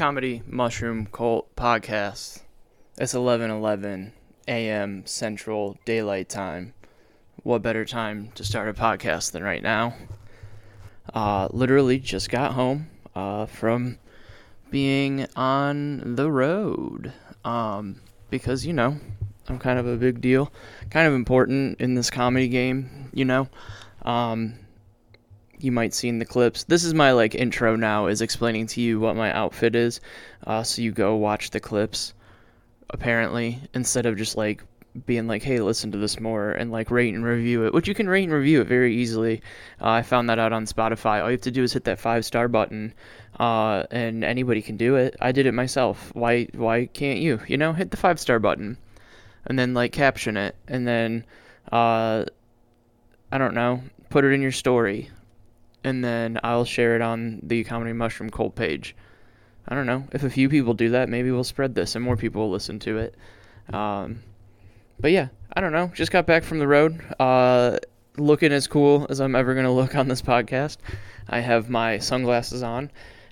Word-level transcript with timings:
Comedy 0.00 0.42
Mushroom 0.46 1.04
Cult 1.12 1.54
podcast. 1.56 2.40
It's 2.96 3.12
11:11 3.12 4.12
a.m. 4.48 5.04
Central 5.04 5.76
Daylight 5.84 6.30
Time. 6.30 6.72
What 7.42 7.60
better 7.60 7.84
time 7.84 8.30
to 8.34 8.42
start 8.42 8.70
a 8.70 8.72
podcast 8.72 9.32
than 9.32 9.42
right 9.42 9.62
now? 9.62 9.94
Uh, 11.12 11.48
literally 11.50 11.98
just 11.98 12.30
got 12.30 12.54
home 12.54 12.88
uh, 13.14 13.44
from 13.44 13.98
being 14.70 15.26
on 15.36 16.14
the 16.16 16.30
road. 16.30 17.12
Um, 17.44 18.00
because 18.30 18.64
you 18.64 18.72
know, 18.72 18.96
I'm 19.48 19.58
kind 19.58 19.78
of 19.78 19.86
a 19.86 19.98
big 19.98 20.22
deal, 20.22 20.50
kind 20.88 21.08
of 21.08 21.12
important 21.12 21.78
in 21.78 21.94
this 21.94 22.08
comedy 22.08 22.48
game. 22.48 23.10
You 23.12 23.26
know, 23.26 23.48
um, 24.00 24.54
you 25.62 25.72
might 25.72 25.94
see 25.94 26.08
in 26.08 26.18
the 26.18 26.24
clips. 26.24 26.64
This 26.64 26.84
is 26.84 26.94
my 26.94 27.12
like 27.12 27.34
intro 27.34 27.76
now, 27.76 28.06
is 28.06 28.20
explaining 28.20 28.66
to 28.68 28.80
you 28.80 29.00
what 29.00 29.16
my 29.16 29.32
outfit 29.32 29.74
is, 29.74 30.00
uh, 30.46 30.62
so 30.62 30.82
you 30.82 30.92
go 30.92 31.16
watch 31.16 31.50
the 31.50 31.60
clips. 31.60 32.14
Apparently, 32.90 33.58
instead 33.74 34.06
of 34.06 34.16
just 34.16 34.36
like 34.36 34.64
being 35.06 35.26
like, 35.26 35.42
"Hey, 35.42 35.60
listen 35.60 35.92
to 35.92 35.98
this 35.98 36.18
more," 36.18 36.50
and 36.50 36.72
like 36.72 36.90
rate 36.90 37.14
and 37.14 37.24
review 37.24 37.64
it, 37.64 37.72
which 37.72 37.86
you 37.86 37.94
can 37.94 38.08
rate 38.08 38.24
and 38.24 38.32
review 38.32 38.60
it 38.60 38.66
very 38.66 38.96
easily. 38.96 39.42
Uh, 39.80 39.90
I 39.90 40.02
found 40.02 40.28
that 40.28 40.38
out 40.38 40.52
on 40.52 40.64
Spotify. 40.66 41.22
All 41.22 41.30
you 41.30 41.36
have 41.36 41.42
to 41.42 41.50
do 41.50 41.62
is 41.62 41.72
hit 41.72 41.84
that 41.84 42.00
five 42.00 42.24
star 42.24 42.48
button, 42.48 42.92
uh, 43.38 43.84
and 43.90 44.24
anybody 44.24 44.62
can 44.62 44.76
do 44.76 44.96
it. 44.96 45.16
I 45.20 45.32
did 45.32 45.46
it 45.46 45.52
myself. 45.52 46.10
Why 46.14 46.48
why 46.54 46.86
can't 46.86 47.20
you? 47.20 47.40
You 47.46 47.56
know, 47.56 47.72
hit 47.72 47.90
the 47.90 47.96
five 47.96 48.18
star 48.18 48.38
button, 48.38 48.76
and 49.46 49.58
then 49.58 49.74
like 49.74 49.92
caption 49.92 50.36
it, 50.36 50.56
and 50.66 50.86
then 50.86 51.24
uh, 51.70 52.24
I 53.32 53.38
don't 53.38 53.54
know, 53.54 53.82
put 54.08 54.24
it 54.24 54.32
in 54.32 54.42
your 54.42 54.52
story 54.52 55.10
and 55.84 56.04
then 56.04 56.38
I'll 56.42 56.64
share 56.64 56.96
it 56.96 57.02
on 57.02 57.40
the 57.42 57.64
Comedy 57.64 57.92
Mushroom 57.92 58.30
Cult 58.30 58.54
page. 58.54 58.94
I 59.68 59.74
don't 59.74 59.86
know. 59.86 60.04
If 60.12 60.24
a 60.24 60.30
few 60.30 60.48
people 60.48 60.74
do 60.74 60.90
that, 60.90 61.08
maybe 61.08 61.30
we'll 61.30 61.44
spread 61.44 61.74
this 61.74 61.94
and 61.94 62.04
more 62.04 62.16
people 62.16 62.42
will 62.42 62.50
listen 62.50 62.78
to 62.80 62.98
it. 62.98 63.14
Um, 63.72 64.22
but 64.98 65.12
yeah, 65.12 65.28
I 65.52 65.60
don't 65.60 65.72
know. 65.72 65.90
Just 65.94 66.12
got 66.12 66.26
back 66.26 66.42
from 66.42 66.58
the 66.58 66.66
road. 66.66 67.00
Uh, 67.18 67.78
looking 68.16 68.52
as 68.52 68.66
cool 68.66 69.06
as 69.08 69.20
I'm 69.20 69.34
ever 69.36 69.54
going 69.54 69.66
to 69.66 69.72
look 69.72 69.94
on 69.94 70.08
this 70.08 70.22
podcast. 70.22 70.78
I 71.28 71.40
have 71.40 71.70
my 71.70 71.98
sunglasses 71.98 72.62
on, 72.62 72.90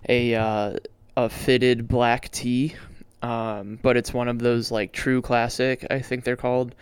a, 0.08 0.34
uh, 0.34 0.76
a 1.16 1.28
fitted 1.28 1.88
black 1.88 2.30
tee, 2.30 2.76
um, 3.22 3.78
but 3.82 3.96
it's 3.96 4.14
one 4.14 4.28
of 4.28 4.38
those 4.38 4.70
like 4.70 4.92
true 4.92 5.20
classic, 5.20 5.86
I 5.90 6.00
think 6.00 6.22
they're 6.24 6.36
called, 6.36 6.74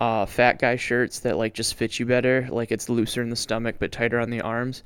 uh, 0.00 0.26
fat 0.26 0.58
guy 0.58 0.76
shirts 0.76 1.20
that 1.20 1.36
like 1.36 1.54
just 1.54 1.74
fit 1.74 1.98
you 1.98 2.06
better. 2.06 2.48
Like 2.50 2.72
it's 2.72 2.88
looser 2.88 3.22
in 3.22 3.30
the 3.30 3.36
stomach 3.36 3.76
but 3.78 3.92
tighter 3.92 4.18
on 4.18 4.30
the 4.30 4.40
arms. 4.40 4.82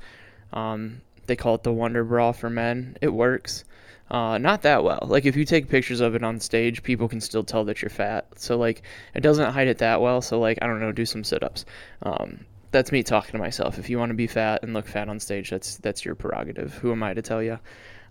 Um, 0.53 1.01
they 1.27 1.35
call 1.35 1.55
it 1.55 1.63
the 1.63 1.73
Wonder 1.73 2.03
Bra 2.03 2.31
for 2.31 2.49
men. 2.49 2.97
It 3.01 3.13
works. 3.13 3.63
Uh, 4.09 4.39
not 4.39 4.63
that 4.63 4.83
well. 4.83 5.05
Like 5.07 5.25
if 5.25 5.35
you 5.35 5.45
take 5.45 5.69
pictures 5.69 6.01
of 6.01 6.15
it 6.15 6.23
on 6.23 6.39
stage, 6.39 6.81
people 6.81 7.07
can 7.07 7.21
still 7.21 7.43
tell 7.43 7.65
that 7.65 7.81
you're 7.81 7.89
fat. 7.89 8.27
So 8.37 8.57
like 8.57 8.81
it 9.13 9.21
doesn't 9.21 9.51
hide 9.51 9.67
it 9.67 9.77
that 9.79 10.01
well. 10.01 10.21
So 10.21 10.39
like 10.39 10.57
I 10.61 10.67
don't 10.67 10.79
know, 10.79 10.91
do 10.91 11.05
some 11.05 11.23
sit-ups. 11.23 11.65
Um, 12.01 12.45
that's 12.71 12.91
me 12.91 13.03
talking 13.03 13.33
to 13.33 13.37
myself. 13.37 13.77
If 13.77 13.89
you 13.89 13.99
want 13.99 14.09
to 14.09 14.15
be 14.15 14.27
fat 14.27 14.63
and 14.63 14.73
look 14.73 14.87
fat 14.87 15.09
on 15.09 15.19
stage, 15.19 15.51
that's 15.51 15.77
that's 15.77 16.03
your 16.03 16.15
prerogative. 16.15 16.73
Who 16.75 16.91
am 16.91 17.03
I 17.03 17.13
to 17.13 17.21
tell 17.21 17.43
you? 17.43 17.59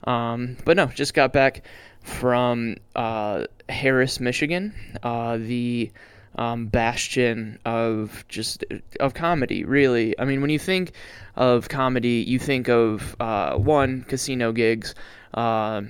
Um, 0.04 0.56
but 0.64 0.76
no, 0.76 0.86
just 0.86 1.14
got 1.14 1.32
back 1.32 1.64
from 2.02 2.76
uh, 2.94 3.44
Harris, 3.68 4.20
Michigan. 4.20 4.74
Uh, 5.02 5.38
the 5.38 5.90
um, 6.38 6.66
bastion 6.68 7.58
of 7.66 8.24
just 8.28 8.64
of 9.00 9.12
comedy. 9.12 9.64
Really, 9.64 10.18
I 10.18 10.24
mean, 10.24 10.40
when 10.40 10.50
you 10.50 10.58
think 10.58 10.92
of 11.36 11.68
comedy, 11.68 12.24
you 12.26 12.38
think 12.38 12.68
of 12.68 13.16
uh, 13.20 13.56
one 13.56 14.04
casino 14.04 14.52
gigs. 14.52 14.94
Uh, 15.34 15.82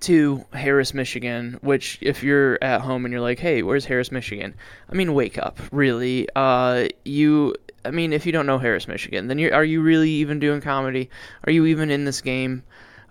two, 0.00 0.44
Harris, 0.52 0.92
Michigan, 0.92 1.58
which 1.62 1.98
if 2.00 2.22
you're 2.22 2.58
at 2.62 2.80
home 2.80 3.04
and 3.04 3.12
you're 3.12 3.20
like, 3.20 3.38
hey, 3.38 3.62
where's 3.62 3.84
Harris, 3.84 4.10
Michigan? 4.10 4.54
I 4.90 4.94
mean, 4.94 5.14
wake 5.14 5.38
up, 5.38 5.58
really. 5.70 6.28
Uh, 6.34 6.88
you, 7.04 7.54
I 7.84 7.90
mean, 7.90 8.12
if 8.12 8.26
you 8.26 8.32
don't 8.32 8.46
know 8.46 8.58
Harris, 8.58 8.88
Michigan, 8.88 9.28
then 9.28 9.38
you're, 9.38 9.54
are 9.54 9.64
you 9.64 9.82
really 9.82 10.10
even 10.10 10.40
doing 10.40 10.60
comedy? 10.60 11.10
Are 11.44 11.52
you 11.52 11.66
even 11.66 11.90
in 11.90 12.04
this 12.04 12.20
game 12.20 12.64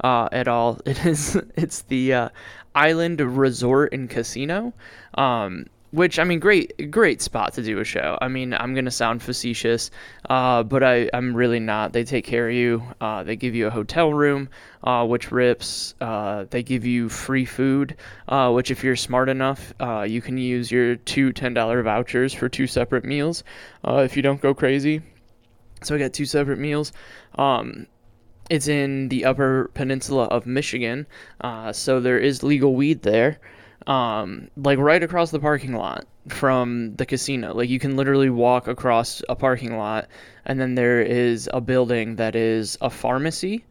uh, 0.03 0.27
at 0.31 0.47
all? 0.47 0.81
It 0.85 1.05
is, 1.05 1.37
it's 1.55 1.83
the 1.83 2.13
uh, 2.13 2.29
Island 2.75 3.21
Resort 3.21 3.93
and 3.93 4.09
Casino. 4.09 4.73
Um, 5.13 5.67
which 5.93 6.17
I 6.17 6.23
mean, 6.23 6.39
great, 6.39 6.89
great 6.89 7.21
spot 7.21 7.53
to 7.53 7.61
do 7.61 7.77
a 7.77 7.83
show. 7.83 8.17
I 8.19 8.27
mean, 8.27 8.55
I'm 8.55 8.73
gonna 8.73 8.89
sound 8.89 9.21
facetious, 9.21 9.91
uh, 10.27 10.63
but 10.63 10.81
I, 10.81 11.07
I'm 11.13 11.35
really 11.35 11.59
not. 11.59 11.93
They 11.93 12.03
take 12.03 12.25
care 12.25 12.49
of 12.49 12.55
you. 12.55 12.83
Uh, 12.99 13.21
they 13.21 13.35
give 13.35 13.53
you 13.53 13.67
a 13.67 13.69
hotel 13.69 14.11
room, 14.11 14.49
uh, 14.83 15.05
which 15.05 15.31
rips. 15.31 15.93
Uh, 16.01 16.45
they 16.49 16.63
give 16.63 16.83
you 16.83 17.09
free 17.09 17.45
food, 17.45 17.95
uh, 18.27 18.51
which 18.51 18.71
if 18.71 18.83
you're 18.83 18.95
smart 18.95 19.29
enough, 19.29 19.71
uh, 19.79 20.01
you 20.01 20.19
can 20.19 20.39
use 20.39 20.71
your 20.71 20.95
two 20.95 21.31
ten 21.31 21.53
dollar 21.53 21.83
vouchers 21.83 22.33
for 22.33 22.49
two 22.49 22.65
separate 22.65 23.05
meals. 23.05 23.43
if 23.85 24.17
you 24.17 24.23
don't 24.23 24.41
go 24.41 24.55
crazy, 24.55 25.03
so 25.83 25.93
I 25.93 25.99
got 25.99 26.11
two 26.11 26.25
separate 26.25 26.57
meals. 26.57 26.91
Um, 27.35 27.85
it's 28.49 28.67
in 28.67 29.09
the 29.09 29.25
Upper 29.25 29.69
Peninsula 29.75 30.23
of 30.23 30.47
Michigan, 30.47 31.05
so 31.71 31.99
there 31.99 32.17
is 32.17 32.41
legal 32.41 32.73
weed 32.73 33.03
there 33.03 33.39
um, 33.87 34.49
like 34.57 34.79
right 34.79 35.03
across 35.03 35.31
the 35.31 35.39
parking 35.39 35.73
lot 35.73 36.05
from 36.27 36.95
the 36.95 37.05
casino. 37.05 37.53
Like 37.53 37.69
you 37.69 37.79
can 37.79 37.95
literally 37.95 38.29
walk 38.29 38.67
across 38.67 39.21
a 39.29 39.35
parking 39.35 39.77
lot, 39.77 40.07
and 40.45 40.59
then 40.59 40.75
there 40.75 41.01
is 41.01 41.49
a 41.53 41.61
building 41.61 42.15
that 42.17 42.35
is 42.35 42.77
a 42.81 42.89
pharmacy, 42.89 43.65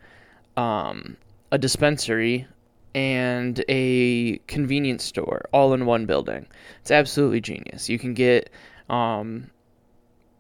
um, 0.57 1.17
a 1.51 1.59
dispensary, 1.59 2.47
and 2.95 3.65
a 3.69 4.39
convenience 4.47 5.05
store 5.05 5.43
all 5.53 5.73
in 5.73 5.87
one 5.87 6.07
building. 6.07 6.47
It's 6.81 6.91
absolutely 6.91 7.41
genius. 7.41 7.89
You 7.89 7.99
can 7.99 8.15
get, 8.15 8.51
um, 8.91 9.51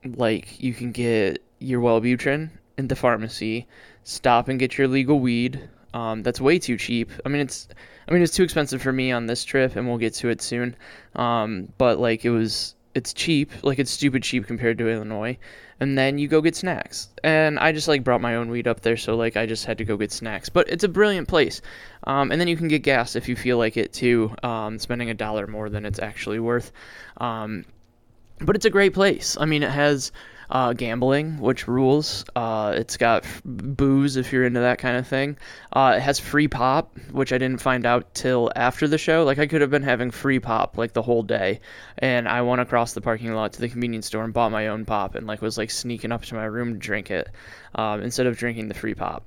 like 0.04 0.60
you 0.60 0.74
can 0.74 0.92
get 0.92 1.42
your 1.58 1.80
Wellbutrin 1.80 2.50
in 2.76 2.88
the 2.88 2.96
pharmacy, 2.96 3.66
stop 4.04 4.48
and 4.48 4.58
get 4.58 4.76
your 4.76 4.88
legal 4.88 5.20
weed. 5.20 5.68
Um, 5.94 6.22
that's 6.22 6.40
way 6.40 6.58
too 6.58 6.76
cheap. 6.76 7.10
I 7.24 7.28
mean, 7.28 7.42
it's 7.42 7.68
I 8.12 8.14
mean, 8.14 8.22
it's 8.24 8.36
too 8.36 8.42
expensive 8.42 8.82
for 8.82 8.92
me 8.92 9.10
on 9.10 9.24
this 9.24 9.42
trip, 9.42 9.74
and 9.74 9.88
we'll 9.88 9.96
get 9.96 10.12
to 10.16 10.28
it 10.28 10.42
soon. 10.42 10.76
Um, 11.16 11.72
but 11.78 11.98
like, 11.98 12.26
it 12.26 12.30
was, 12.30 12.74
it's 12.94 13.14
cheap. 13.14 13.50
Like, 13.62 13.78
it's 13.78 13.90
stupid 13.90 14.22
cheap 14.22 14.46
compared 14.46 14.76
to 14.78 14.88
Illinois. 14.90 15.38
And 15.80 15.96
then 15.96 16.18
you 16.18 16.28
go 16.28 16.42
get 16.42 16.54
snacks. 16.54 17.08
And 17.24 17.58
I 17.58 17.72
just 17.72 17.88
like 17.88 18.04
brought 18.04 18.20
my 18.20 18.34
own 18.34 18.50
weed 18.50 18.68
up 18.68 18.82
there, 18.82 18.98
so 18.98 19.16
like 19.16 19.38
I 19.38 19.46
just 19.46 19.64
had 19.64 19.78
to 19.78 19.86
go 19.86 19.96
get 19.96 20.12
snacks. 20.12 20.50
But 20.50 20.68
it's 20.68 20.84
a 20.84 20.88
brilliant 20.88 21.26
place. 21.26 21.62
Um, 22.04 22.30
and 22.30 22.38
then 22.38 22.48
you 22.48 22.56
can 22.58 22.68
get 22.68 22.82
gas 22.82 23.16
if 23.16 23.30
you 23.30 23.34
feel 23.34 23.56
like 23.56 23.78
it 23.78 23.94
too, 23.94 24.34
um, 24.42 24.78
spending 24.78 25.08
a 25.08 25.14
dollar 25.14 25.46
more 25.46 25.70
than 25.70 25.86
it's 25.86 25.98
actually 25.98 26.38
worth. 26.38 26.70
Um, 27.16 27.64
but 28.40 28.56
it's 28.56 28.66
a 28.66 28.70
great 28.70 28.92
place. 28.92 29.38
I 29.40 29.46
mean, 29.46 29.62
it 29.62 29.70
has 29.70 30.12
uh, 30.52 30.74
gambling, 30.74 31.40
which 31.40 31.66
rules. 31.66 32.26
Uh, 32.36 32.74
it's 32.76 32.98
got 32.98 33.24
booze 33.42 34.16
if 34.16 34.32
you're 34.32 34.44
into 34.44 34.60
that 34.60 34.78
kind 34.78 34.98
of 34.98 35.08
thing. 35.08 35.38
Uh, 35.72 35.94
it 35.96 36.00
has 36.00 36.20
free 36.20 36.46
pop, 36.46 36.96
which 37.10 37.32
I 37.32 37.38
didn't 37.38 37.62
find 37.62 37.86
out 37.86 38.14
till 38.14 38.52
after 38.54 38.86
the 38.86 38.98
show. 38.98 39.24
Like 39.24 39.38
I 39.38 39.46
could 39.46 39.62
have 39.62 39.70
been 39.70 39.82
having 39.82 40.10
free 40.10 40.40
pop 40.40 40.76
like 40.76 40.92
the 40.92 41.00
whole 41.00 41.22
day, 41.22 41.60
and 41.96 42.28
I 42.28 42.42
went 42.42 42.60
across 42.60 42.92
the 42.92 43.00
parking 43.00 43.32
lot 43.32 43.54
to 43.54 43.60
the 43.62 43.68
convenience 43.70 44.06
store 44.06 44.24
and 44.24 44.34
bought 44.34 44.52
my 44.52 44.68
own 44.68 44.84
pop, 44.84 45.14
and 45.14 45.26
like 45.26 45.40
was 45.40 45.56
like 45.56 45.70
sneaking 45.70 46.12
up 46.12 46.22
to 46.26 46.34
my 46.34 46.44
room 46.44 46.74
to 46.74 46.78
drink 46.78 47.10
it 47.10 47.30
um, 47.74 48.02
instead 48.02 48.26
of 48.26 48.36
drinking 48.36 48.68
the 48.68 48.74
free 48.74 48.94
pop. 48.94 49.24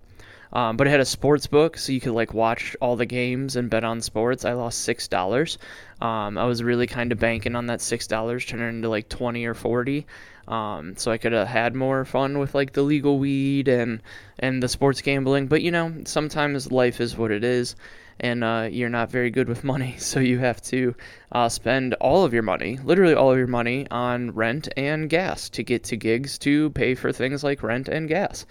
Um, 0.54 0.78
but 0.78 0.86
it 0.86 0.92
had 0.92 1.00
a 1.00 1.06
sports 1.06 1.48
book, 1.48 1.76
so 1.76 1.92
you 1.92 2.00
could 2.00 2.14
like 2.14 2.36
watch 2.36 2.78
all 2.80 2.96
the 2.96 3.08
games 3.08 3.56
and 3.56 3.68
bet 3.68 3.84
on 3.84 4.00
sports. 4.00 4.46
I 4.46 4.54
lost 4.54 4.82
six 4.82 5.08
dollars. 5.08 5.58
Um, 6.00 6.38
I 6.38 6.46
was 6.46 6.62
really 6.62 6.86
kind 6.86 7.12
of 7.12 7.18
banking 7.18 7.56
on 7.56 7.66
that 7.66 7.82
six 7.82 8.06
dollars 8.06 8.46
turning 8.46 8.70
into 8.70 8.90
like 8.90 9.10
twenty 9.10 9.46
or 9.46 9.56
forty. 9.56 10.06
Um, 10.48 10.96
so 10.96 11.12
I 11.12 11.18
could 11.18 11.32
have 11.32 11.48
had 11.48 11.76
more 11.76 12.06
fun 12.06 12.38
with 12.38 12.54
like 12.54 12.74
the 12.74 12.84
legal 12.84 13.18
weed 13.18 13.68
and 13.68 14.02
and 14.38 14.62
the 14.62 14.68
sports 14.68 15.02
gambling. 15.02 15.48
But 15.48 15.64
you 15.64 15.72
know, 15.72 16.04
sometimes 16.06 16.72
life 16.72 17.02
is 17.02 17.18
what 17.18 17.32
it 17.32 17.44
is, 17.44 17.76
and 18.20 18.44
uh, 18.44 18.70
you're 18.72 18.90
not 18.90 19.10
very 19.10 19.32
good 19.32 19.50
with 19.50 19.64
money, 19.64 19.96
so 20.00 20.20
you 20.20 20.38
have 20.40 20.62
to 20.64 20.94
uh, 21.32 21.50
spend 21.50 21.96
all 21.96 22.24
of 22.24 22.34
your 22.34 22.44
money, 22.44 22.78
literally 22.84 23.16
all 23.16 23.32
of 23.32 23.38
your 23.38 23.48
money, 23.48 23.88
on 23.90 24.32
rent 24.32 24.68
and 24.78 25.10
gas 25.10 25.50
to 25.50 25.64
get 25.64 25.84
to 25.86 25.98
gigs 25.98 26.38
to 26.40 26.70
pay 26.72 26.94
for 26.94 27.12
things 27.12 27.44
like 27.44 27.64
rent 27.64 27.88
and 27.88 28.08
gas. 28.08 28.46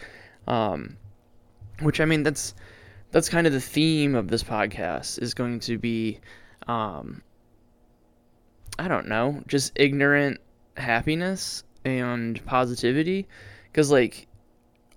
Um, 0.49 0.97
which 1.81 2.01
I 2.01 2.07
mean, 2.07 2.25
that's 2.25 2.55
that's 3.13 3.29
kind 3.29 3.47
of 3.47 3.53
the 3.53 3.61
theme 3.61 4.17
of 4.17 4.29
this 4.29 4.43
podcast 4.43 5.23
is 5.23 5.35
going 5.35 5.61
to 5.61 5.79
be. 5.79 6.19
Um, 6.67 7.23
I 8.77 8.89
don't 8.89 9.07
know, 9.07 9.41
just 9.47 9.71
ignorant 9.77 10.41
happiness 10.77 11.63
and 11.85 12.45
positivity 12.47 13.27
because 13.71 13.91
like 13.91 14.27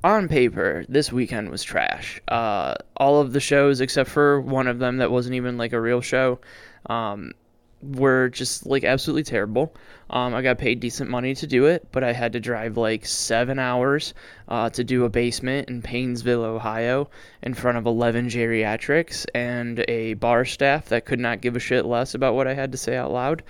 on 0.04 0.28
paper 0.28 0.86
this 0.88 1.12
weekend 1.12 1.50
was 1.50 1.64
trash 1.64 2.22
uh, 2.28 2.76
all 2.98 3.20
of 3.20 3.34
the 3.34 3.40
shows 3.40 3.82
except 3.82 4.10
for 4.10 4.40
one 4.42 4.68
of 4.68 4.80
them 4.80 4.98
that 4.98 5.12
wasn't 5.12 5.34
even 5.34 5.58
like 5.58 5.74
a 5.74 5.82
real 5.82 6.02
show 6.02 6.40
um, 6.88 7.34
were 7.82 8.30
just 8.30 8.66
like 8.66 8.84
absolutely 8.84 9.24
terrible. 9.24 9.74
Um, 10.10 10.34
I 10.34 10.42
got 10.42 10.58
paid 10.58 10.80
decent 10.80 11.10
money 11.10 11.36
to 11.36 11.46
do 11.46 11.66
it, 11.66 11.88
but 11.92 12.04
I 12.04 12.12
had 12.14 12.34
to 12.34 12.40
drive 12.40 12.78
like 12.78 13.06
seven 13.06 13.60
hours 13.60 14.14
uh, 14.48 14.70
to 14.72 14.84
do 14.84 15.06
a 15.06 15.10
basement 15.10 15.70
in 15.70 15.82
Painesville, 15.82 16.44
Ohio, 16.44 17.10
in 17.44 17.54
front 17.54 17.78
of 17.78 17.86
11 17.86 18.30
geriatrics 18.30 19.26
and 19.36 19.84
a 19.88 20.16
bar 20.16 20.46
staff 20.46 20.90
that 20.90 21.06
could 21.06 21.20
not 21.20 21.42
give 21.42 21.56
a 21.56 21.60
shit 21.60 21.86
less 21.86 22.16
about 22.16 22.36
what 22.36 22.48
I 22.48 22.54
had 22.54 22.72
to 22.72 22.78
say 22.78 22.96
out 22.96 23.12
loud. 23.12 23.44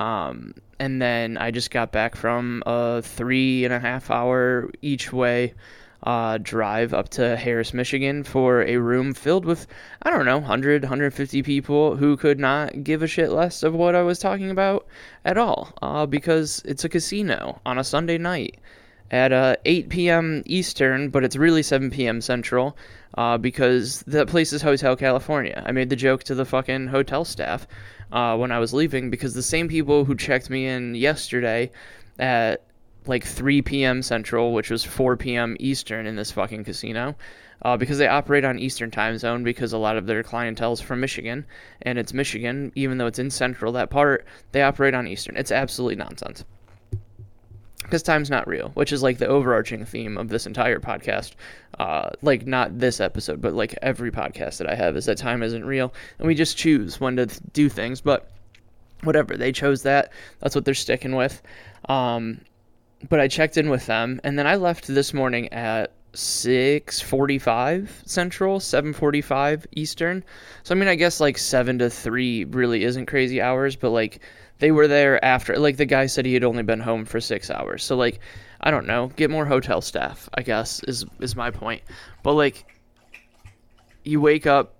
Um, 0.00 0.54
and 0.78 1.00
then 1.00 1.36
I 1.36 1.50
just 1.50 1.70
got 1.70 1.92
back 1.92 2.16
from 2.16 2.62
a 2.64 3.02
three 3.02 3.66
and 3.66 3.74
a 3.74 3.78
half 3.78 4.10
hour 4.10 4.70
each 4.80 5.12
way 5.12 5.52
uh, 6.02 6.38
drive 6.38 6.94
up 6.94 7.10
to 7.10 7.36
Harris, 7.36 7.74
Michigan 7.74 8.24
for 8.24 8.62
a 8.62 8.78
room 8.78 9.12
filled 9.12 9.44
with, 9.44 9.66
I 10.02 10.08
don't 10.08 10.24
know, 10.24 10.38
100, 10.38 10.84
150 10.84 11.42
people 11.42 11.96
who 11.96 12.16
could 12.16 12.38
not 12.38 12.82
give 12.82 13.02
a 13.02 13.06
shit 13.06 13.30
less 13.30 13.62
of 13.62 13.74
what 13.74 13.94
I 13.94 14.00
was 14.00 14.18
talking 14.18 14.50
about 14.50 14.86
at 15.26 15.36
all 15.36 15.74
uh, 15.82 16.06
because 16.06 16.62
it's 16.64 16.84
a 16.84 16.88
casino 16.88 17.60
on 17.66 17.76
a 17.76 17.84
Sunday 17.84 18.16
night 18.16 18.56
at 19.10 19.34
uh, 19.34 19.56
8 19.66 19.90
p.m. 19.90 20.42
Eastern, 20.46 21.10
but 21.10 21.24
it's 21.24 21.36
really 21.36 21.62
7 21.62 21.90
p.m. 21.90 22.22
Central 22.22 22.74
uh, 23.18 23.36
because 23.36 24.00
that 24.06 24.28
place 24.28 24.54
is 24.54 24.62
Hotel 24.62 24.96
California. 24.96 25.62
I 25.66 25.72
made 25.72 25.90
the 25.90 25.96
joke 25.96 26.22
to 26.24 26.34
the 26.34 26.46
fucking 26.46 26.86
hotel 26.86 27.26
staff 27.26 27.66
uh, 28.12 28.36
when 28.36 28.52
I 28.52 28.58
was 28.58 28.72
leaving 28.72 29.10
because 29.10 29.34
the 29.34 29.42
same 29.42 29.68
people 29.68 30.04
who 30.04 30.14
checked 30.14 30.50
me 30.50 30.66
in 30.66 30.94
yesterday 30.94 31.70
at 32.18 32.62
like 33.06 33.24
3 33.24 33.62
p.m. 33.62 34.02
Central, 34.02 34.52
which 34.52 34.70
was 34.70 34.84
4 34.84 35.16
p.m. 35.16 35.56
Eastern 35.58 36.06
in 36.06 36.16
this 36.16 36.30
fucking 36.30 36.64
casino. 36.64 37.16
Uh, 37.62 37.76
because 37.76 37.98
they 37.98 38.08
operate 38.08 38.42
on 38.42 38.58
Eastern 38.58 38.90
time 38.90 39.18
zone 39.18 39.44
because 39.44 39.74
a 39.74 39.78
lot 39.78 39.98
of 39.98 40.06
their 40.06 40.22
clientele 40.22 40.72
is 40.72 40.80
from 40.80 40.98
Michigan, 40.98 41.44
and 41.82 41.98
it's 41.98 42.14
Michigan, 42.14 42.72
even 42.74 42.96
though 42.96 43.06
it's 43.06 43.18
in 43.18 43.30
Central, 43.30 43.70
that 43.72 43.90
part, 43.90 44.24
they 44.52 44.62
operate 44.62 44.94
on 44.94 45.06
Eastern. 45.06 45.36
It's 45.36 45.52
absolutely 45.52 45.96
nonsense. 45.96 46.42
Because 47.90 48.04
time's 48.04 48.30
not 48.30 48.46
real, 48.46 48.68
which 48.74 48.92
is 48.92 49.02
like 49.02 49.18
the 49.18 49.26
overarching 49.26 49.84
theme 49.84 50.16
of 50.16 50.28
this 50.28 50.46
entire 50.46 50.78
podcast. 50.78 51.32
Uh, 51.76 52.10
like, 52.22 52.46
not 52.46 52.78
this 52.78 53.00
episode, 53.00 53.40
but 53.40 53.52
like 53.52 53.76
every 53.82 54.12
podcast 54.12 54.58
that 54.58 54.70
I 54.70 54.76
have 54.76 54.96
is 54.96 55.06
that 55.06 55.18
time 55.18 55.42
isn't 55.42 55.64
real, 55.64 55.92
and 56.20 56.28
we 56.28 56.36
just 56.36 56.56
choose 56.56 57.00
when 57.00 57.16
to 57.16 57.26
th- 57.26 57.40
do 57.52 57.68
things, 57.68 58.00
but 58.00 58.30
whatever. 59.02 59.36
They 59.36 59.50
chose 59.50 59.82
that. 59.82 60.12
That's 60.38 60.54
what 60.54 60.64
they're 60.64 60.72
sticking 60.72 61.16
with. 61.16 61.42
Um, 61.88 62.42
but 63.08 63.18
I 63.18 63.26
checked 63.26 63.56
in 63.56 63.70
with 63.70 63.86
them, 63.86 64.20
and 64.22 64.38
then 64.38 64.46
I 64.46 64.54
left 64.54 64.86
this 64.86 65.12
morning 65.12 65.52
at 65.52 65.90
6:45 66.14 67.88
Central, 68.04 68.60
7:45 68.60 69.66
Eastern. 69.72 70.22
So 70.62 70.76
I 70.76 70.78
mean, 70.78 70.88
I 70.88 70.94
guess 70.94 71.18
like 71.18 71.38
7 71.38 71.80
to 71.80 71.90
3 71.90 72.44
really 72.44 72.84
isn't 72.84 73.06
crazy 73.06 73.40
hours, 73.40 73.74
but 73.74 73.90
like 73.90 74.20
they 74.60 74.70
were 74.70 74.88
there 74.88 75.22
after 75.24 75.58
like 75.58 75.76
the 75.76 75.86
guy 75.86 76.06
said 76.06 76.24
he 76.24 76.34
had 76.34 76.44
only 76.44 76.62
been 76.62 76.80
home 76.80 77.04
for 77.04 77.20
6 77.20 77.50
hours. 77.50 77.84
So 77.84 77.96
like 77.96 78.20
I 78.60 78.70
don't 78.70 78.86
know, 78.86 79.08
get 79.16 79.30
more 79.30 79.46
hotel 79.46 79.80
staff, 79.80 80.28
I 80.34 80.42
guess 80.42 80.82
is 80.84 81.04
is 81.18 81.34
my 81.34 81.50
point. 81.50 81.82
But 82.22 82.34
like 82.34 82.66
you 84.04 84.20
wake 84.20 84.46
up 84.46 84.74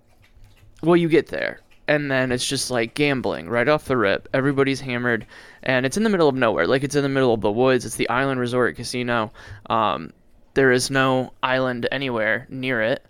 well 0.81 0.95
you 0.95 1.09
get 1.09 1.27
there 1.27 1.59
and 1.87 2.09
then 2.09 2.31
it's 2.31 2.47
just 2.47 2.71
like 2.71 2.93
gambling 2.93 3.49
right 3.49 3.67
off 3.67 3.85
the 3.85 3.97
rip. 3.97 4.29
Everybody's 4.33 4.79
hammered, 4.79 5.25
and 5.63 5.85
it's 5.85 5.97
in 5.97 6.03
the 6.03 6.09
middle 6.09 6.29
of 6.29 6.35
nowhere. 6.35 6.65
Like 6.65 6.83
it's 6.83 6.95
in 6.95 7.03
the 7.03 7.09
middle 7.09 7.33
of 7.33 7.41
the 7.41 7.51
woods. 7.51 7.85
It's 7.85 7.97
the 7.97 8.07
Island 8.07 8.39
Resort 8.39 8.77
Casino. 8.77 9.33
Um, 9.69 10.13
there 10.53 10.71
is 10.71 10.89
no 10.89 11.33
island 11.43 11.87
anywhere 11.91 12.47
near 12.49 12.81
it 12.81 13.05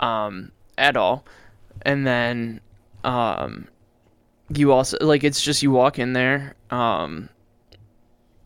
um, 0.00 0.50
at 0.78 0.96
all. 0.96 1.24
And 1.82 2.06
then 2.06 2.60
um, 3.04 3.68
you 4.48 4.72
also 4.72 4.98
like 5.00 5.24
it's 5.24 5.42
just 5.42 5.62
you 5.62 5.70
walk 5.70 5.98
in 5.98 6.12
there, 6.12 6.54
um, 6.70 7.28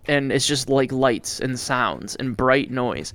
and 0.07 0.33
it's 0.33 0.47
just 0.47 0.69
like 0.69 0.93
lights 0.93 1.41
and 1.41 1.59
sounds 1.59 2.17
and 2.17 2.37
bright 2.37 2.71
noise. 2.71 3.13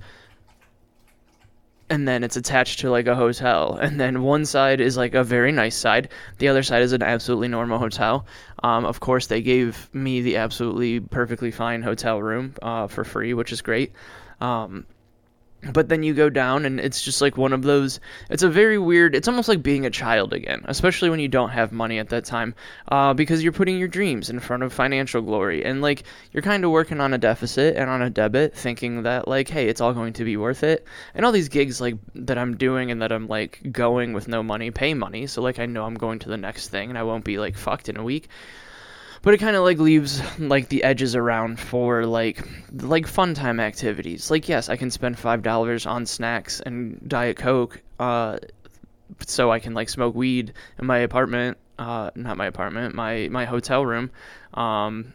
And 1.90 2.08
then 2.08 2.24
it's 2.24 2.36
attached 2.36 2.80
to 2.80 2.90
like 2.90 3.06
a 3.06 3.14
hotel. 3.14 3.78
And 3.82 4.00
then 4.00 4.22
one 4.22 4.46
side 4.46 4.80
is 4.80 4.96
like 4.96 5.14
a 5.14 5.22
very 5.22 5.52
nice 5.52 5.76
side. 5.76 6.08
The 6.38 6.48
other 6.48 6.62
side 6.62 6.82
is 6.82 6.92
an 6.92 7.02
absolutely 7.02 7.48
normal 7.48 7.78
hotel. 7.78 8.26
Um, 8.62 8.84
of 8.86 9.00
course 9.00 9.26
they 9.26 9.42
gave 9.42 9.90
me 9.92 10.22
the 10.22 10.38
absolutely 10.38 11.00
perfectly 11.00 11.50
fine 11.50 11.82
hotel 11.82 12.22
room 12.22 12.54
uh, 12.62 12.86
for 12.86 13.04
free 13.04 13.34
which 13.34 13.52
is 13.52 13.60
great. 13.60 13.92
Um, 14.40 14.86
but 15.72 15.88
then 15.88 16.02
you 16.02 16.14
go 16.14 16.28
down 16.28 16.64
and 16.64 16.80
it's 16.80 17.02
just 17.02 17.20
like 17.20 17.36
one 17.36 17.52
of 17.52 17.62
those 17.62 18.00
it's 18.30 18.42
a 18.42 18.48
very 18.48 18.78
weird 18.78 19.14
it's 19.14 19.28
almost 19.28 19.48
like 19.48 19.62
being 19.62 19.86
a 19.86 19.90
child 19.90 20.32
again 20.32 20.62
especially 20.66 21.10
when 21.10 21.20
you 21.20 21.28
don't 21.28 21.50
have 21.50 21.72
money 21.72 21.98
at 21.98 22.08
that 22.08 22.24
time 22.24 22.54
uh, 22.88 23.14
because 23.14 23.42
you're 23.42 23.52
putting 23.52 23.78
your 23.78 23.88
dreams 23.88 24.30
in 24.30 24.40
front 24.40 24.62
of 24.62 24.72
financial 24.72 25.22
glory. 25.22 25.64
And 25.64 25.80
like 25.80 26.04
you're 26.32 26.42
kind 26.42 26.64
of 26.64 26.70
working 26.70 27.00
on 27.00 27.14
a 27.14 27.18
deficit 27.18 27.76
and 27.76 27.88
on 27.88 28.02
a 28.02 28.10
debit 28.10 28.54
thinking 28.54 29.02
that 29.02 29.28
like 29.28 29.48
hey 29.48 29.68
it's 29.68 29.80
all 29.80 29.94
going 29.94 30.14
to 30.14 30.24
be 30.24 30.36
worth 30.36 30.62
it. 30.62 30.86
And 31.14 31.24
all 31.24 31.32
these 31.32 31.48
gigs 31.48 31.80
like 31.80 31.96
that 32.14 32.38
i'm 32.38 32.56
doing 32.56 32.90
and 32.90 33.02
that 33.02 33.12
i'm 33.12 33.28
like 33.28 33.60
going 33.70 34.12
with 34.12 34.28
no 34.28 34.42
money 34.42 34.70
pay 34.70 34.94
money. 34.94 35.26
So 35.26 35.42
like 35.42 35.58
i 35.58 35.66
know 35.66 35.84
i'm 35.84 35.94
going 35.94 36.18
to 36.20 36.28
the 36.28 36.36
next 36.36 36.68
thing 36.68 36.90
and 36.90 36.98
i 36.98 37.02
won't 37.02 37.24
be 37.24 37.38
like 37.38 37.56
fucked 37.56 37.88
in 37.88 37.96
a 37.96 38.04
week 38.04 38.28
but 39.24 39.32
it 39.32 39.38
kind 39.38 39.56
of 39.56 39.64
like 39.64 39.78
leaves 39.78 40.22
like 40.38 40.68
the 40.68 40.84
edges 40.84 41.16
around 41.16 41.58
for 41.58 42.04
like 42.04 42.46
like 42.72 43.06
fun 43.06 43.32
time 43.34 43.58
activities. 43.58 44.30
Like 44.30 44.48
yes, 44.48 44.68
I 44.68 44.76
can 44.76 44.90
spend 44.90 45.18
five 45.18 45.42
dollars 45.42 45.86
on 45.86 46.04
snacks 46.04 46.60
and 46.60 47.00
diet 47.08 47.38
coke, 47.38 47.82
uh, 47.98 48.38
so 49.26 49.50
I 49.50 49.60
can 49.60 49.72
like 49.72 49.88
smoke 49.88 50.14
weed 50.14 50.52
in 50.78 50.86
my 50.86 50.98
apartment. 50.98 51.56
Uh, 51.78 52.10
not 52.14 52.36
my 52.36 52.46
apartment, 52.46 52.94
my 52.94 53.28
my 53.30 53.46
hotel 53.46 53.84
room. 53.84 54.10
Um, 54.52 55.14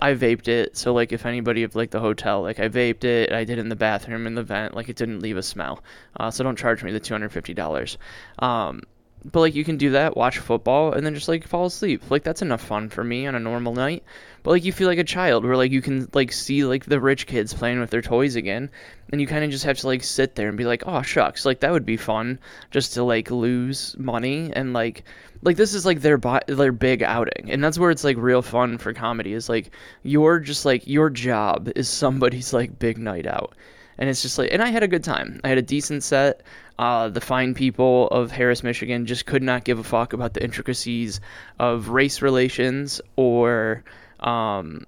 I 0.00 0.14
vaped 0.14 0.48
it, 0.48 0.76
so 0.76 0.92
like 0.92 1.12
if 1.12 1.24
anybody 1.24 1.62
of 1.62 1.74
like 1.76 1.90
the 1.90 2.00
hotel, 2.00 2.42
like 2.42 2.58
I 2.58 2.68
vaped 2.68 3.04
it, 3.04 3.32
I 3.32 3.44
did 3.44 3.58
it 3.58 3.60
in 3.60 3.68
the 3.68 3.76
bathroom 3.76 4.26
in 4.26 4.34
the 4.34 4.42
vent, 4.42 4.74
like 4.74 4.88
it 4.88 4.96
didn't 4.96 5.20
leave 5.20 5.36
a 5.36 5.42
smell. 5.42 5.82
Uh, 6.18 6.30
so 6.30 6.42
don't 6.42 6.58
charge 6.58 6.82
me 6.82 6.92
the 6.92 7.00
two 7.00 7.14
hundred 7.14 7.30
fifty 7.30 7.54
dollars. 7.54 7.98
Um, 8.40 8.82
but 9.24 9.40
like 9.40 9.54
you 9.54 9.64
can 9.64 9.76
do 9.76 9.90
that, 9.90 10.16
watch 10.16 10.38
football, 10.38 10.92
and 10.92 11.04
then 11.06 11.14
just 11.14 11.28
like 11.28 11.46
fall 11.46 11.66
asleep. 11.66 12.10
Like 12.10 12.24
that's 12.24 12.42
enough 12.42 12.62
fun 12.62 12.88
for 12.88 13.04
me 13.04 13.26
on 13.26 13.34
a 13.34 13.40
normal 13.40 13.74
night. 13.74 14.02
But 14.42 14.50
like 14.50 14.64
you 14.64 14.72
feel 14.72 14.88
like 14.88 14.98
a 14.98 15.04
child, 15.04 15.44
where 15.44 15.56
like 15.56 15.70
you 15.70 15.82
can 15.82 16.08
like 16.12 16.32
see 16.32 16.64
like 16.64 16.84
the 16.84 17.00
rich 17.00 17.26
kids 17.26 17.54
playing 17.54 17.80
with 17.80 17.90
their 17.90 18.02
toys 18.02 18.36
again, 18.36 18.70
and 19.10 19.20
you 19.20 19.26
kind 19.26 19.44
of 19.44 19.50
just 19.50 19.64
have 19.64 19.78
to 19.78 19.86
like 19.86 20.02
sit 20.02 20.34
there 20.34 20.48
and 20.48 20.58
be 20.58 20.64
like, 20.64 20.82
oh 20.86 21.02
shucks, 21.02 21.44
like 21.44 21.60
that 21.60 21.72
would 21.72 21.86
be 21.86 21.96
fun 21.96 22.38
just 22.70 22.94
to 22.94 23.04
like 23.04 23.30
lose 23.30 23.96
money 23.98 24.52
and 24.52 24.72
like 24.72 25.04
like 25.42 25.56
this 25.56 25.74
is 25.74 25.86
like 25.86 26.00
their 26.00 26.18
their 26.46 26.72
big 26.72 27.02
outing, 27.02 27.50
and 27.50 27.62
that's 27.62 27.78
where 27.78 27.90
it's 27.90 28.04
like 28.04 28.16
real 28.16 28.42
fun 28.42 28.78
for 28.78 28.92
comedy. 28.92 29.32
Is 29.32 29.48
like 29.48 29.70
you're 30.02 30.40
just 30.40 30.64
like 30.64 30.86
your 30.86 31.10
job 31.10 31.70
is 31.76 31.88
somebody's 31.88 32.52
like 32.52 32.78
big 32.78 32.98
night 32.98 33.26
out 33.26 33.54
and 33.98 34.08
it's 34.08 34.22
just 34.22 34.38
like 34.38 34.50
and 34.52 34.62
i 34.62 34.68
had 34.68 34.82
a 34.82 34.88
good 34.88 35.04
time. 35.04 35.40
I 35.44 35.48
had 35.48 35.58
a 35.58 35.62
decent 35.62 36.02
set. 36.02 36.42
Uh, 36.78 37.08
the 37.08 37.20
fine 37.20 37.54
people 37.54 38.08
of 38.08 38.32
harris 38.32 38.62
michigan 38.62 39.06
just 39.06 39.26
could 39.26 39.42
not 39.42 39.62
give 39.62 39.78
a 39.78 39.84
fuck 39.84 40.14
about 40.14 40.34
the 40.34 40.42
intricacies 40.42 41.20
of 41.58 41.90
race 41.90 42.22
relations 42.22 43.00
or 43.14 43.84
um, 44.20 44.86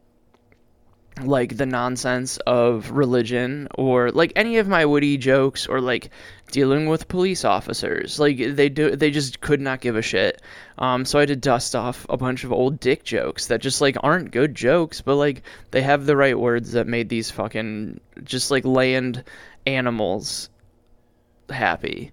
like 1.22 1.56
the 1.56 1.66
nonsense 1.66 2.38
of 2.38 2.90
religion 2.90 3.68
or 3.76 4.10
like 4.10 4.32
any 4.34 4.58
of 4.58 4.66
my 4.66 4.84
witty 4.84 5.16
jokes 5.16 5.66
or 5.66 5.80
like 5.80 6.10
dealing 6.50 6.86
with 6.86 7.08
police 7.08 7.44
officers. 7.44 8.18
Like 8.18 8.38
they 8.38 8.68
do 8.68 8.96
they 8.96 9.10
just 9.10 9.40
could 9.40 9.60
not 9.60 9.80
give 9.80 9.96
a 9.96 10.02
shit. 10.02 10.42
Um, 10.78 11.04
so 11.04 11.18
i 11.18 11.22
had 11.22 11.28
to 11.28 11.36
dust 11.36 11.76
off 11.76 12.06
a 12.08 12.16
bunch 12.16 12.44
of 12.44 12.52
old 12.52 12.80
dick 12.80 13.04
jokes 13.04 13.46
that 13.46 13.60
just 13.60 13.80
like 13.80 13.96
aren't 14.02 14.32
good 14.32 14.56
jokes 14.56 15.00
but 15.00 15.14
like 15.14 15.42
they 15.70 15.82
have 15.82 16.04
the 16.04 16.16
right 16.16 16.38
words 16.38 16.72
that 16.72 16.88
made 16.88 17.08
these 17.08 17.30
fucking 17.30 18.00
just 18.24 18.50
like 18.50 18.64
land 18.64 19.22
animals 19.66 20.50
happy. 21.48 22.12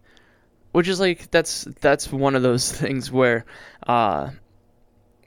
Which 0.73 0.87
is 0.87 0.99
like 0.99 1.31
that's 1.31 1.65
that's 1.81 2.11
one 2.11 2.35
of 2.35 2.43
those 2.43 2.71
things 2.81 3.11
where 3.11 3.45
uh 3.87 4.29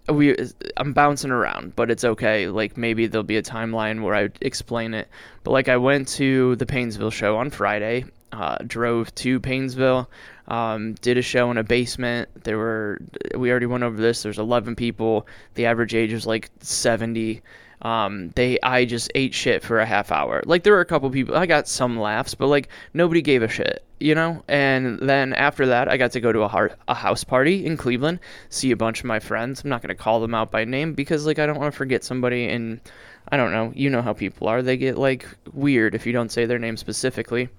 we 0.09 0.37
I'm 0.77 0.93
bouncing 0.93 1.31
around, 1.31 1.75
but 1.77 1.91
it's 1.91 2.05
okay. 2.05 2.49
Like 2.49 2.77
maybe 2.77 3.07
there'll 3.07 3.23
be 3.23 3.37
a 3.37 3.43
timeline 3.43 4.03
where 4.03 4.15
I 4.15 4.29
explain 4.41 4.95
it. 4.95 5.09
But 5.43 5.53
like 5.53 5.69
I 5.69 5.77
went 5.77 6.09
to 6.09 6.57
the 6.57 6.67
Painesville 6.67 7.11
show 7.11 7.37
on 7.37 7.51
Friday, 7.51 8.05
uh, 8.33 8.57
drove 8.67 9.15
to 9.17 9.41
Painesville, 9.41 10.11
um, 10.49 10.95
did 10.95 11.17
a 11.17 11.23
show 11.23 11.51
in 11.51 11.59
a 11.59 11.65
basement. 11.65 12.29
There 12.45 12.59
were 12.59 13.01
we 13.35 13.51
already 13.51 13.67
went 13.67 13.85
over 13.85 13.97
this. 13.97 14.23
There's 14.23 14.39
11 14.39 14.77
people. 14.77 15.27
The 15.55 15.67
average 15.67 15.95
age 15.95 16.13
is 16.13 16.27
like 16.27 16.51
70. 16.61 17.43
Um, 17.85 18.31
they 18.35 18.59
I 18.63 18.87
just 18.87 19.11
ate 19.15 19.35
shit 19.35 19.63
for 19.63 19.79
a 19.79 19.87
half 19.87 20.11
hour. 20.11 20.43
Like 20.47 20.63
there 20.65 20.73
were 20.73 20.81
a 20.81 20.87
couple 20.87 21.11
people 21.11 21.37
I 21.37 21.47
got 21.47 21.69
some 21.69 21.99
laughs, 21.99 22.35
but 22.35 22.47
like 22.47 22.69
nobody 22.95 23.21
gave 23.23 23.43
a 23.43 23.49
shit, 23.49 23.85
you 24.01 24.15
know. 24.15 24.43
And 24.49 24.99
then 25.01 25.35
after 25.35 25.67
that, 25.67 25.89
I 25.89 25.99
got 25.99 26.13
to 26.13 26.21
go 26.21 26.33
to 26.33 26.43
a, 26.45 26.71
a 26.89 26.95
house 26.95 27.25
party 27.25 27.67
in 27.67 27.77
Cleveland, 27.77 28.21
see 28.49 28.71
a 28.71 28.77
bunch 28.77 29.01
of 29.01 29.05
my 29.05 29.21
friends. 29.21 29.63
I'm 29.63 29.71
not 29.71 29.83
gonna 29.83 29.95
call 29.95 30.21
them 30.21 30.35
out 30.35 30.51
by 30.51 30.65
name 30.65 30.95
because 30.95 31.27
like 31.27 31.39
I 31.39 31.47
don't 31.47 31.59
want 31.61 31.73
to 31.73 31.77
forget 31.77 32.03
somebody. 32.03 32.49
And 32.49 32.81
I 33.29 33.37
don't 33.37 33.53
know, 33.53 33.73
you 33.75 33.91
know 33.91 34.03
how 34.03 34.15
people 34.15 34.49
are. 34.49 34.63
They 34.63 34.77
get 34.79 34.97
like 34.99 35.27
weird 35.53 35.95
if 35.95 36.07
you 36.07 36.13
don't 36.13 36.33
say 36.33 36.47
their 36.47 36.59
name 36.59 36.79
specifically. 36.79 37.51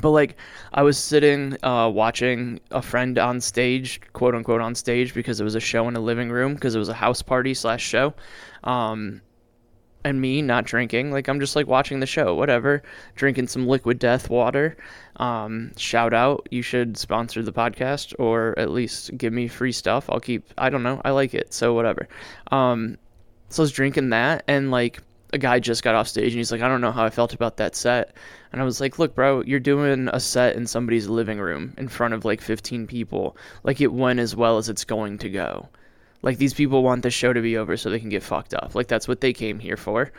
but 0.00 0.10
like 0.10 0.36
I 0.72 0.82
was 0.82 0.96
sitting 0.98 1.56
uh, 1.64 1.88
watching 1.88 2.60
a 2.70 2.82
friend 2.82 3.18
on 3.18 3.40
stage, 3.40 4.00
quote 4.12 4.34
unquote 4.36 4.60
on 4.60 4.76
stage, 4.76 5.12
because 5.14 5.40
it 5.40 5.44
was 5.44 5.56
a 5.56 5.60
show 5.60 5.88
in 5.88 5.96
a 5.96 6.00
living 6.00 6.30
room 6.30 6.54
because 6.54 6.76
it 6.76 6.78
was 6.78 6.88
a 6.88 6.94
house 6.94 7.22
party 7.22 7.54
slash 7.54 7.82
show. 7.82 8.14
Um, 8.62 9.20
and 10.04 10.20
me 10.20 10.42
not 10.42 10.64
drinking, 10.64 11.10
like 11.10 11.28
I'm 11.28 11.40
just 11.40 11.56
like 11.56 11.66
watching 11.66 12.00
the 12.00 12.06
show, 12.06 12.34
whatever, 12.34 12.82
drinking 13.14 13.48
some 13.48 13.66
liquid 13.66 13.98
death 13.98 14.30
water. 14.30 14.76
Um, 15.16 15.72
shout 15.76 16.14
out, 16.14 16.48
you 16.50 16.62
should 16.62 16.96
sponsor 16.96 17.42
the 17.42 17.52
podcast 17.52 18.14
or 18.18 18.58
at 18.58 18.70
least 18.70 19.16
give 19.16 19.32
me 19.32 19.48
free 19.48 19.72
stuff. 19.72 20.08
I'll 20.08 20.20
keep, 20.20 20.52
I 20.56 20.70
don't 20.70 20.82
know, 20.82 21.00
I 21.04 21.10
like 21.10 21.34
it, 21.34 21.52
so 21.52 21.74
whatever. 21.74 22.08
Um, 22.50 22.96
so 23.50 23.62
I 23.62 23.64
was 23.64 23.72
drinking 23.72 24.10
that 24.10 24.44
and 24.48 24.70
like 24.70 25.02
a 25.32 25.38
guy 25.38 25.60
just 25.60 25.82
got 25.82 25.94
off 25.94 26.08
stage 26.08 26.32
and 26.32 26.38
he's 26.38 26.50
like, 26.52 26.62
I 26.62 26.68
don't 26.68 26.80
know 26.80 26.92
how 26.92 27.04
I 27.04 27.10
felt 27.10 27.34
about 27.34 27.58
that 27.58 27.76
set. 27.76 28.16
And 28.52 28.60
I 28.60 28.64
was 28.64 28.80
like, 28.80 28.98
look, 28.98 29.14
bro, 29.14 29.42
you're 29.42 29.60
doing 29.60 30.08
a 30.12 30.20
set 30.20 30.56
in 30.56 30.66
somebody's 30.66 31.08
living 31.08 31.38
room 31.38 31.74
in 31.78 31.88
front 31.88 32.14
of 32.14 32.24
like 32.24 32.40
15 32.40 32.86
people. 32.86 33.36
Like 33.62 33.80
it 33.80 33.92
went 33.92 34.20
as 34.20 34.34
well 34.34 34.58
as 34.58 34.68
it's 34.68 34.84
going 34.84 35.18
to 35.18 35.28
go. 35.28 35.68
Like 36.22 36.38
these 36.38 36.54
people 36.54 36.82
want 36.82 37.02
the 37.02 37.10
show 37.10 37.32
to 37.32 37.40
be 37.40 37.56
over 37.56 37.76
so 37.76 37.90
they 37.90 38.00
can 38.00 38.10
get 38.10 38.22
fucked 38.22 38.54
up. 38.54 38.74
Like 38.74 38.88
that's 38.88 39.08
what 39.08 39.20
they 39.20 39.32
came 39.32 39.58
here 39.58 39.76
for. 39.76 40.12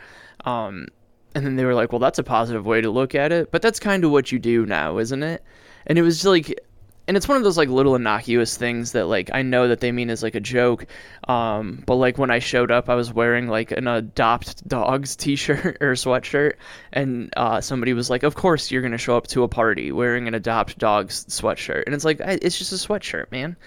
Um, 0.46 0.88
and 1.36 1.46
then 1.46 1.56
they 1.56 1.66
were 1.66 1.76
like, 1.76 1.92
well, 1.92 2.00
that's 2.00 2.20
a 2.20 2.24
positive 2.24 2.66
way 2.66 2.82
to 2.82 2.90
look 2.90 3.16
at 3.16 3.32
it. 3.32 3.52
But 3.52 3.62
that's 3.62 3.80
kind 3.80 4.04
of 4.04 4.12
what 4.12 4.32
you 4.32 4.40
do 4.40 4.66
now, 4.66 4.98
isn't 4.98 5.24
it? 5.24 5.44
And 5.88 5.98
it 5.98 6.02
was 6.02 6.26
like, 6.26 6.60
and 7.08 7.18
it's 7.18 7.28
one 7.28 7.38
of 7.38 7.44
those 7.44 7.58
like 7.58 7.70
little 7.70 7.96
innocuous 7.96 8.56
things 8.56 8.92
that 8.94 9.06
like 9.06 9.30
I 9.34 9.42
know 9.42 9.68
that 9.68 9.80
they 9.80 9.92
mean 9.92 10.10
as 10.10 10.24
like 10.24 10.36
a 10.36 10.40
joke. 10.40 10.86
Um, 11.28 11.84
but 11.86 11.96
like 11.96 12.18
when 12.18 12.32
I 12.32 12.40
showed 12.40 12.72
up, 12.72 12.90
I 12.90 12.96
was 12.96 13.12
wearing 13.12 13.48
like 13.48 13.72
an 13.72 13.88
adopt 13.88 14.68
dogs 14.68 15.16
t-shirt 15.16 15.78
or 15.82 15.94
sweatshirt, 15.94 16.54
and 16.94 17.34
uh, 17.36 17.60
somebody 17.60 17.94
was 17.94 18.10
like, 18.10 18.24
"Of 18.24 18.36
course 18.36 18.72
you're 18.72 18.82
gonna 18.82 18.98
show 18.98 19.18
up 19.18 19.28
to 19.28 19.44
a 19.44 19.48
party 19.48 19.92
wearing 19.92 20.28
an 20.28 20.36
adopt 20.36 20.78
dogs 20.78 21.26
sweatshirt," 21.26 21.84
and 21.86 21.96
it's 21.96 22.06
like 22.06 22.22
it's 22.22 22.58
just 22.58 22.72
a 22.72 22.76
sweatshirt, 22.76 23.32
man. 23.32 23.58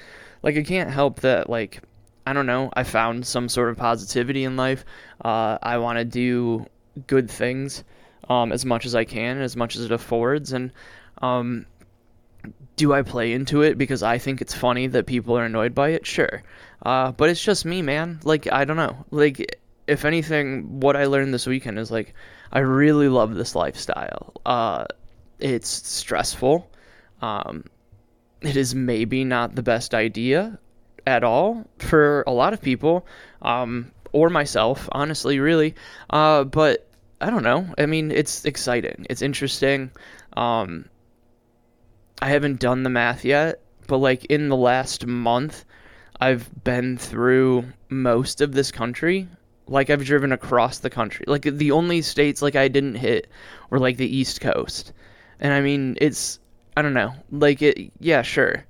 Like 0.43 0.57
I 0.57 0.63
can't 0.63 0.91
help 0.91 1.21
that 1.21 1.51
like 1.51 1.83
I 2.27 2.33
don't 2.33 2.47
know. 2.47 2.71
I 2.75 2.85
found 2.85 3.27
some 3.27 3.49
sort 3.49 3.71
of 3.71 3.77
positivity 3.77 4.45
in 4.45 4.57
life. 4.57 4.85
Uh, 5.23 5.59
I 5.63 5.79
want 5.79 5.99
to 5.99 6.05
do 6.05 6.67
good 7.07 7.31
things 7.31 7.85
um, 8.29 8.53
as 8.53 8.65
much 8.65 8.87
as 8.87 8.95
I 8.95 9.05
can, 9.05 9.41
as 9.41 9.57
much 9.57 9.77
as 9.77 9.85
it 9.85 9.93
affords. 9.93 10.53
And 10.53 10.73
um, 11.21 11.67
do 12.77 12.93
I 12.93 13.03
play 13.03 13.33
into 13.33 13.63
it 13.63 13.77
because 13.77 14.03
I 14.03 14.19
think 14.19 14.41
it's 14.41 14.55
funny 14.55 14.87
that 14.89 15.07
people 15.07 15.37
are 15.39 15.45
annoyed 15.45 15.75
by 15.75 15.91
it? 15.91 16.07
Sure. 16.07 16.43
Uh, 16.85 17.13
but 17.13 17.29
it's 17.29 17.43
just 17.43 17.65
me, 17.65 17.83
man. 17.83 18.21
Like, 18.25 18.51
I 18.51 18.65
don't 18.65 18.77
know. 18.77 19.05
Like, 19.11 19.61
if 19.87 20.05
anything, 20.05 20.81
what 20.81 20.97
I 20.97 21.07
learned 21.07 21.35
this 21.35 21.47
weekend 21.47 21.79
is 21.79 21.91
like, 21.91 22.15
I 22.53 22.61
really 22.61 23.09
love 23.09 23.35
this 23.35 23.55
lifestyle. 23.55 24.33
Uh, 24.47 24.87
it's 25.39 25.69
stressful. 25.69 26.71
Um, 27.21 27.65
it 28.41 28.57
is 28.57 28.75
maybe 28.75 29.25
not 29.25 29.55
the 29.55 29.63
best 29.63 29.95
idea 29.95 30.59
at 31.07 31.25
all 31.25 31.65
for 31.79 32.25
a 32.27 32.33
lot 32.33 32.53
of 32.53 32.63
people, 32.63 33.07
um, 33.43 33.91
or 34.13 34.31
myself, 34.31 34.89
honestly, 34.93 35.39
really. 35.39 35.75
Uh, 36.11 36.45
but 36.45 36.89
I 37.21 37.31
don't 37.31 37.43
know. 37.43 37.73
I 37.79 37.87
mean, 37.87 38.11
it's 38.11 38.45
exciting. 38.45 39.07
It's 39.11 39.23
interesting. 39.23 39.91
Um, 40.37 40.87
I 42.21 42.29
haven't 42.29 42.61
done 42.61 42.83
the 42.83 42.91
math 42.91 43.25
yet, 43.25 43.61
but 43.87 43.99
like 43.99 44.25
in 44.27 44.49
the 44.49 44.57
last 44.57 45.07
month, 45.07 45.65
I've 46.21 46.49
been 46.65 46.97
through 46.97 47.65
most 47.89 48.41
of 48.41 48.53
this 48.53 48.71
country. 48.71 49.29
Like 49.67 49.91
I've 49.91 50.05
driven 50.05 50.33
across 50.33 50.79
the 50.79 50.91
country. 50.91 51.25
Like 51.27 51.43
the 51.43 51.73
only 51.73 52.03
states 52.03 52.43
like 52.43 52.57
I 52.57 52.69
didn't 52.69 52.97
hit 52.97 53.29
were 53.71 53.79
like 53.79 53.97
the 53.97 54.17
East 54.17 54.41
Coast. 54.41 54.93
And 55.41 55.53
I 55.53 55.61
mean, 55.61 55.97
it's 56.01 56.39
I 56.77 56.83
don't 56.83 56.95
know. 56.95 57.15
Like 57.31 57.63
it 57.63 57.93
yeah, 57.99 58.23
sure. 58.23 58.65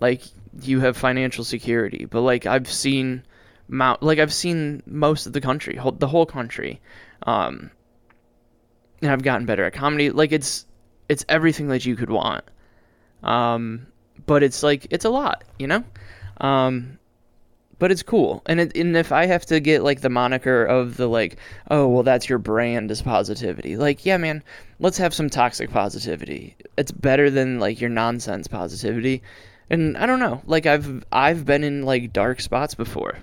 Like 0.00 0.22
you 0.62 0.80
have 0.80 0.96
financial 0.96 1.44
security, 1.44 2.04
but 2.04 2.20
like 2.20 2.46
I've 2.46 2.70
seen 2.70 3.22
mount 3.68 4.02
like 4.02 4.18
I've 4.18 4.32
seen 4.32 4.82
most 4.86 5.26
of 5.26 5.32
the 5.32 5.40
country, 5.40 5.78
the 5.98 6.08
whole 6.08 6.26
country. 6.26 6.80
Um 7.26 7.70
and 9.02 9.10
I've 9.10 9.22
gotten 9.22 9.46
better 9.46 9.64
at 9.64 9.74
comedy. 9.74 10.10
Like 10.10 10.32
it's 10.32 10.66
it's 11.08 11.24
everything 11.28 11.68
that 11.68 11.84
you 11.84 11.96
could 11.96 12.10
want. 12.10 12.44
Um 13.22 13.86
but 14.26 14.42
it's 14.42 14.62
like 14.62 14.86
it's 14.90 15.04
a 15.04 15.10
lot, 15.10 15.44
you 15.58 15.66
know? 15.66 15.84
Um 16.40 16.98
but 17.78 17.92
it's 17.92 18.02
cool. 18.02 18.42
And 18.46 18.60
it, 18.60 18.76
and 18.76 18.96
if 18.96 19.12
I 19.12 19.26
have 19.26 19.44
to 19.46 19.60
get 19.60 19.82
like 19.82 20.00
the 20.00 20.08
moniker 20.08 20.64
of 20.64 20.96
the 20.96 21.08
like, 21.08 21.36
oh 21.70 21.86
well, 21.88 22.02
that's 22.02 22.28
your 22.28 22.38
brand 22.38 22.90
is 22.90 23.02
positivity. 23.02 23.76
Like, 23.76 24.06
yeah, 24.06 24.16
man, 24.16 24.42
let's 24.80 24.96
have 24.96 25.12
some 25.12 25.28
toxic 25.28 25.70
positivity. 25.70 26.56
It's 26.78 26.90
better 26.90 27.28
than 27.30 27.60
like 27.60 27.80
your 27.80 27.90
nonsense 27.90 28.46
positivity 28.46 29.22
and 29.70 29.96
I 29.96 30.06
don't 30.06 30.20
know, 30.20 30.42
like 30.46 30.66
I've 30.66 31.04
I've 31.10 31.44
been 31.44 31.64
in 31.64 31.82
like 31.82 32.12
dark 32.12 32.40
spots 32.40 32.74
before, 32.74 33.18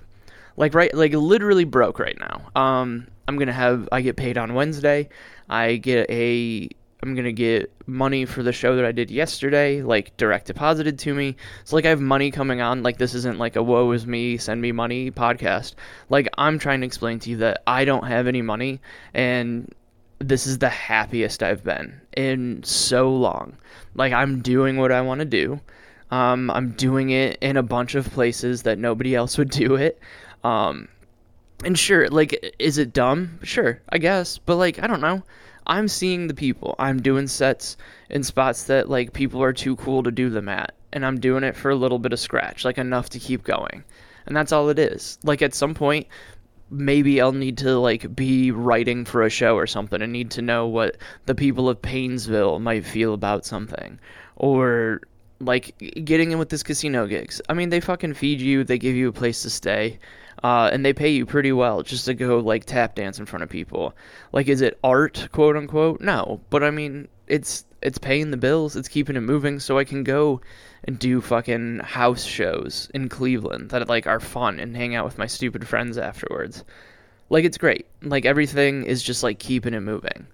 like 0.56 0.74
right, 0.74 0.94
like 0.94 1.12
literally 1.12 1.64
broke 1.64 1.98
right 1.98 2.18
now. 2.18 2.50
Um, 2.60 3.08
I'm 3.26 3.38
gonna 3.38 3.52
have 3.52 3.88
I 3.92 4.00
get 4.00 4.16
paid 4.16 4.38
on 4.38 4.54
Wednesday. 4.54 5.08
I 5.48 5.76
get 5.76 6.10
a 6.10 6.68
I'm 7.02 7.14
gonna 7.14 7.32
get 7.32 7.70
money 7.86 8.24
for 8.24 8.42
the 8.42 8.52
show 8.52 8.76
that 8.76 8.84
I 8.84 8.92
did 8.92 9.10
yesterday, 9.10 9.82
like 9.82 10.16
direct 10.16 10.46
deposited 10.46 10.98
to 11.00 11.14
me. 11.14 11.36
So 11.64 11.76
like 11.76 11.84
I 11.84 11.90
have 11.90 12.00
money 12.00 12.30
coming 12.30 12.60
on. 12.60 12.82
Like 12.82 12.98
this 12.98 13.14
isn't 13.14 13.38
like 13.38 13.56
a 13.56 13.62
woe 13.62 13.90
is 13.92 14.06
me, 14.06 14.36
send 14.38 14.60
me 14.60 14.72
money 14.72 15.10
podcast. 15.10 15.74
Like 16.08 16.28
I'm 16.38 16.58
trying 16.58 16.80
to 16.80 16.86
explain 16.86 17.18
to 17.20 17.30
you 17.30 17.36
that 17.38 17.62
I 17.66 17.84
don't 17.84 18.06
have 18.06 18.26
any 18.26 18.42
money 18.42 18.80
and 19.12 19.72
this 20.18 20.46
is 20.46 20.58
the 20.58 20.68
happiest 20.68 21.42
I've 21.42 21.64
been 21.64 22.00
in 22.16 22.62
so 22.62 23.12
long. 23.12 23.56
Like 23.94 24.12
I'm 24.12 24.40
doing 24.40 24.76
what 24.76 24.92
I 24.92 25.02
want 25.02 25.18
to 25.20 25.26
do. 25.26 25.60
Um, 26.10 26.50
I'm 26.50 26.70
doing 26.72 27.10
it 27.10 27.38
in 27.40 27.56
a 27.56 27.62
bunch 27.62 27.94
of 27.94 28.10
places 28.10 28.62
that 28.62 28.78
nobody 28.78 29.14
else 29.14 29.38
would 29.38 29.50
do 29.50 29.74
it. 29.74 29.98
Um, 30.42 30.88
and 31.64 31.78
sure, 31.78 32.08
like, 32.08 32.54
is 32.58 32.78
it 32.78 32.92
dumb? 32.92 33.38
Sure, 33.42 33.80
I 33.88 33.98
guess. 33.98 34.38
But, 34.38 34.56
like, 34.56 34.82
I 34.82 34.86
don't 34.86 35.00
know. 35.00 35.22
I'm 35.66 35.88
seeing 35.88 36.26
the 36.26 36.34
people. 36.34 36.74
I'm 36.78 37.00
doing 37.00 37.26
sets 37.26 37.76
in 38.10 38.22
spots 38.22 38.64
that, 38.64 38.90
like, 38.90 39.12
people 39.12 39.42
are 39.42 39.52
too 39.52 39.76
cool 39.76 40.02
to 40.02 40.10
do 40.10 40.28
them 40.28 40.48
at. 40.48 40.74
And 40.92 41.04
I'm 41.04 41.18
doing 41.18 41.42
it 41.42 41.56
for 41.56 41.70
a 41.70 41.76
little 41.76 41.98
bit 41.98 42.12
of 42.12 42.20
scratch, 42.20 42.64
like, 42.64 42.78
enough 42.78 43.08
to 43.10 43.18
keep 43.18 43.42
going. 43.42 43.82
And 44.26 44.36
that's 44.36 44.52
all 44.52 44.68
it 44.68 44.78
is. 44.78 45.18
Like, 45.24 45.42
at 45.42 45.54
some 45.54 45.74
point, 45.74 46.06
maybe 46.70 47.20
I'll 47.20 47.32
need 47.32 47.58
to 47.58 47.78
like 47.78 48.14
be 48.14 48.50
writing 48.50 49.04
for 49.04 49.22
a 49.22 49.30
show 49.30 49.56
or 49.56 49.66
something 49.66 50.00
and 50.02 50.12
need 50.12 50.30
to 50.32 50.42
know 50.42 50.66
what 50.66 50.96
the 51.26 51.34
people 51.34 51.68
of 51.68 51.80
Painesville 51.80 52.58
might 52.58 52.84
feel 52.84 53.14
about 53.14 53.44
something 53.44 53.98
or 54.36 55.00
like 55.44 55.76
getting 56.04 56.32
in 56.32 56.38
with 56.38 56.48
this 56.48 56.62
casino 56.62 57.06
gigs. 57.06 57.40
I 57.48 57.54
mean, 57.54 57.70
they 57.70 57.80
fucking 57.80 58.14
feed 58.14 58.40
you, 58.40 58.64
they 58.64 58.78
give 58.78 58.96
you 58.96 59.08
a 59.08 59.12
place 59.12 59.42
to 59.42 59.50
stay, 59.50 59.98
uh, 60.42 60.70
and 60.72 60.84
they 60.84 60.92
pay 60.92 61.10
you 61.10 61.26
pretty 61.26 61.52
well 61.52 61.82
just 61.82 62.04
to 62.06 62.14
go 62.14 62.38
like 62.38 62.64
tap 62.64 62.94
dance 62.94 63.18
in 63.18 63.26
front 63.26 63.42
of 63.42 63.48
people. 63.48 63.94
Like, 64.32 64.48
is 64.48 64.60
it 64.60 64.78
art, 64.82 65.28
quote 65.32 65.56
unquote? 65.56 66.00
No, 66.00 66.40
but 66.50 66.62
I 66.62 66.70
mean, 66.70 67.08
it's 67.26 67.64
it's 67.82 67.98
paying 67.98 68.30
the 68.30 68.36
bills, 68.36 68.76
it's 68.76 68.88
keeping 68.88 69.16
it 69.16 69.20
moving, 69.20 69.60
so 69.60 69.78
I 69.78 69.84
can 69.84 70.04
go 70.04 70.40
and 70.84 70.98
do 70.98 71.20
fucking 71.20 71.80
house 71.80 72.24
shows 72.24 72.90
in 72.94 73.08
Cleveland 73.08 73.70
that 73.70 73.88
like 73.88 74.06
are 74.06 74.20
fun 74.20 74.58
and 74.58 74.76
hang 74.76 74.94
out 74.94 75.04
with 75.04 75.18
my 75.18 75.26
stupid 75.26 75.66
friends 75.66 75.98
afterwards. 75.98 76.64
Like, 77.30 77.44
it's 77.44 77.58
great. 77.58 77.86
Like 78.02 78.26
everything 78.26 78.84
is 78.84 79.02
just 79.02 79.22
like 79.22 79.38
keeping 79.38 79.74
it 79.74 79.80
moving. 79.80 80.26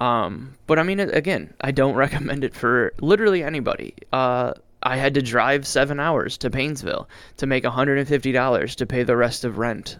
Um, 0.00 0.54
but 0.66 0.78
I 0.78 0.82
mean, 0.82 1.00
again, 1.00 1.52
I 1.60 1.70
don't 1.70 1.94
recommend 2.06 2.44
it 2.44 2.54
for 2.54 2.92
literally 3.00 3.42
anybody. 3.42 3.94
Uh, 4.12 4.54
I 4.82 4.96
had 4.96 5.14
to 5.14 5.22
drive 5.22 5.66
seven 5.66 5.98
hours 5.98 6.36
to 6.38 6.50
Painesville 6.50 7.08
to 7.38 7.46
make 7.46 7.64
$150 7.64 8.74
to 8.76 8.86
pay 8.86 9.02
the 9.02 9.16
rest 9.16 9.44
of 9.44 9.58
rent, 9.58 9.98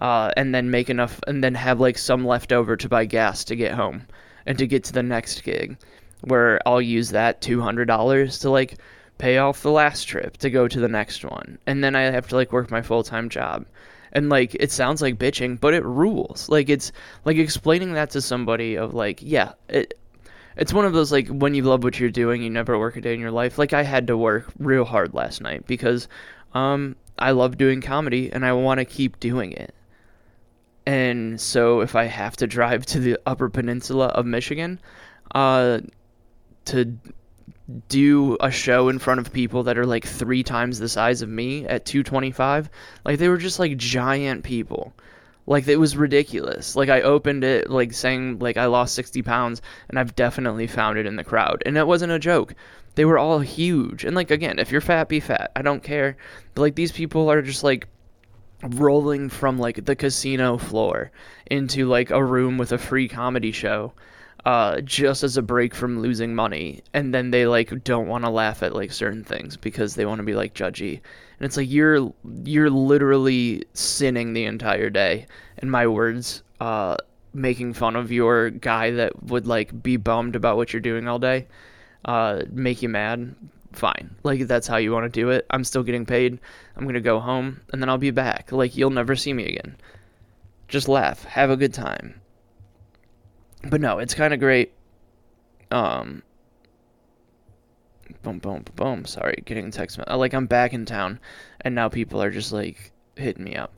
uh, 0.00 0.30
and 0.36 0.54
then 0.54 0.70
make 0.70 0.90
enough, 0.90 1.20
and 1.26 1.42
then 1.42 1.54
have 1.54 1.80
like 1.80 1.98
some 1.98 2.26
left 2.26 2.52
over 2.52 2.76
to 2.76 2.88
buy 2.88 3.04
gas 3.04 3.44
to 3.44 3.56
get 3.56 3.74
home 3.74 4.06
and 4.46 4.56
to 4.58 4.66
get 4.66 4.84
to 4.84 4.92
the 4.92 5.02
next 5.02 5.42
gig, 5.42 5.76
where 6.20 6.60
I'll 6.66 6.82
use 6.82 7.10
that 7.10 7.40
$200 7.40 8.40
to 8.42 8.50
like 8.50 8.76
pay 9.16 9.38
off 9.38 9.62
the 9.62 9.72
last 9.72 10.04
trip 10.04 10.36
to 10.36 10.50
go 10.50 10.68
to 10.68 10.78
the 10.78 10.88
next 10.88 11.24
one, 11.24 11.58
and 11.66 11.82
then 11.82 11.96
I 11.96 12.02
have 12.02 12.28
to 12.28 12.36
like 12.36 12.52
work 12.52 12.70
my 12.70 12.82
full 12.82 13.02
time 13.02 13.28
job 13.28 13.66
and 14.12 14.28
like 14.28 14.54
it 14.54 14.70
sounds 14.72 15.02
like 15.02 15.18
bitching 15.18 15.58
but 15.58 15.74
it 15.74 15.84
rules. 15.84 16.48
Like 16.48 16.68
it's 16.68 16.92
like 17.24 17.36
explaining 17.36 17.92
that 17.94 18.10
to 18.10 18.20
somebody 18.20 18.76
of 18.76 18.94
like 18.94 19.20
yeah 19.22 19.52
it 19.68 19.98
it's 20.56 20.72
one 20.72 20.84
of 20.84 20.92
those 20.92 21.12
like 21.12 21.28
when 21.28 21.54
you 21.54 21.62
love 21.62 21.84
what 21.84 21.98
you're 22.00 22.10
doing 22.10 22.42
you 22.42 22.50
never 22.50 22.78
work 22.78 22.96
a 22.96 23.00
day 23.00 23.14
in 23.14 23.20
your 23.20 23.30
life. 23.30 23.58
Like 23.58 23.72
i 23.72 23.82
had 23.82 24.06
to 24.08 24.16
work 24.16 24.50
real 24.58 24.84
hard 24.84 25.14
last 25.14 25.40
night 25.40 25.66
because 25.66 26.08
um 26.54 26.96
i 27.18 27.30
love 27.32 27.58
doing 27.58 27.80
comedy 27.80 28.32
and 28.32 28.44
i 28.44 28.52
want 28.52 28.78
to 28.78 28.84
keep 28.84 29.20
doing 29.20 29.52
it. 29.52 29.74
And 30.86 31.40
so 31.40 31.80
if 31.80 31.94
i 31.94 32.04
have 32.04 32.36
to 32.38 32.46
drive 32.46 32.86
to 32.92 33.00
the 33.00 33.18
upper 33.26 33.48
peninsula 33.48 34.06
of 34.06 34.26
michigan 34.26 34.80
uh 35.34 35.80
to 36.64 36.96
do 37.88 38.36
a 38.40 38.50
show 38.50 38.88
in 38.88 38.98
front 38.98 39.20
of 39.20 39.32
people 39.32 39.64
that 39.64 39.78
are 39.78 39.86
like 39.86 40.06
three 40.06 40.42
times 40.42 40.78
the 40.78 40.88
size 40.88 41.22
of 41.22 41.28
me 41.28 41.66
at 41.66 41.84
225 41.84 42.70
like 43.04 43.18
they 43.18 43.28
were 43.28 43.36
just 43.36 43.58
like 43.58 43.76
giant 43.76 44.42
people 44.42 44.94
Like 45.48 45.66
it 45.66 45.76
was 45.76 45.96
ridiculous. 45.96 46.76
Like 46.76 46.90
I 46.90 47.00
opened 47.00 47.42
it 47.42 47.70
like 47.70 47.94
saying 47.94 48.38
like 48.38 48.58
I 48.58 48.66
lost 48.66 48.94
60 48.94 49.22
pounds 49.22 49.62
and 49.88 49.98
I've 49.98 50.14
definitely 50.14 50.66
found 50.66 50.98
it 50.98 51.06
in 51.06 51.16
the 51.16 51.24
crowd. 51.24 51.62
And 51.64 51.78
it 51.78 51.86
wasn't 51.86 52.12
a 52.12 52.18
joke. 52.18 52.54
They 52.96 53.06
were 53.06 53.18
all 53.18 53.38
huge. 53.40 54.04
And 54.04 54.14
like 54.14 54.30
again, 54.30 54.58
if 54.58 54.70
you're 54.70 54.82
fat, 54.82 55.08
be 55.08 55.20
fat. 55.20 55.52
I 55.56 55.62
don't 55.62 55.82
care. 55.82 56.18
But 56.54 56.62
like 56.62 56.74
these 56.74 56.92
people 56.92 57.30
are 57.30 57.40
just 57.40 57.64
like 57.64 57.88
rolling 58.62 59.30
from 59.30 59.58
like 59.58 59.84
the 59.86 59.96
casino 59.96 60.58
floor 60.58 61.10
into 61.46 61.86
like 61.86 62.10
a 62.10 62.22
room 62.22 62.58
with 62.58 62.72
a 62.72 62.78
free 62.78 63.08
comedy 63.08 63.52
show 63.52 63.94
uh, 64.48 64.80
just 64.80 65.22
as 65.22 65.36
a 65.36 65.42
break 65.42 65.74
from 65.74 66.00
losing 66.00 66.34
money. 66.34 66.80
And 66.94 67.12
then 67.12 67.32
they 67.32 67.46
like 67.46 67.84
don't 67.84 68.08
want 68.08 68.24
to 68.24 68.30
laugh 68.30 68.62
at 68.62 68.74
like 68.74 68.92
certain 68.92 69.22
things 69.22 69.58
because 69.58 69.94
they 69.94 70.06
want 70.06 70.20
to 70.20 70.24
be 70.24 70.34
like 70.34 70.54
judgy. 70.54 71.02
And 71.38 71.44
it's 71.44 71.58
like 71.58 71.70
you're 71.70 72.10
you're 72.44 72.70
literally 72.70 73.64
sinning 73.74 74.32
the 74.32 74.46
entire 74.46 74.88
day. 74.88 75.26
In 75.58 75.68
my 75.68 75.86
words 75.86 76.42
uh, 76.60 76.96
making 77.34 77.74
fun 77.74 77.94
of 77.94 78.10
your 78.10 78.48
guy 78.48 78.90
that 78.92 79.22
would 79.24 79.46
like 79.46 79.82
be 79.82 79.98
bummed 79.98 80.34
about 80.34 80.56
what 80.56 80.72
you're 80.72 80.80
doing 80.80 81.08
all 81.08 81.18
day 81.18 81.46
uh, 82.06 82.40
make 82.50 82.80
you 82.80 82.88
mad 82.88 83.34
fine. 83.72 84.16
Like 84.22 84.46
that's 84.46 84.66
how 84.66 84.78
you 84.78 84.92
want 84.92 85.12
to 85.12 85.20
do 85.20 85.28
it. 85.28 85.44
I'm 85.50 85.62
still 85.62 85.82
getting 85.82 86.06
paid. 86.06 86.38
I'm 86.74 86.86
gonna 86.86 87.02
go 87.02 87.20
home 87.20 87.60
and 87.70 87.82
then 87.82 87.90
i'll 87.90 87.98
be 87.98 88.12
back. 88.12 88.50
Like 88.50 88.78
you'll 88.78 88.88
never 88.88 89.14
see 89.14 89.34
me 89.34 89.44
again. 89.44 89.76
Just 90.68 90.88
laugh. 90.88 91.24
Have 91.24 91.50
a 91.50 91.56
good 91.56 91.74
time 91.74 92.18
but 93.64 93.80
no, 93.80 93.98
it's 93.98 94.14
kind 94.14 94.32
of 94.32 94.40
great. 94.40 94.72
Um, 95.70 96.22
boom, 98.22 98.38
boom, 98.38 98.64
boom. 98.76 99.04
Sorry, 99.04 99.42
getting 99.44 99.70
text. 99.70 99.98
Like 100.06 100.34
I'm 100.34 100.46
back 100.46 100.72
in 100.72 100.84
town, 100.84 101.20
and 101.60 101.74
now 101.74 101.88
people 101.88 102.22
are 102.22 102.30
just 102.30 102.52
like 102.52 102.92
hitting 103.16 103.44
me 103.44 103.56
up. 103.56 103.72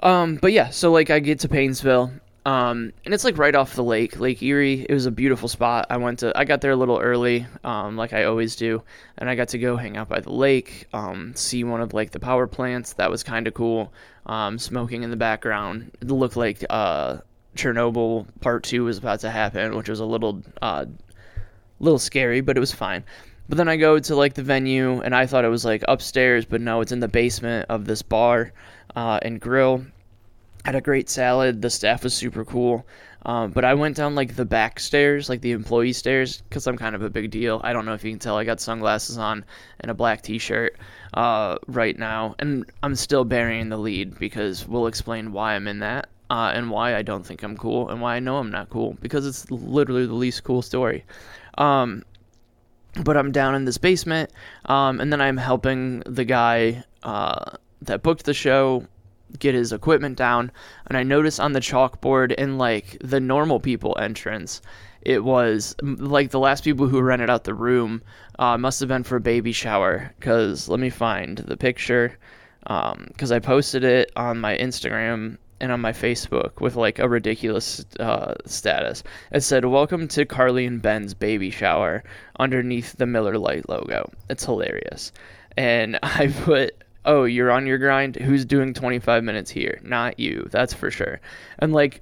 Um, 0.00 0.36
but 0.36 0.52
yeah, 0.52 0.70
so 0.70 0.90
like 0.92 1.10
I 1.10 1.20
get 1.20 1.40
to 1.40 1.48
Painesville, 1.48 2.12
um, 2.44 2.92
and 3.04 3.14
it's 3.14 3.24
like 3.24 3.38
right 3.38 3.54
off 3.54 3.74
the 3.74 3.84
lake, 3.84 4.18
Lake 4.18 4.42
Erie. 4.42 4.84
It 4.88 4.92
was 4.92 5.06
a 5.06 5.12
beautiful 5.12 5.48
spot. 5.48 5.86
I 5.90 5.96
went 5.96 6.20
to, 6.20 6.36
I 6.36 6.44
got 6.44 6.60
there 6.60 6.72
a 6.72 6.76
little 6.76 6.98
early, 6.98 7.46
um, 7.62 7.96
like 7.96 8.12
I 8.12 8.24
always 8.24 8.56
do, 8.56 8.82
and 9.16 9.30
I 9.30 9.36
got 9.36 9.48
to 9.48 9.58
go 9.58 9.76
hang 9.76 9.96
out 9.96 10.08
by 10.08 10.18
the 10.20 10.32
lake, 10.32 10.88
um, 10.92 11.34
see 11.36 11.62
one 11.62 11.80
of 11.80 11.94
like 11.94 12.10
the 12.10 12.18
power 12.18 12.48
plants. 12.48 12.94
That 12.94 13.10
was 13.10 13.22
kind 13.22 13.46
of 13.46 13.54
cool. 13.54 13.92
Um, 14.26 14.58
smoking 14.58 15.04
in 15.04 15.10
the 15.10 15.16
background. 15.16 15.92
It 16.00 16.08
looked 16.08 16.36
like 16.36 16.64
uh 16.68 17.18
Chernobyl 17.56 18.26
Part 18.40 18.64
Two 18.64 18.84
was 18.84 18.98
about 18.98 19.20
to 19.20 19.30
happen, 19.30 19.76
which 19.76 19.88
was 19.88 20.00
a 20.00 20.04
little 20.04 20.42
uh, 20.60 20.86
little 21.80 21.98
scary, 21.98 22.40
but 22.40 22.56
it 22.56 22.60
was 22.60 22.72
fine. 22.72 23.04
But 23.48 23.58
then 23.58 23.68
I 23.68 23.76
go 23.76 23.98
to 23.98 24.16
like 24.16 24.34
the 24.34 24.42
venue, 24.42 25.00
and 25.00 25.14
I 25.14 25.26
thought 25.26 25.44
it 25.44 25.48
was 25.48 25.64
like 25.64 25.84
upstairs, 25.88 26.44
but 26.44 26.60
no, 26.60 26.80
it's 26.80 26.92
in 26.92 27.00
the 27.00 27.08
basement 27.08 27.66
of 27.68 27.84
this 27.84 28.02
bar 28.02 28.52
uh, 28.96 29.18
and 29.22 29.40
grill. 29.40 29.84
Had 30.64 30.76
a 30.76 30.80
great 30.80 31.10
salad. 31.10 31.60
The 31.60 31.70
staff 31.70 32.04
was 32.04 32.14
super 32.14 32.44
cool. 32.44 32.86
Um, 33.24 33.50
but 33.52 33.64
I 33.64 33.74
went 33.74 33.96
down 33.96 34.14
like 34.14 34.34
the 34.34 34.44
back 34.44 34.80
stairs, 34.80 35.28
like 35.28 35.40
the 35.42 35.52
employee 35.52 35.92
stairs, 35.92 36.40
because 36.40 36.66
I'm 36.66 36.76
kind 36.76 36.94
of 36.94 37.02
a 37.02 37.10
big 37.10 37.30
deal. 37.30 37.60
I 37.62 37.72
don't 37.72 37.84
know 37.84 37.94
if 37.94 38.04
you 38.04 38.10
can 38.10 38.18
tell. 38.18 38.36
I 38.36 38.44
got 38.44 38.60
sunglasses 38.60 39.18
on 39.18 39.44
and 39.80 39.90
a 39.90 39.94
black 39.94 40.22
T-shirt 40.22 40.76
uh, 41.14 41.56
right 41.66 41.96
now, 41.96 42.34
and 42.38 42.64
I'm 42.82 42.96
still 42.96 43.24
burying 43.24 43.68
the 43.68 43.76
lead 43.76 44.18
because 44.18 44.66
we'll 44.66 44.88
explain 44.88 45.32
why 45.32 45.54
I'm 45.54 45.68
in 45.68 45.80
that 45.80 46.08
uh, 46.32 46.50
and 46.54 46.70
why 46.70 46.96
I 46.96 47.02
don't 47.02 47.26
think 47.26 47.42
I'm 47.42 47.58
cool 47.58 47.90
and 47.90 48.00
why 48.00 48.16
I 48.16 48.18
know 48.18 48.38
I'm 48.38 48.50
not 48.50 48.70
cool 48.70 48.96
because 49.02 49.26
it's 49.26 49.50
literally 49.50 50.06
the 50.06 50.14
least 50.14 50.44
cool 50.44 50.62
story. 50.62 51.04
Um, 51.58 52.04
but 53.04 53.18
I'm 53.18 53.32
down 53.32 53.54
in 53.54 53.66
this 53.66 53.76
basement, 53.76 54.30
um, 54.64 54.98
and 54.98 55.12
then 55.12 55.20
I'm 55.20 55.36
helping 55.36 56.00
the 56.00 56.24
guy 56.24 56.84
uh, 57.02 57.56
that 57.82 58.02
booked 58.02 58.24
the 58.24 58.32
show 58.32 58.86
get 59.38 59.54
his 59.54 59.74
equipment 59.74 60.16
down. 60.16 60.50
And 60.86 60.96
I 60.96 61.02
notice 61.02 61.38
on 61.38 61.52
the 61.52 61.60
chalkboard 61.60 62.32
in 62.32 62.56
like 62.56 62.96
the 63.04 63.20
normal 63.20 63.60
people 63.60 63.94
entrance, 64.00 64.62
it 65.02 65.24
was 65.24 65.76
like 65.82 66.30
the 66.30 66.40
last 66.40 66.64
people 66.64 66.88
who 66.88 67.02
rented 67.02 67.28
out 67.28 67.44
the 67.44 67.54
room 67.54 68.00
uh, 68.38 68.56
must 68.56 68.80
have 68.80 68.88
been 68.88 69.02
for 69.02 69.16
a 69.16 69.20
baby 69.20 69.52
shower. 69.52 70.14
Because 70.18 70.66
let 70.66 70.80
me 70.80 70.88
find 70.88 71.38
the 71.38 71.58
picture 71.58 72.16
because 72.62 73.32
um, 73.32 73.36
I 73.36 73.38
posted 73.38 73.84
it 73.84 74.10
on 74.16 74.40
my 74.40 74.56
Instagram 74.56 75.36
and 75.62 75.70
on 75.70 75.80
my 75.80 75.92
Facebook 75.92 76.60
with 76.60 76.74
like 76.76 76.98
a 76.98 77.08
ridiculous 77.08 77.86
uh, 78.00 78.34
status. 78.44 79.02
It 79.30 79.40
said, 79.42 79.64
"Welcome 79.64 80.08
to 80.08 80.26
Carly 80.26 80.66
and 80.66 80.82
Ben's 80.82 81.14
baby 81.14 81.50
shower" 81.50 82.02
underneath 82.38 82.96
the 82.98 83.06
Miller 83.06 83.38
Lite 83.38 83.68
logo. 83.68 84.10
It's 84.28 84.44
hilarious, 84.44 85.12
and 85.56 85.98
I 86.02 86.26
put. 86.26 86.76
Oh, 87.04 87.24
you're 87.24 87.50
on 87.50 87.66
your 87.66 87.78
grind? 87.78 88.14
Who's 88.14 88.44
doing 88.44 88.74
25 88.74 89.24
minutes 89.24 89.50
here? 89.50 89.80
Not 89.82 90.20
you, 90.20 90.46
that's 90.52 90.72
for 90.72 90.88
sure. 90.88 91.20
And 91.58 91.72
like, 91.72 92.00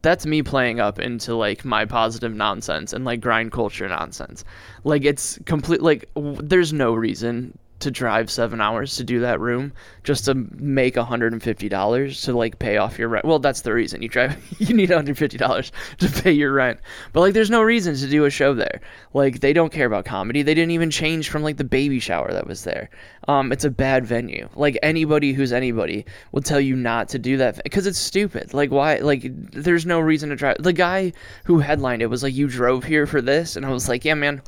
that's 0.00 0.24
me 0.24 0.42
playing 0.42 0.80
up 0.80 0.98
into 0.98 1.34
like 1.34 1.66
my 1.66 1.84
positive 1.84 2.34
nonsense 2.34 2.94
and 2.94 3.04
like 3.04 3.20
grind 3.20 3.52
culture 3.52 3.86
nonsense. 3.88 4.44
Like 4.84 5.04
it's 5.04 5.38
complete 5.44 5.82
like 5.82 6.08
w- 6.14 6.40
there's 6.42 6.72
no 6.72 6.94
reason 6.94 7.58
to 7.80 7.90
drive 7.90 8.30
seven 8.30 8.60
hours 8.60 8.96
to 8.96 9.04
do 9.04 9.20
that 9.20 9.40
room 9.40 9.72
just 10.02 10.24
to 10.24 10.34
make 10.34 10.94
$150 10.94 12.24
to 12.24 12.32
like 12.32 12.58
pay 12.58 12.76
off 12.76 12.98
your 12.98 13.08
rent. 13.08 13.24
Well, 13.24 13.38
that's 13.38 13.60
the 13.62 13.72
reason 13.72 14.02
you 14.02 14.08
drive. 14.08 14.36
You 14.58 14.74
need 14.74 14.90
$150 14.90 15.70
to 15.98 16.22
pay 16.22 16.32
your 16.32 16.52
rent. 16.52 16.80
But 17.12 17.20
like, 17.20 17.34
there's 17.34 17.50
no 17.50 17.62
reason 17.62 17.94
to 17.94 18.08
do 18.08 18.24
a 18.24 18.30
show 18.30 18.54
there. 18.54 18.80
Like, 19.14 19.40
they 19.40 19.52
don't 19.52 19.72
care 19.72 19.86
about 19.86 20.04
comedy. 20.04 20.42
They 20.42 20.52
didn't 20.52 20.72
even 20.72 20.90
change 20.90 21.30
from 21.30 21.42
like 21.42 21.56
the 21.56 21.64
baby 21.64 22.00
shower 22.00 22.32
that 22.32 22.46
was 22.46 22.64
there. 22.64 22.90
Um, 23.28 23.52
it's 23.52 23.64
a 23.64 23.70
bad 23.70 24.06
venue. 24.06 24.48
Like 24.56 24.78
anybody 24.82 25.32
who's 25.32 25.52
anybody 25.52 26.06
will 26.32 26.42
tell 26.42 26.60
you 26.60 26.74
not 26.74 27.08
to 27.10 27.18
do 27.18 27.36
that 27.36 27.62
because 27.62 27.86
it's 27.86 27.98
stupid. 27.98 28.54
Like 28.54 28.70
why? 28.70 28.96
Like 28.96 29.22
there's 29.52 29.86
no 29.86 30.00
reason 30.00 30.30
to 30.30 30.36
drive. 30.36 30.56
The 30.60 30.72
guy 30.72 31.12
who 31.44 31.58
headlined 31.58 32.02
it 32.02 32.06
was 32.06 32.22
like, 32.22 32.34
"You 32.34 32.48
drove 32.48 32.84
here 32.84 33.06
for 33.06 33.20
this," 33.20 33.54
and 33.54 33.66
I 33.66 33.70
was 33.70 33.88
like, 33.88 34.04
"Yeah, 34.04 34.14
man." 34.14 34.42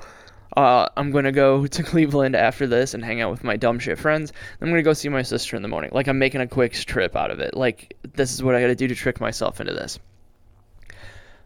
Uh, 0.57 0.89
I'm 0.97 1.11
gonna 1.11 1.33
go 1.33 1.67
to 1.67 1.83
Cleveland 1.83 2.35
after 2.35 2.67
this 2.67 2.95
and 2.95 3.05
hang 3.05 3.21
out 3.21 3.31
with 3.31 3.45
my 3.45 3.57
dumb 3.57 3.79
shit 3.79 3.99
friends. 3.99 4.33
I'm 4.61 4.69
gonna 4.69 4.83
go 4.83 4.93
see 4.93 5.09
my 5.09 5.23
sister 5.23 5.57
in 5.57 5.63
the 5.63 5.69
morning. 5.69 5.91
Like 5.93 6.09
I'm 6.09 6.19
making 6.19 6.41
a 6.41 6.47
quick 6.47 6.73
trip 6.73 7.17
out 7.17 7.31
of 7.31 7.41
it. 7.41 7.57
Like 7.57 7.97
this 8.15 8.33
is 8.33 8.43
what 8.43 8.55
I 8.55 8.61
gotta 8.61 8.75
do 8.75 8.89
to 8.89 8.95
trick 8.95 9.21
myself 9.21 9.61
into 9.61 9.73
this. 9.73 9.99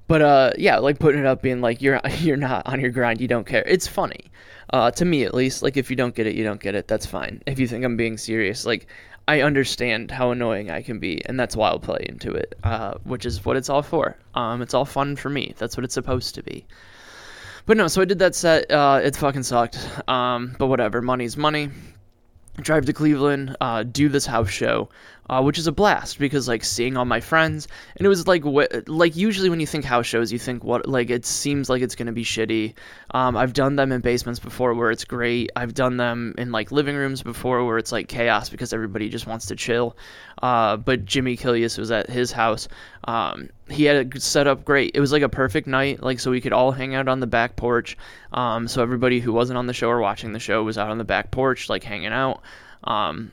But 0.07 0.23
uh, 0.23 0.51
yeah, 0.59 0.79
like 0.79 0.99
putting 0.99 1.21
it 1.21 1.27
up, 1.27 1.43
being 1.43 1.61
like 1.61 1.81
you're 1.81 2.01
you're 2.19 2.37
not 2.37 2.67
on 2.67 2.81
your 2.81 2.91
grind, 2.91 3.21
you 3.21 3.29
don't 3.29 3.47
care. 3.47 3.65
It's 3.67 3.87
funny, 3.87 4.31
uh, 4.71 4.91
to 4.93 5.05
me 5.05 5.25
at 5.25 5.35
least. 5.35 5.63
Like 5.63 5.77
if 5.77 5.91
you 5.91 5.97
don't 5.97 6.15
get 6.15 6.27
it, 6.27 6.35
you 6.35 6.45
don't 6.45 6.61
get 6.61 6.75
it. 6.75 6.89
That's 6.89 7.07
fine. 7.07 7.43
If 7.47 7.59
you 7.59 7.67
think 7.67 7.85
I'm 7.85 7.97
being 7.97 8.19
serious, 8.19 8.67
like 8.67 8.87
I 9.27 9.41
understand 9.41 10.11
how 10.11 10.31
annoying 10.31 10.71
I 10.71 10.83
can 10.83 10.99
be, 10.99 11.25
and 11.25 11.41
that's 11.41 11.57
why 11.57 11.69
I'll 11.69 11.79
play 11.79 12.05
into 12.09 12.33
it, 12.33 12.55
uh, 12.65 12.95
which 13.05 13.25
is 13.25 13.45
what 13.45 13.57
it's 13.57 13.71
all 13.71 13.83
for. 13.83 14.17
Um, 14.35 14.61
it's 14.61 14.75
all 14.75 14.85
fun 14.85 15.17
for 15.17 15.31
me. 15.31 15.55
That's 15.57 15.77
what 15.77 15.85
it's 15.85 15.95
supposed 15.95 16.35
to 16.35 16.43
be. 16.43 16.67
But 17.67 17.77
no, 17.77 17.89
so 17.89 18.03
I 18.03 18.05
did 18.05 18.19
that 18.19 18.35
set. 18.35 18.71
Uh, 18.71 19.01
it 19.03 19.17
fucking 19.17 19.43
sucked. 19.43 19.79
Um, 20.09 20.55
but 20.59 20.67
whatever. 20.67 21.01
Money's 21.01 21.37
money. 21.37 21.71
Drive 22.61 22.85
to 22.87 22.93
Cleveland, 22.93 23.57
uh, 23.61 23.83
do 23.83 24.09
this 24.09 24.27
house 24.27 24.49
show 24.49 24.89
uh, 25.31 25.43
which 25.43 25.59
is 25.59 25.67
a 25.67 25.73
blast 25.73 26.19
because 26.19 26.49
like 26.49 26.65
seeing 26.65 26.97
all 26.97 27.05
my 27.05 27.21
friends 27.21 27.67
and 27.97 28.05
it 28.05 28.09
was 28.09 28.27
like 28.27 28.45
wh- 28.45 28.89
like 28.89 29.17
usually 29.17 29.49
when 29.49 29.61
you 29.61 29.67
think 29.67 29.85
house 29.85 30.07
shows 30.07 30.33
you 30.33 30.39
think 30.39 30.63
what 30.63 30.87
like 30.87 31.11
it 31.11 31.25
seems 31.25 31.71
like 31.71 31.83
it's 31.83 31.95
gonna 31.95 32.13
be 32.13 32.25
shitty. 32.25 32.75
Um, 33.13 33.37
i've 33.37 33.53
done 33.53 33.77
them 33.77 33.93
in 33.93 34.01
basements 34.01 34.41
before 34.41 34.75
where 34.75 34.91
it's 34.91 35.05
great. 35.05 35.51
I've 35.57 35.75
done 35.75 35.97
them 35.97 36.35
in 36.39 36.53
like 36.53 36.73
living 36.73 36.97
rooms 36.97 37.23
before 37.23 37.65
where 37.65 37.79
it's 37.79 37.93
like 37.93 38.09
chaos 38.09 38.49
because 38.49 38.73
everybody 38.73 39.09
just 39.09 39.27
wants 39.27 39.47
to 39.47 39.57
chill. 39.57 39.97
Uh, 40.43 40.77
but 40.77 41.05
jimmy 41.05 41.37
Killius 41.37 41.79
was 41.79 41.91
at 41.91 42.11
his 42.11 42.33
house. 42.33 42.69
Um, 43.05 43.51
he 43.69 43.85
had 43.85 44.15
it 44.15 44.23
set 44.23 44.47
up 44.47 44.65
great 44.65 44.93
it 44.95 45.01
was 45.01 45.13
like 45.13 45.23
a 45.23 45.29
perfect 45.29 45.67
night 45.67 46.03
like 46.03 46.21
so 46.21 46.31
we 46.31 46.41
could 46.41 46.53
all 46.53 46.71
hang 46.71 46.95
out 46.95 47.09
on 47.09 47.21
the 47.21 47.27
back 47.27 47.57
porch. 47.57 47.97
Um, 48.33 48.69
so 48.69 48.83
everybody 48.83 49.21
who 49.21 49.33
wasn't 49.33 49.59
on 49.59 49.67
the 49.67 49.73
show 49.73 49.89
or 49.89 50.01
watching 50.01 50.33
the 50.33 50.39
show 50.39 50.63
was 50.63 50.77
out 50.77 50.91
on 50.91 50.99
the 50.99 51.05
back 51.05 51.31
porch 51.31 51.69
like 51.69 51.83
hanging 51.83 52.13
out. 52.13 52.43
Um, 52.83 53.33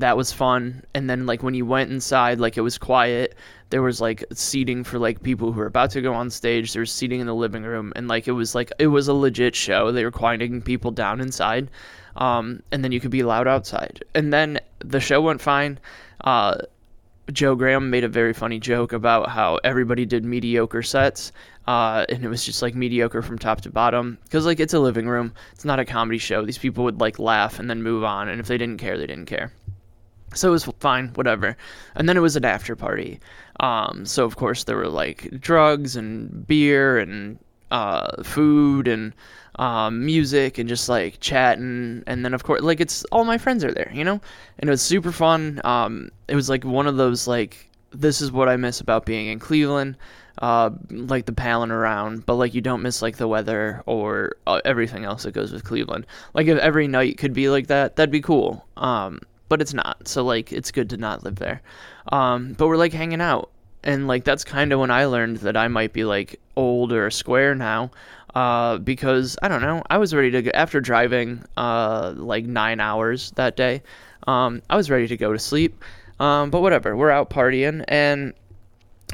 that 0.00 0.16
was 0.16 0.32
fun. 0.32 0.82
And 0.94 1.08
then 1.08 1.26
like 1.26 1.42
when 1.42 1.54
you 1.54 1.64
went 1.64 1.90
inside 1.90 2.40
like 2.40 2.56
it 2.56 2.62
was 2.62 2.78
quiet. 2.78 3.36
There 3.70 3.82
was 3.82 4.00
like 4.00 4.24
seating 4.32 4.82
for 4.82 4.98
like 4.98 5.22
people 5.22 5.52
who 5.52 5.60
were 5.60 5.66
about 5.66 5.90
to 5.92 6.02
go 6.02 6.12
on 6.12 6.28
stage. 6.28 6.72
There 6.72 6.80
was 6.80 6.90
seating 6.90 7.20
in 7.20 7.26
the 7.26 7.34
living 7.34 7.62
room. 7.62 7.92
And 7.94 8.08
like 8.08 8.26
it 8.26 8.32
was 8.32 8.54
like 8.54 8.72
it 8.78 8.88
was 8.88 9.08
a 9.08 9.14
legit 9.14 9.54
show. 9.54 9.92
They 9.92 10.04
were 10.04 10.10
quieting 10.10 10.60
people 10.62 10.90
down 10.90 11.20
inside 11.20 11.70
um, 12.16 12.62
and 12.72 12.84
then 12.84 12.92
you 12.92 13.00
could 13.00 13.10
be 13.10 13.22
loud 13.22 13.46
outside. 13.46 14.02
And 14.14 14.32
then 14.32 14.60
the 14.80 15.00
show 15.00 15.20
went 15.20 15.40
fine. 15.40 15.78
Uh, 16.22 16.58
joe 17.32 17.54
graham 17.54 17.90
made 17.90 18.02
a 18.02 18.08
very 18.08 18.32
funny 18.32 18.58
joke 18.58 18.92
about 18.92 19.28
how 19.28 19.56
everybody 19.62 20.04
did 20.04 20.24
mediocre 20.24 20.82
sets. 20.82 21.32
Uh, 21.66 22.04
and 22.08 22.24
it 22.24 22.28
was 22.28 22.44
just 22.44 22.62
like 22.62 22.74
mediocre 22.74 23.22
from 23.22 23.38
top 23.38 23.60
to 23.60 23.70
bottom. 23.70 24.18
Because 24.24 24.46
like 24.46 24.60
it's 24.60 24.74
a 24.74 24.80
living 24.80 25.06
room. 25.06 25.32
It's 25.52 25.64
not 25.64 25.78
a 25.78 25.84
comedy 25.84 26.18
show. 26.18 26.44
These 26.44 26.58
people 26.58 26.84
would 26.84 27.00
like 27.00 27.18
laugh 27.18 27.58
and 27.58 27.70
then 27.70 27.82
move 27.82 28.02
on. 28.02 28.28
And 28.28 28.40
if 28.40 28.48
they 28.48 28.58
didn't 28.58 28.78
care 28.78 28.98
they 28.98 29.06
didn't 29.06 29.26
care 29.26 29.52
so 30.34 30.48
it 30.48 30.52
was 30.52 30.64
fine, 30.80 31.08
whatever. 31.14 31.56
And 31.94 32.08
then 32.08 32.16
it 32.16 32.20
was 32.20 32.36
an 32.36 32.44
after 32.44 32.76
party. 32.76 33.20
Um, 33.58 34.06
so 34.06 34.24
of 34.24 34.36
course 34.36 34.64
there 34.64 34.76
were 34.76 34.88
like 34.88 35.28
drugs 35.40 35.96
and 35.96 36.46
beer 36.46 36.98
and 36.98 37.38
uh, 37.70 38.22
food 38.22 38.88
and 38.88 39.12
um, 39.56 40.04
music 40.04 40.58
and 40.58 40.68
just 40.68 40.88
like 40.88 41.20
chatting. 41.20 42.02
And 42.06 42.24
then 42.24 42.34
of 42.34 42.44
course, 42.44 42.62
like 42.62 42.80
it's 42.80 43.04
all 43.06 43.24
my 43.24 43.38
friends 43.38 43.64
are 43.64 43.72
there, 43.72 43.90
you 43.92 44.04
know. 44.04 44.20
And 44.58 44.68
it 44.68 44.70
was 44.70 44.82
super 44.82 45.12
fun. 45.12 45.60
Um, 45.64 46.10
it 46.28 46.34
was 46.34 46.48
like 46.48 46.64
one 46.64 46.86
of 46.86 46.96
those 46.96 47.26
like 47.26 47.68
this 47.92 48.20
is 48.20 48.30
what 48.30 48.48
I 48.48 48.56
miss 48.56 48.80
about 48.80 49.04
being 49.04 49.26
in 49.26 49.40
Cleveland, 49.40 49.96
uh, 50.38 50.70
like 50.90 51.26
the 51.26 51.32
palling 51.32 51.72
around, 51.72 52.24
but 52.24 52.36
like 52.36 52.54
you 52.54 52.60
don't 52.60 52.82
miss 52.82 53.02
like 53.02 53.16
the 53.16 53.28
weather 53.28 53.82
or 53.86 54.36
uh, 54.46 54.60
everything 54.64 55.04
else 55.04 55.24
that 55.24 55.32
goes 55.32 55.52
with 55.52 55.64
Cleveland. 55.64 56.06
Like 56.34 56.46
if 56.46 56.58
every 56.58 56.86
night 56.86 57.18
could 57.18 57.34
be 57.34 57.50
like 57.50 57.66
that, 57.66 57.96
that'd 57.96 58.12
be 58.12 58.20
cool. 58.20 58.64
Um, 58.76 59.20
but 59.50 59.60
it's 59.60 59.74
not. 59.74 60.08
So 60.08 60.24
like 60.24 60.50
it's 60.52 60.70
good 60.70 60.88
to 60.90 60.96
not 60.96 61.22
live 61.22 61.36
there. 61.36 61.60
Um, 62.10 62.54
but 62.54 62.68
we're 62.68 62.78
like 62.78 62.94
hanging 62.94 63.20
out, 63.20 63.50
and 63.82 64.08
like 64.08 64.24
that's 64.24 64.44
kind 64.44 64.72
of 64.72 64.80
when 64.80 64.90
I 64.90 65.04
learned 65.04 65.38
that 65.38 65.58
I 65.58 65.68
might 65.68 65.92
be 65.92 66.04
like 66.04 66.40
old 66.56 66.92
or 66.92 67.10
square 67.10 67.54
now. 67.54 67.90
Uh, 68.34 68.78
because 68.78 69.36
I 69.42 69.48
don't 69.48 69.60
know, 69.60 69.82
I 69.90 69.98
was 69.98 70.14
ready 70.14 70.30
to 70.30 70.42
go 70.42 70.52
after 70.54 70.80
driving 70.80 71.44
uh 71.56 72.14
like 72.16 72.46
nine 72.46 72.80
hours 72.80 73.32
that 73.32 73.56
day. 73.56 73.82
Um, 74.26 74.62
I 74.70 74.76
was 74.76 74.88
ready 74.88 75.08
to 75.08 75.16
go 75.16 75.32
to 75.32 75.38
sleep. 75.38 75.84
Um, 76.20 76.50
but 76.50 76.60
whatever, 76.60 76.96
we're 76.96 77.10
out 77.10 77.30
partying, 77.30 77.82
and 77.88 78.34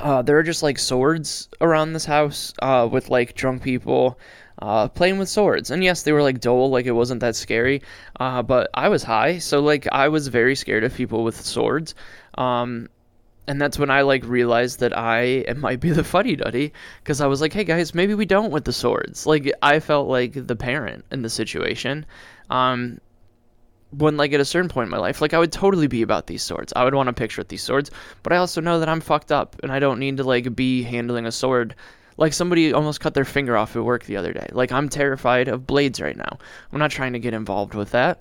uh, 0.00 0.22
there 0.22 0.36
are 0.38 0.42
just 0.42 0.62
like 0.62 0.78
swords 0.78 1.48
around 1.60 1.92
this 1.92 2.04
house 2.04 2.52
uh, 2.60 2.86
with 2.90 3.08
like 3.08 3.34
drunk 3.34 3.62
people 3.62 4.18
uh, 4.60 4.88
playing 4.88 5.18
with 5.18 5.28
swords. 5.28 5.70
And 5.70 5.82
yes, 5.84 6.02
they 6.02 6.12
were 6.12 6.22
like 6.22 6.40
dull, 6.40 6.70
like 6.70 6.86
it 6.86 6.92
wasn't 6.92 7.20
that 7.20 7.36
scary. 7.36 7.82
Uh, 8.18 8.42
but 8.42 8.70
I 8.74 8.88
was 8.88 9.02
high, 9.02 9.38
so 9.38 9.60
like 9.60 9.86
I 9.92 10.08
was 10.08 10.28
very 10.28 10.56
scared 10.56 10.84
of 10.84 10.94
people 10.94 11.24
with 11.24 11.40
swords. 11.40 11.94
Um, 12.36 12.88
and 13.48 13.60
that's 13.60 13.78
when 13.78 13.90
I 13.90 14.02
like 14.02 14.24
realized 14.24 14.80
that 14.80 14.96
I 14.96 15.44
might 15.56 15.80
be 15.80 15.90
the 15.90 16.04
fuddy 16.04 16.36
duddy 16.36 16.72
because 17.02 17.20
I 17.20 17.26
was 17.26 17.40
like, 17.40 17.52
hey 17.52 17.64
guys, 17.64 17.94
maybe 17.94 18.14
we 18.14 18.26
don't 18.26 18.50
with 18.50 18.64
the 18.64 18.72
swords. 18.72 19.26
Like 19.26 19.52
I 19.62 19.80
felt 19.80 20.08
like 20.08 20.46
the 20.46 20.56
parent 20.56 21.04
in 21.10 21.22
the 21.22 21.30
situation. 21.30 22.06
Um, 22.50 23.00
when 23.90 24.16
like 24.16 24.32
at 24.32 24.40
a 24.40 24.44
certain 24.44 24.68
point 24.68 24.86
in 24.86 24.90
my 24.90 24.98
life, 24.98 25.20
like 25.20 25.32
I 25.32 25.38
would 25.38 25.52
totally 25.52 25.86
be 25.86 26.02
about 26.02 26.26
these 26.26 26.42
swords. 26.42 26.72
I 26.74 26.84
would 26.84 26.94
want 26.94 27.08
a 27.08 27.12
picture 27.12 27.40
with 27.40 27.48
these 27.48 27.62
swords, 27.62 27.90
but 28.22 28.32
I 28.32 28.36
also 28.36 28.60
know 28.60 28.80
that 28.80 28.88
I'm 28.88 29.00
fucked 29.00 29.32
up 29.32 29.56
and 29.62 29.70
I 29.70 29.78
don't 29.78 29.98
need 29.98 30.16
to 30.18 30.24
like 30.24 30.54
be 30.54 30.82
handling 30.82 31.26
a 31.26 31.32
sword. 31.32 31.74
Like 32.16 32.32
somebody 32.32 32.72
almost 32.72 33.00
cut 33.00 33.14
their 33.14 33.24
finger 33.24 33.56
off 33.56 33.76
at 33.76 33.84
work 33.84 34.04
the 34.04 34.16
other 34.16 34.32
day. 34.32 34.48
Like 34.52 34.72
I'm 34.72 34.88
terrified 34.88 35.48
of 35.48 35.66
blades 35.66 36.00
right 36.00 36.16
now. 36.16 36.38
I'm 36.72 36.78
not 36.78 36.90
trying 36.90 37.12
to 37.12 37.18
get 37.18 37.34
involved 37.34 37.74
with 37.74 37.90
that. 37.90 38.20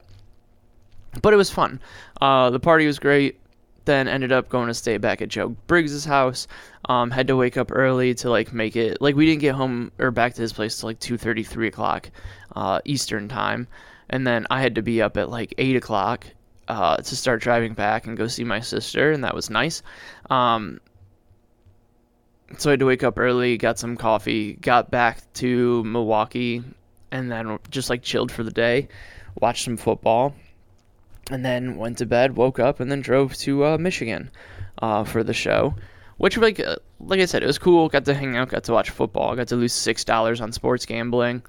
But 1.22 1.34
it 1.34 1.38
was 1.38 1.50
fun. 1.50 1.80
Uh, 2.22 2.50
the 2.50 2.60
party 2.60 2.86
was 2.86 3.00
great. 3.00 3.40
Then 3.86 4.08
ended 4.08 4.32
up 4.32 4.50
going 4.50 4.68
to 4.68 4.74
stay 4.74 4.98
back 4.98 5.22
at 5.22 5.30
Joe 5.30 5.56
Briggs's 5.68 6.04
house. 6.04 6.48
Um, 6.90 7.12
had 7.12 7.28
to 7.28 7.36
wake 7.36 7.56
up 7.56 7.72
early 7.72 8.14
to 8.16 8.30
like 8.30 8.52
make 8.52 8.76
it. 8.76 9.02
Like 9.02 9.16
we 9.16 9.26
didn't 9.26 9.42
get 9.42 9.56
home 9.56 9.92
or 10.00 10.12
back 10.12 10.34
to 10.34 10.42
his 10.42 10.52
place 10.52 10.80
till 10.80 10.90
like 10.90 11.00
two 11.00 11.18
thirty, 11.18 11.44
three 11.44 11.68
o'clock 11.68 12.10
uh, 12.56 12.82
Eastern 12.84 13.30
time 13.30 13.68
and 14.10 14.26
then 14.26 14.46
I 14.50 14.62
had 14.62 14.76
to 14.76 14.82
be 14.82 15.02
up 15.02 15.18
at 15.18 15.30
like 15.30 15.54
eight 15.58 15.76
o'clock 15.76 16.26
uh, 16.68 16.98
to 16.98 17.16
start 17.16 17.42
driving 17.42 17.74
back 17.74 18.08
and 18.08 18.18
go 18.18 18.28
see 18.28 18.44
my 18.44 18.60
sister, 18.60 19.12
and 19.12 19.24
that 19.24 19.36
was 19.36 19.50
nice. 19.50 19.84
Um, 20.30 20.80
so 22.58 22.70
I 22.70 22.74
had 22.74 22.80
to 22.80 22.86
wake 22.86 23.04
up 23.04 23.18
early, 23.18 23.58
got 23.58 23.80
some 23.80 23.98
coffee, 23.98 24.54
got 24.54 24.92
back 24.92 25.22
to 25.36 25.84
Milwaukee, 25.84 26.64
and 27.12 27.32
then 27.32 27.60
just 27.70 27.90
like 27.90 28.02
chilled 28.02 28.32
for 28.32 28.44
the 28.44 28.52
day, 28.52 28.88
watched 29.40 29.66
some 29.66 29.78
football, 29.78 30.36
and 31.32 31.44
then 31.44 31.78
went 31.78 31.98
to 32.00 32.06
bed, 32.06 32.36
woke 32.36 32.60
up, 32.60 32.80
and 32.80 32.92
then 32.92 33.02
drove 33.02 33.34
to 33.38 33.66
uh, 33.66 33.78
Michigan 33.78 34.32
uh, 34.82 35.04
for 35.04 35.24
the 35.24 35.34
show. 35.34 35.76
Which, 36.18 36.38
like, 36.38 36.60
uh, 36.60 36.78
like 37.00 37.20
I 37.20 37.26
said, 37.26 37.44
it 37.44 37.48
was 37.48 37.58
cool. 37.58 37.90
Got 37.90 38.06
to 38.06 38.14
hang 38.14 38.38
out, 38.38 38.50
got 38.50 38.64
to 38.66 38.72
watch 38.72 38.90
football, 38.90 39.36
got 39.36 39.50
to 39.50 39.56
lose 39.56 39.74
six 39.74 40.04
dollars 40.04 40.40
on 40.40 40.52
sports 40.52 40.86
gambling. 40.86 41.44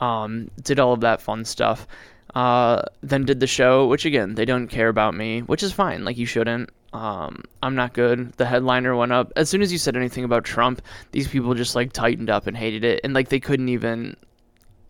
Um, 0.00 0.50
did 0.62 0.78
all 0.78 0.92
of 0.92 1.00
that 1.00 1.20
fun 1.20 1.44
stuff. 1.44 1.86
Uh, 2.34 2.82
then 3.02 3.24
did 3.24 3.40
the 3.40 3.46
show, 3.46 3.86
which 3.88 4.04
again 4.04 4.34
they 4.34 4.44
don't 4.44 4.68
care 4.68 4.88
about 4.88 5.14
me, 5.14 5.40
which 5.40 5.62
is 5.62 5.72
fine. 5.72 6.04
Like 6.04 6.16
you 6.16 6.26
shouldn't. 6.26 6.70
Um, 6.92 7.44
I'm 7.62 7.74
not 7.74 7.94
good. 7.94 8.32
The 8.32 8.44
headliner 8.44 8.94
went 8.94 9.12
up 9.12 9.32
as 9.36 9.48
soon 9.48 9.62
as 9.62 9.72
you 9.72 9.78
said 9.78 9.96
anything 9.96 10.24
about 10.24 10.44
Trump. 10.44 10.82
These 11.12 11.28
people 11.28 11.54
just 11.54 11.74
like 11.74 11.92
tightened 11.92 12.28
up 12.28 12.46
and 12.46 12.56
hated 12.56 12.84
it, 12.84 13.00
and 13.02 13.14
like 13.14 13.28
they 13.28 13.40
couldn't 13.40 13.68
even 13.68 14.16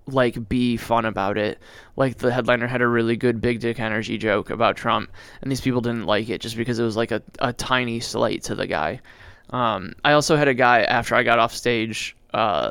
like 0.07 0.49
be 0.49 0.77
fun 0.77 1.05
about 1.05 1.39
it. 1.39 1.61
Like 1.97 2.19
the 2.19 2.33
headliner 2.33 2.67
had 2.67 2.83
a 2.83 2.89
really 2.89 3.17
good 3.17 3.41
big 3.41 3.61
dick 3.61 3.79
energy 3.79 4.19
joke 4.19 4.51
about 4.51 4.77
Trump, 4.77 5.11
and 5.41 5.51
these 5.51 5.61
people 5.61 5.81
didn't 5.81 6.07
like 6.07 6.29
it 6.29 6.41
just 6.41 6.57
because 6.57 6.79
it 6.79 6.85
was 6.85 6.97
like 6.97 7.13
a, 7.13 7.23
a 7.39 7.53
tiny 7.53 8.01
slight 8.01 8.43
to 8.45 8.55
the 8.55 8.67
guy. 8.67 9.01
Um, 9.51 9.93
I 10.05 10.13
also 10.13 10.37
had 10.37 10.49
a 10.49 10.55
guy 10.55 10.83
after 10.83 11.15
I 11.15 11.23
got 11.23 11.39
off 11.39 11.55
stage 11.55 12.17
uh, 12.35 12.71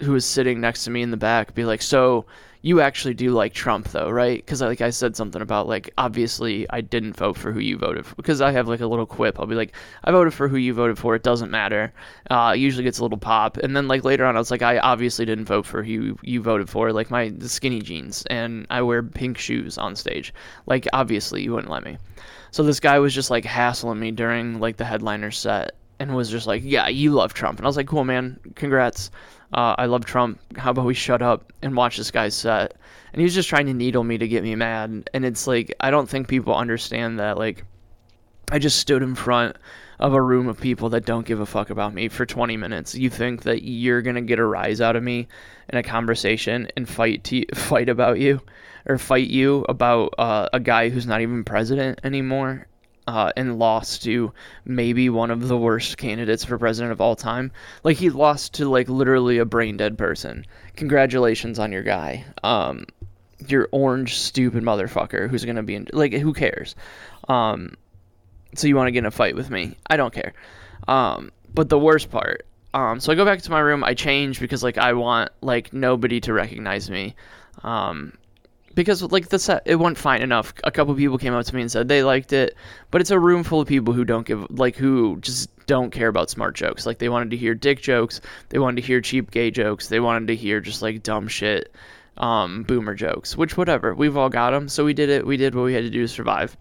who 0.00 0.12
was 0.12 0.24
sitting 0.24 0.60
next 0.60 0.84
to 0.84 0.90
me 0.90 1.02
in 1.02 1.10
the 1.10 1.16
back 1.16 1.54
be 1.54 1.64
like, 1.64 1.82
"So 1.82 2.26
you 2.62 2.80
actually 2.80 3.14
do 3.14 3.30
like 3.30 3.54
Trump 3.54 3.88
though, 3.88 4.10
right?" 4.10 4.36
Because 4.38 4.60
like 4.60 4.80
I 4.80 4.90
said 4.90 5.16
something 5.16 5.42
about 5.42 5.66
like 5.66 5.90
obviously 5.98 6.66
I 6.70 6.80
didn't 6.80 7.16
vote 7.16 7.36
for 7.36 7.52
who 7.52 7.60
you 7.60 7.76
voted 7.78 8.06
for 8.06 8.14
because 8.16 8.40
I 8.40 8.52
have 8.52 8.68
like 8.68 8.80
a 8.80 8.86
little 8.86 9.06
quip. 9.06 9.38
I'll 9.38 9.46
be 9.46 9.54
like, 9.54 9.72
"I 10.04 10.10
voted 10.10 10.34
for 10.34 10.48
who 10.48 10.56
you 10.56 10.74
voted 10.74 10.98
for. 10.98 11.14
It 11.14 11.22
doesn't 11.22 11.50
matter." 11.50 11.92
Uh, 12.30 12.54
usually 12.56 12.84
gets 12.84 12.98
a 12.98 13.02
little 13.02 13.18
pop, 13.18 13.56
and 13.56 13.76
then 13.76 13.88
like 13.88 14.04
later 14.04 14.26
on, 14.26 14.36
I 14.36 14.38
was 14.38 14.50
like, 14.50 14.62
"I 14.62 14.78
obviously 14.78 15.24
didn't 15.24 15.46
vote 15.46 15.66
for 15.66 15.82
who 15.82 16.18
you 16.22 16.42
voted 16.42 16.68
for. 16.68 16.92
Like 16.92 17.10
my 17.10 17.32
skinny 17.40 17.80
jeans 17.80 18.24
and 18.30 18.66
I 18.70 18.82
wear 18.82 19.02
pink 19.02 19.38
shoes 19.38 19.78
on 19.78 19.96
stage. 19.96 20.34
Like 20.66 20.86
obviously 20.92 21.42
you 21.42 21.52
wouldn't 21.52 21.72
let 21.72 21.84
me." 21.84 21.98
So 22.50 22.62
this 22.62 22.80
guy 22.80 22.98
was 22.98 23.14
just 23.14 23.30
like 23.30 23.44
hassling 23.44 24.00
me 24.00 24.10
during 24.10 24.60
like 24.60 24.76
the 24.76 24.84
headliner 24.84 25.30
set 25.30 25.72
and 26.00 26.16
was 26.16 26.30
just 26.30 26.46
like, 26.46 26.62
"Yeah, 26.64 26.88
you 26.88 27.12
love 27.12 27.34
Trump," 27.34 27.58
and 27.58 27.66
I 27.66 27.68
was 27.68 27.76
like, 27.76 27.86
"Cool, 27.86 28.04
man, 28.04 28.40
congrats." 28.54 29.10
Uh, 29.52 29.74
I 29.78 29.86
love 29.86 30.04
Trump. 30.04 30.38
How 30.56 30.70
about 30.70 30.86
we 30.86 30.94
shut 30.94 31.22
up 31.22 31.52
and 31.62 31.76
watch 31.76 31.96
this 31.96 32.10
guy's 32.10 32.34
set? 32.34 32.74
And 33.12 33.20
he 33.20 33.24
was 33.24 33.34
just 33.34 33.48
trying 33.48 33.66
to 33.66 33.74
needle 33.74 34.04
me 34.04 34.18
to 34.18 34.28
get 34.28 34.42
me 34.42 34.54
mad. 34.54 35.10
And 35.12 35.24
it's 35.24 35.46
like, 35.46 35.74
I 35.80 35.90
don't 35.90 36.08
think 36.08 36.28
people 36.28 36.54
understand 36.54 37.18
that. 37.18 37.36
Like, 37.36 37.64
I 38.52 38.58
just 38.58 38.78
stood 38.78 39.02
in 39.02 39.14
front 39.14 39.56
of 39.98 40.14
a 40.14 40.22
room 40.22 40.48
of 40.48 40.60
people 40.60 40.88
that 40.90 41.04
don't 41.04 41.26
give 41.26 41.40
a 41.40 41.46
fuck 41.46 41.70
about 41.70 41.92
me 41.92 42.08
for 42.08 42.24
20 42.24 42.56
minutes. 42.56 42.94
You 42.94 43.10
think 43.10 43.42
that 43.42 43.62
you're 43.62 44.02
going 44.02 44.16
to 44.16 44.22
get 44.22 44.38
a 44.38 44.44
rise 44.44 44.80
out 44.80 44.96
of 44.96 45.02
me 45.02 45.28
in 45.68 45.78
a 45.78 45.82
conversation 45.82 46.68
and 46.76 46.88
fight 46.88 47.24
to, 47.24 47.44
fight 47.54 47.88
about 47.88 48.18
you 48.18 48.40
or 48.86 48.98
fight 48.98 49.28
you 49.28 49.66
about 49.68 50.14
uh, 50.18 50.48
a 50.52 50.60
guy 50.60 50.88
who's 50.88 51.06
not 51.06 51.20
even 51.20 51.44
president 51.44 52.00
anymore 52.02 52.66
uh, 53.10 53.32
and 53.36 53.58
lost 53.58 54.04
to 54.04 54.32
maybe 54.64 55.10
one 55.10 55.32
of 55.32 55.48
the 55.48 55.56
worst 55.56 55.98
candidates 55.98 56.44
for 56.44 56.56
president 56.56 56.92
of 56.92 57.00
all 57.00 57.16
time. 57.16 57.50
Like 57.82 57.96
he 57.96 58.08
lost 58.08 58.54
to 58.54 58.68
like 58.68 58.88
literally 58.88 59.38
a 59.38 59.44
brain 59.44 59.76
dead 59.76 59.98
person. 59.98 60.46
Congratulations 60.76 61.58
on 61.58 61.72
your 61.72 61.82
guy. 61.82 62.24
Um, 62.44 62.86
your 63.48 63.68
orange 63.72 64.16
stupid 64.16 64.62
motherfucker 64.62 65.28
who's 65.28 65.44
gonna 65.44 65.64
be 65.64 65.74
in 65.74 65.88
like 65.92 66.12
who 66.12 66.32
cares? 66.32 66.76
Um, 67.28 67.74
so 68.54 68.68
you 68.68 68.76
want 68.76 68.86
to 68.86 68.92
get 68.92 69.00
in 69.00 69.06
a 69.06 69.10
fight 69.10 69.34
with 69.34 69.50
me? 69.50 69.76
I 69.88 69.96
don't 69.96 70.14
care. 70.14 70.32
Um, 70.86 71.32
but 71.52 71.68
the 71.68 71.80
worst 71.80 72.12
part. 72.12 72.46
Um, 72.74 73.00
so 73.00 73.10
I 73.10 73.16
go 73.16 73.24
back 73.24 73.42
to 73.42 73.50
my 73.50 73.58
room. 73.58 73.82
I 73.82 73.94
change 73.94 74.38
because 74.38 74.62
like 74.62 74.78
I 74.78 74.92
want 74.92 75.32
like 75.40 75.72
nobody 75.72 76.20
to 76.20 76.32
recognize 76.32 76.88
me. 76.88 77.16
Um, 77.64 78.12
because 78.74 79.02
like 79.02 79.28
the 79.28 79.38
set 79.38 79.62
it 79.64 79.76
went 79.76 79.98
fine 79.98 80.22
enough. 80.22 80.52
A 80.64 80.70
couple 80.70 80.94
people 80.94 81.18
came 81.18 81.34
up 81.34 81.44
to 81.46 81.54
me 81.54 81.62
and 81.62 81.70
said 81.70 81.88
they 81.88 82.02
liked 82.02 82.32
it, 82.32 82.56
but 82.90 83.00
it's 83.00 83.10
a 83.10 83.18
room 83.18 83.42
full 83.42 83.60
of 83.60 83.68
people 83.68 83.94
who 83.94 84.04
don't 84.04 84.26
give 84.26 84.46
like 84.50 84.76
who 84.76 85.18
just 85.20 85.50
don't 85.66 85.90
care 85.90 86.08
about 86.08 86.30
smart 86.30 86.54
jokes. 86.54 86.86
Like 86.86 86.98
they 86.98 87.08
wanted 87.08 87.30
to 87.30 87.36
hear 87.36 87.54
dick 87.54 87.80
jokes, 87.80 88.20
they 88.48 88.58
wanted 88.58 88.80
to 88.80 88.86
hear 88.86 89.00
cheap 89.00 89.30
gay 89.30 89.50
jokes, 89.50 89.88
they 89.88 90.00
wanted 90.00 90.28
to 90.28 90.36
hear 90.36 90.60
just 90.60 90.82
like 90.82 91.02
dumb 91.02 91.28
shit, 91.28 91.74
um, 92.18 92.62
boomer 92.64 92.94
jokes. 92.94 93.36
Which 93.36 93.56
whatever, 93.56 93.94
we've 93.94 94.16
all 94.16 94.28
got 94.28 94.50
them. 94.50 94.68
So 94.68 94.84
we 94.84 94.94
did 94.94 95.08
it. 95.08 95.26
We 95.26 95.36
did 95.36 95.54
what 95.54 95.64
we 95.64 95.74
had 95.74 95.84
to 95.84 95.90
do 95.90 96.02
to 96.02 96.08
survive. 96.08 96.56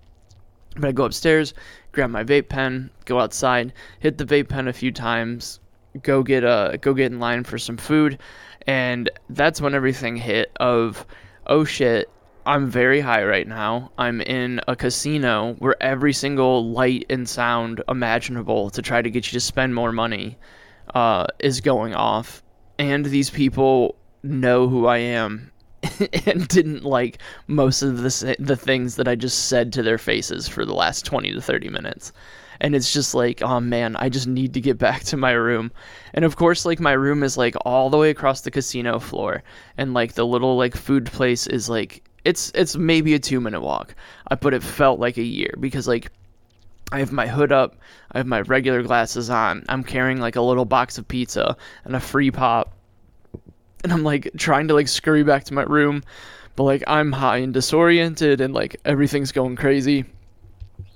But 0.75 0.89
I 0.89 0.91
go 0.91 1.05
upstairs, 1.05 1.53
grab 1.91 2.09
my 2.09 2.23
vape 2.23 2.49
pen, 2.49 2.89
go 3.05 3.19
outside, 3.19 3.73
hit 3.99 4.17
the 4.17 4.25
vape 4.25 4.49
pen 4.49 4.67
a 4.67 4.73
few 4.73 4.91
times, 4.91 5.59
go 6.03 6.23
get 6.23 6.43
a 6.43 6.77
go 6.81 6.93
get 6.93 7.11
in 7.11 7.19
line 7.19 7.43
for 7.43 7.57
some 7.57 7.77
food, 7.77 8.19
and 8.67 9.09
that's 9.29 9.61
when 9.61 9.73
everything 9.73 10.15
hit 10.15 10.51
of 10.59 11.05
oh 11.49 11.63
shit, 11.65 12.09
I'm 12.45 12.69
very 12.69 13.01
high 13.01 13.25
right 13.25 13.47
now. 13.47 13.91
I'm 13.97 14.21
in 14.21 14.61
a 14.67 14.75
casino 14.75 15.55
where 15.59 15.75
every 15.81 16.13
single 16.13 16.71
light 16.71 17.05
and 17.09 17.27
sound 17.27 17.81
imaginable 17.89 18.69
to 18.69 18.81
try 18.81 19.01
to 19.01 19.09
get 19.09 19.27
you 19.27 19.31
to 19.33 19.39
spend 19.39 19.75
more 19.75 19.91
money 19.91 20.37
uh, 20.93 21.25
is 21.39 21.59
going 21.59 21.93
off. 21.93 22.41
And 22.77 23.05
these 23.05 23.29
people 23.29 23.95
know 24.23 24.67
who 24.67 24.85
I 24.85 24.99
am 24.99 25.51
and 26.25 26.47
didn't 26.47 26.83
like 26.83 27.19
most 27.47 27.81
of 27.81 27.97
the, 27.97 28.35
the 28.39 28.55
things 28.55 28.95
that 28.95 29.07
I 29.07 29.15
just 29.15 29.47
said 29.47 29.73
to 29.73 29.83
their 29.83 29.97
faces 29.97 30.47
for 30.47 30.65
the 30.65 30.73
last 30.73 31.05
20 31.05 31.33
to 31.33 31.41
30 31.41 31.69
minutes 31.69 32.13
and 32.61 32.75
it's 32.75 32.91
just 32.91 33.15
like 33.15 33.41
oh 33.41 33.59
man 33.59 33.95
i 33.95 34.09
just 34.09 34.27
need 34.27 34.53
to 34.53 34.61
get 34.61 34.77
back 34.77 35.03
to 35.03 35.17
my 35.17 35.31
room. 35.31 35.71
And 36.13 36.25
of 36.25 36.35
course 36.35 36.65
like 36.65 36.79
my 36.79 36.93
room 36.93 37.23
is 37.23 37.37
like 37.37 37.55
all 37.65 37.89
the 37.89 37.97
way 37.97 38.09
across 38.09 38.41
the 38.41 38.51
casino 38.51 38.99
floor. 38.99 39.43
And 39.77 39.93
like 39.93 40.13
the 40.13 40.25
little 40.25 40.57
like 40.57 40.75
food 40.75 41.05
place 41.05 41.47
is 41.47 41.69
like 41.69 42.03
it's 42.25 42.51
it's 42.55 42.75
maybe 42.75 43.13
a 43.13 43.19
two 43.19 43.39
minute 43.39 43.61
walk 43.61 43.95
I 44.27 44.35
but 44.35 44.53
it 44.53 44.63
felt 44.63 44.99
like 44.99 45.17
a 45.17 45.23
year 45.23 45.53
because 45.59 45.87
like 45.87 46.11
I 46.91 46.99
have 46.99 47.11
my 47.11 47.27
hood 47.27 47.51
up, 47.51 47.75
I 48.11 48.17
have 48.17 48.25
my 48.25 48.41
regular 48.41 48.81
glasses 48.81 49.29
on, 49.29 49.63
I'm 49.69 49.83
carrying 49.83 50.19
like 50.19 50.35
a 50.35 50.41
little 50.41 50.65
box 50.65 50.97
of 50.97 51.07
pizza 51.07 51.55
and 51.85 51.95
a 51.95 51.99
free 51.99 52.31
pop. 52.31 52.73
And 53.83 53.93
I'm 53.93 54.03
like 54.03 54.31
trying 54.37 54.67
to 54.69 54.73
like 54.73 54.87
scurry 54.87 55.23
back 55.23 55.43
to 55.45 55.53
my 55.53 55.61
room, 55.61 56.03
but 56.55 56.63
like 56.63 56.83
I'm 56.87 57.11
high 57.11 57.37
and 57.37 57.53
disoriented 57.53 58.41
and 58.41 58.53
like 58.53 58.75
everything's 58.85 59.31
going 59.31 59.55
crazy 59.55 60.05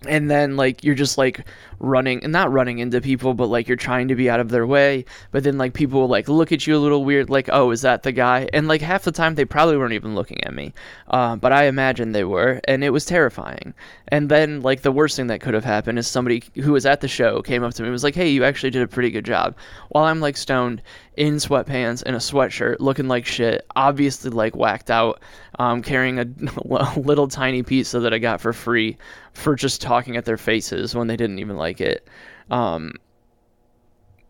and 0.08 0.30
then 0.30 0.56
like 0.56 0.84
you're 0.84 0.96
just 0.96 1.18
like 1.18 1.46
running 1.80 2.24
and 2.24 2.32
not 2.32 2.52
running 2.52 2.80
into 2.80 3.02
people 3.02 3.34
but 3.34 3.48
like 3.48 3.68
you're 3.68 3.76
trying 3.76 4.08
to 4.08 4.16
be 4.16 4.30
out 4.30 4.40
of 4.40 4.50
their 4.50 4.66
way. 4.66 5.06
But 5.32 5.44
then 5.44 5.58
like 5.58 5.74
people 5.74 6.02
will 6.02 6.08
like 6.08 6.28
look 6.30 6.52
at 6.52 6.66
you 6.66 6.76
a 6.76 6.80
little 6.80 7.04
weird 7.04 7.30
like 7.30 7.50
oh 7.52 7.72
is 7.72 7.82
that 7.82 8.04
the 8.04 8.12
guy? 8.12 8.48
And 8.54 8.68
like 8.68 8.82
half 8.82 9.04
the 9.04 9.12
time 9.12 9.36
they 9.36 9.46
probably 9.46 9.78
weren't 9.78 9.94
even 9.94 10.16
looking 10.16 10.44
at 10.44 10.54
me. 10.54 10.74
Uh, 11.08 11.36
but 11.36 11.52
i 11.52 11.66
imagine 11.66 12.12
they 12.12 12.24
were 12.24 12.62
and 12.68 12.84
it 12.84 12.92
was 12.92 13.06
terrifying. 13.06 13.74
And 14.10 14.30
then 14.30 14.62
like 14.62 14.82
the 14.82 14.92
worst 14.92 15.16
thing 15.16 15.28
that 15.28 15.42
could 15.42 15.54
have 15.54 15.66
happened 15.66 16.00
is 16.00 16.08
somebody 16.08 16.44
who 16.56 16.74
was 16.74 16.86
at 16.86 17.02
the 17.02 17.08
show 17.08 17.42
came 17.42 17.64
up 17.64 17.74
to 17.76 17.82
me 17.82 17.88
and 17.88 17.94
was 17.94 18.04
like 18.04 18.16
hey 18.16 18.30
you 18.30 18.44
actually 18.44 18.72
did 18.72 18.82
a 18.82 18.88
pretty 18.88 19.10
good 19.10 19.26
job. 19.26 19.56
While 19.90 20.06
i'm 20.06 20.20
like 20.20 20.38
stoned 20.38 20.82
in 21.16 21.36
sweatpants 21.36 22.02
and 22.06 22.16
a 22.16 22.20
sweatshirt 22.20 22.78
looking 22.80 23.08
like 23.08 23.26
shit 23.26 23.66
obviously 23.76 24.32
like 24.32 24.56
whacked 24.56 24.90
out 24.90 25.22
um, 25.60 25.82
carrying 25.82 26.20
a 26.70 27.00
little 27.00 27.28
tiny 27.28 27.62
pizza 27.62 28.00
that 28.00 28.14
i 28.14 28.18
got 28.18 28.42
for 28.42 28.52
free 28.52 28.98
for 29.34 29.56
just 29.56 29.82
talking 29.82 30.16
at 30.16 30.26
their 30.26 30.38
faces 30.38 30.96
when 30.96 31.08
they 31.08 31.18
didn't 31.18 31.40
even 31.40 31.58
like 31.58 31.82
it. 31.82 32.08
Um, 32.50 32.94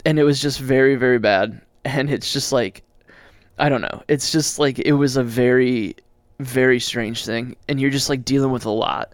and 0.05 0.17
it 0.17 0.23
was 0.23 0.41
just 0.41 0.59
very, 0.59 0.95
very 0.95 1.19
bad. 1.19 1.61
And 1.85 2.09
it's 2.09 2.31
just 2.31 2.53
like, 2.53 2.81
I 3.59 3.67
don't 3.67 3.81
know. 3.81 4.01
It's 4.07 4.31
just 4.31 4.57
like, 4.57 4.79
it 4.79 4.93
was 4.93 5.17
a 5.17 5.23
very, 5.23 5.97
very 6.39 6.79
strange 6.79 7.25
thing. 7.25 7.57
And 7.67 7.77
you're 7.77 7.89
just 7.89 8.07
like 8.07 8.23
dealing 8.23 8.53
with 8.53 8.63
a 8.63 8.69
lot. 8.69 9.13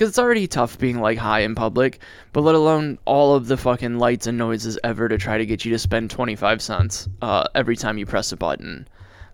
Because 0.00 0.12
it's 0.12 0.18
already 0.18 0.46
tough 0.46 0.78
being 0.78 0.98
like 0.98 1.18
high 1.18 1.40
in 1.40 1.54
public, 1.54 1.98
but 2.32 2.40
let 2.40 2.54
alone 2.54 2.98
all 3.04 3.34
of 3.34 3.48
the 3.48 3.58
fucking 3.58 3.98
lights 3.98 4.26
and 4.26 4.38
noises 4.38 4.78
ever 4.82 5.10
to 5.10 5.18
try 5.18 5.36
to 5.36 5.44
get 5.44 5.66
you 5.66 5.72
to 5.72 5.78
spend 5.78 6.10
25 6.10 6.62
cents 6.62 7.06
uh, 7.20 7.44
every 7.54 7.76
time 7.76 7.98
you 7.98 8.06
press 8.06 8.32
a 8.32 8.36
button. 8.38 8.88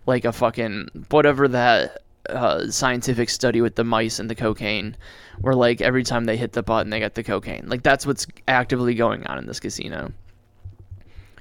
Like 0.07 0.25
a 0.25 0.33
fucking, 0.33 1.07
whatever 1.11 1.47
that 1.47 2.03
uh, 2.29 2.69
scientific 2.69 3.31
study 3.31 3.61
with 3.61 3.77
the 3.77 3.85
mice 3.85 4.19
and 4.19 4.29
the 4.29 4.35
cocaine, 4.35 4.97
where 5.41 5.55
like 5.55 5.81
every 5.81 6.03
time 6.03 6.25
they 6.25 6.37
hit 6.37 6.51
the 6.51 6.65
button, 6.65 6.91
they 6.91 6.99
get 6.99 7.15
the 7.15 7.23
cocaine. 7.23 7.69
Like 7.69 7.85
that's 7.85 8.05
what's 8.05 8.27
actively 8.49 8.97
going 8.97 9.25
on 9.29 9.39
in 9.39 9.47
this 9.47 9.61
casino. 9.61 10.13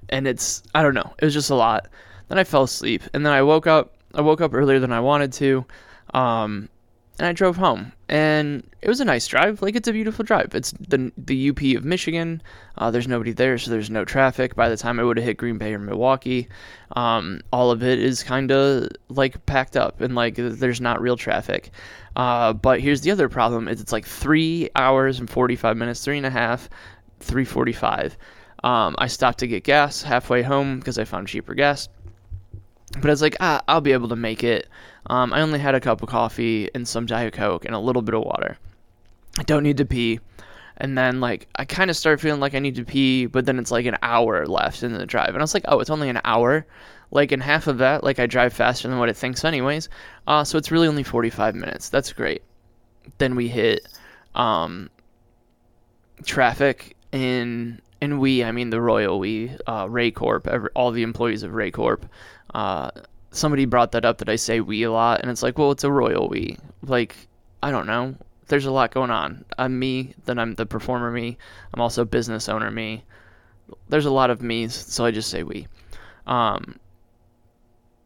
And 0.08 0.28
it's 0.28 0.62
I 0.76 0.84
don't 0.84 0.94
know, 0.94 1.16
it 1.18 1.26
was 1.26 1.34
just 1.34 1.50
a 1.50 1.56
lot. 1.56 1.88
Then 2.28 2.38
I 2.38 2.44
fell 2.44 2.62
asleep, 2.62 3.02
and 3.12 3.26
then 3.26 3.34
I 3.34 3.42
woke 3.42 3.66
up. 3.66 3.96
I 4.14 4.22
woke 4.22 4.42
up 4.42 4.54
earlier 4.54 4.80
than 4.80 4.92
I 4.92 5.00
wanted 5.00 5.34
to. 5.34 5.66
Um, 6.14 6.70
and 7.18 7.28
I 7.28 7.32
drove 7.32 7.56
home, 7.56 7.94
and 8.10 8.70
it 8.82 8.90
was 8.90 9.00
a 9.00 9.06
nice 9.06 9.26
drive. 9.26 9.62
Like 9.62 9.76
it's 9.76 9.88
a 9.88 9.94
beautiful 9.94 10.26
drive. 10.26 10.54
It's 10.54 10.72
the 10.74 11.12
the 11.18 11.50
UP 11.50 11.62
of 11.78 11.86
Michigan. 11.86 12.42
Uh, 12.78 12.92
there's 12.92 13.08
nobody 13.08 13.32
there, 13.32 13.58
so 13.58 13.72
there's 13.72 13.90
no 13.90 14.04
traffic. 14.04 14.56
By 14.56 14.68
the 14.68 14.76
time 14.76 15.00
I 15.00 15.04
would 15.04 15.18
have 15.18 15.26
hit 15.26 15.38
Green 15.38 15.58
Bay 15.58 15.74
or 15.74 15.80
Milwaukee, 15.80 16.50
um, 16.96 17.40
all 17.54 17.72
of 17.72 17.84
it 17.84 18.00
is 18.00 18.22
kind 18.22 18.52
of 18.52 18.90
like 19.10 19.46
packed 19.46 19.78
up, 19.78 20.02
and 20.02 20.14
like 20.14 20.36
there's 20.36 20.82
not 20.82 21.02
real 21.02 21.16
traffic. 21.16 21.72
Uh, 22.16 22.54
but 22.54 22.82
here's 22.82 23.02
the 23.02 23.12
other 23.12 23.30
problem: 23.30 23.68
is 23.68 23.80
it's 23.80 23.94
like 23.94 24.06
three 24.06 24.70
hours 24.76 25.20
and 25.20 25.30
45 25.30 25.78
minutes, 25.78 26.04
three 26.04 26.18
and 26.18 26.26
a 26.26 26.32
half, 26.32 26.70
3:45. 27.22 28.18
Um, 28.64 28.96
I 28.98 29.08
stopped 29.08 29.40
to 29.40 29.48
get 29.48 29.64
gas 29.64 30.02
halfway 30.02 30.42
home 30.42 30.80
because 30.80 30.98
I 30.98 31.06
found 31.06 31.28
cheaper 31.28 31.54
gas. 31.54 31.88
But 32.94 33.06
I 33.06 33.12
was 33.12 33.22
like, 33.22 33.36
ah, 33.40 33.62
I'll 33.68 33.82
be 33.82 33.92
able 33.92 34.10
to 34.10 34.16
make 34.16 34.44
it. 34.44 34.68
Um, 35.08 35.34
I 35.34 35.42
only 35.42 35.60
had 35.60 35.76
a 35.76 35.80
cup 35.80 36.02
of 36.02 36.10
coffee 36.10 36.70
and 36.74 36.88
some 36.88 37.06
Diet 37.06 37.34
Coke 37.34 37.66
and 37.66 37.76
a 37.76 37.80
little 37.80 38.02
bit 38.02 38.16
of 38.16 38.24
water. 38.24 38.58
I 39.38 39.44
don't 39.44 39.64
need 39.64 39.78
to 39.78 39.86
pee. 39.86 40.20
And 40.78 40.98
then, 40.98 41.22
like, 41.22 41.48
I 41.56 41.66
kind 41.66 41.90
of 41.90 41.96
start 41.96 42.20
feeling 42.20 42.42
like 42.42 42.54
I 42.54 42.60
need 42.60 42.76
to 42.76 42.84
pee, 42.86 43.28
but 43.28 43.46
then 43.46 43.60
it's 43.60 43.72
like 43.72 43.86
an 43.86 43.98
hour 44.02 44.46
left 44.46 44.84
in 44.84 44.94
the 44.94 45.06
drive. 45.06 45.30
And 45.30 45.38
I 45.38 45.42
was 45.42 45.54
like, 45.54 45.66
oh, 45.68 45.80
it's 45.80 45.90
only 45.90 46.10
an 46.10 46.20
hour. 46.26 46.66
Like, 47.12 47.32
in 47.32 47.40
half 47.40 47.68
of 47.68 47.78
that, 47.78 48.04
like, 48.04 48.20
I 48.20 48.26
drive 48.26 48.52
faster 48.52 48.88
than 48.88 48.98
what 49.00 49.08
it 49.10 49.16
thinks, 49.16 49.46
anyways. 49.46 49.90
Uh, 50.28 50.44
so 50.44 50.58
it's 50.58 50.72
really 50.72 50.88
only 50.88 51.04
45 51.04 51.56
minutes. 51.56 51.90
That's 51.90 52.12
great. 52.12 52.42
Then 53.20 53.36
we 53.36 53.48
hit 53.48 53.88
um, 54.34 54.90
traffic 56.26 56.98
in, 57.14 57.80
and 58.02 58.20
we, 58.20 58.44
I 58.44 58.52
mean 58.52 58.70
the 58.70 58.82
Royal 58.82 59.18
We, 59.18 59.56
uh, 59.68 59.88
Ray 59.90 60.12
Corp, 60.12 60.48
every, 60.48 60.70
all 60.76 60.92
the 60.92 61.04
employees 61.04 61.44
of 61.44 61.54
Ray 61.54 61.72
Corp. 61.72 62.06
Uh, 62.54 62.92
somebody 63.36 63.66
brought 63.66 63.92
that 63.92 64.06
up 64.06 64.20
that 64.20 64.30
I 64.30 64.36
say 64.38 64.60
we 64.60 64.84
a 64.84 64.92
lot, 64.92 65.22
and 65.22 65.30
it's 65.30 65.44
like, 65.44 65.58
well, 65.58 65.72
it's 65.72 65.84
a 65.84 65.92
royal 65.92 66.30
we. 66.30 66.58
Like, 66.84 67.16
I 67.62 67.72
don't 67.72 67.88
know. 67.88 68.16
There's 68.48 68.66
a 68.66 68.72
lot 68.72 68.94
going 68.94 69.12
on. 69.12 69.44
I'm 69.58 69.78
me, 69.78 70.14
then 70.26 70.40
I'm 70.40 70.56
the 70.56 70.66
performer 70.66 71.12
me. 71.12 71.38
I'm 71.74 71.82
also 71.82 72.06
business 72.06 72.48
owner 72.48 72.72
me. 72.72 73.04
There's 73.90 74.06
a 74.06 74.12
lot 74.12 74.30
of 74.30 74.42
me's, 74.42 74.74
so 74.74 75.06
I 75.06 75.12
just 75.12 75.30
say 75.30 75.44
we. 75.44 75.68
Um, 76.28 76.80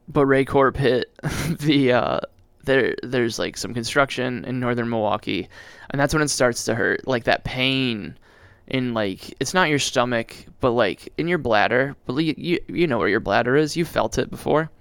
but 0.07 0.25
Ray 0.25 0.45
Corp 0.45 0.77
hit 0.77 1.13
the 1.59 1.93
uh, 1.93 2.19
there. 2.63 2.95
There's 3.03 3.37
like 3.37 3.57
some 3.57 3.73
construction 3.73 4.45
in 4.45 4.59
northern 4.59 4.89
Milwaukee, 4.89 5.47
and 5.89 5.99
that's 5.99 6.13
when 6.13 6.23
it 6.23 6.29
starts 6.29 6.63
to 6.65 6.75
hurt. 6.75 7.07
Like 7.07 7.25
that 7.25 7.43
pain 7.43 8.17
in 8.67 8.93
like 8.93 9.35
it's 9.41 9.53
not 9.53 9.69
your 9.69 9.79
stomach, 9.79 10.33
but 10.61 10.71
like 10.71 11.11
in 11.17 11.27
your 11.27 11.37
bladder. 11.37 11.95
But 12.05 12.15
you 12.15 12.59
you 12.67 12.87
know 12.87 12.97
where 12.97 13.09
your 13.09 13.19
bladder 13.19 13.57
is. 13.57 13.75
You 13.75 13.83
felt 13.83 14.17
it 14.17 14.31
before 14.31 14.71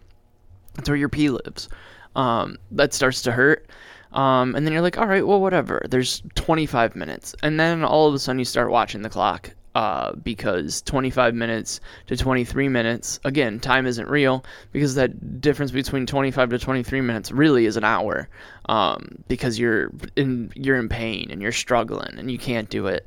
it's 0.79 0.89
where 0.89 0.97
your 0.97 1.09
pee 1.09 1.31
lives. 1.31 1.69
Um, 2.17 2.57
that 2.73 2.95
starts 2.95 3.23
to 3.23 3.33
hurt. 3.33 3.69
Um, 4.13 4.55
and 4.55 4.67
then 4.67 4.73
you're 4.73 4.83
like, 4.83 4.99
all 4.99 5.07
right, 5.07 5.27
well, 5.27 5.41
whatever. 5.41 5.83
There's 5.89 6.23
25 6.35 6.97
minutes. 6.97 7.35
And 7.43 7.61
then 7.61 7.85
all 7.85 8.09
of 8.09 8.15
a 8.15 8.19
sudden 8.19 8.39
you 8.39 8.45
start 8.45 8.71
watching 8.71 9.03
the 9.03 9.11
clock 9.11 9.55
uh, 9.75 10.13
because 10.15 10.81
25 10.83 11.35
minutes 11.35 11.81
to 12.07 12.17
23 12.17 12.69
minutes, 12.69 13.21
again, 13.25 13.61
time 13.61 13.87
isn't 13.87 14.09
real 14.09 14.45
because 14.73 14.95
that 14.95 15.41
difference 15.41 15.71
between 15.71 16.07
25 16.07 16.51
to 16.51 16.59
23 16.59 17.01
minutes 17.03 17.31
really 17.31 17.67
is 17.67 17.77
an 17.77 17.85
hour 17.85 18.29
um, 18.67 19.23
because 19.29 19.59
you're 19.59 19.93
in, 20.17 20.51
you're 20.55 20.79
in 20.79 20.89
pain 20.89 21.29
and 21.31 21.43
you're 21.43 21.53
struggling 21.53 22.19
and 22.19 22.31
you 22.31 22.39
can't 22.39 22.71
do 22.71 22.87
it. 22.87 23.07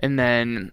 And 0.00 0.18
then 0.18 0.70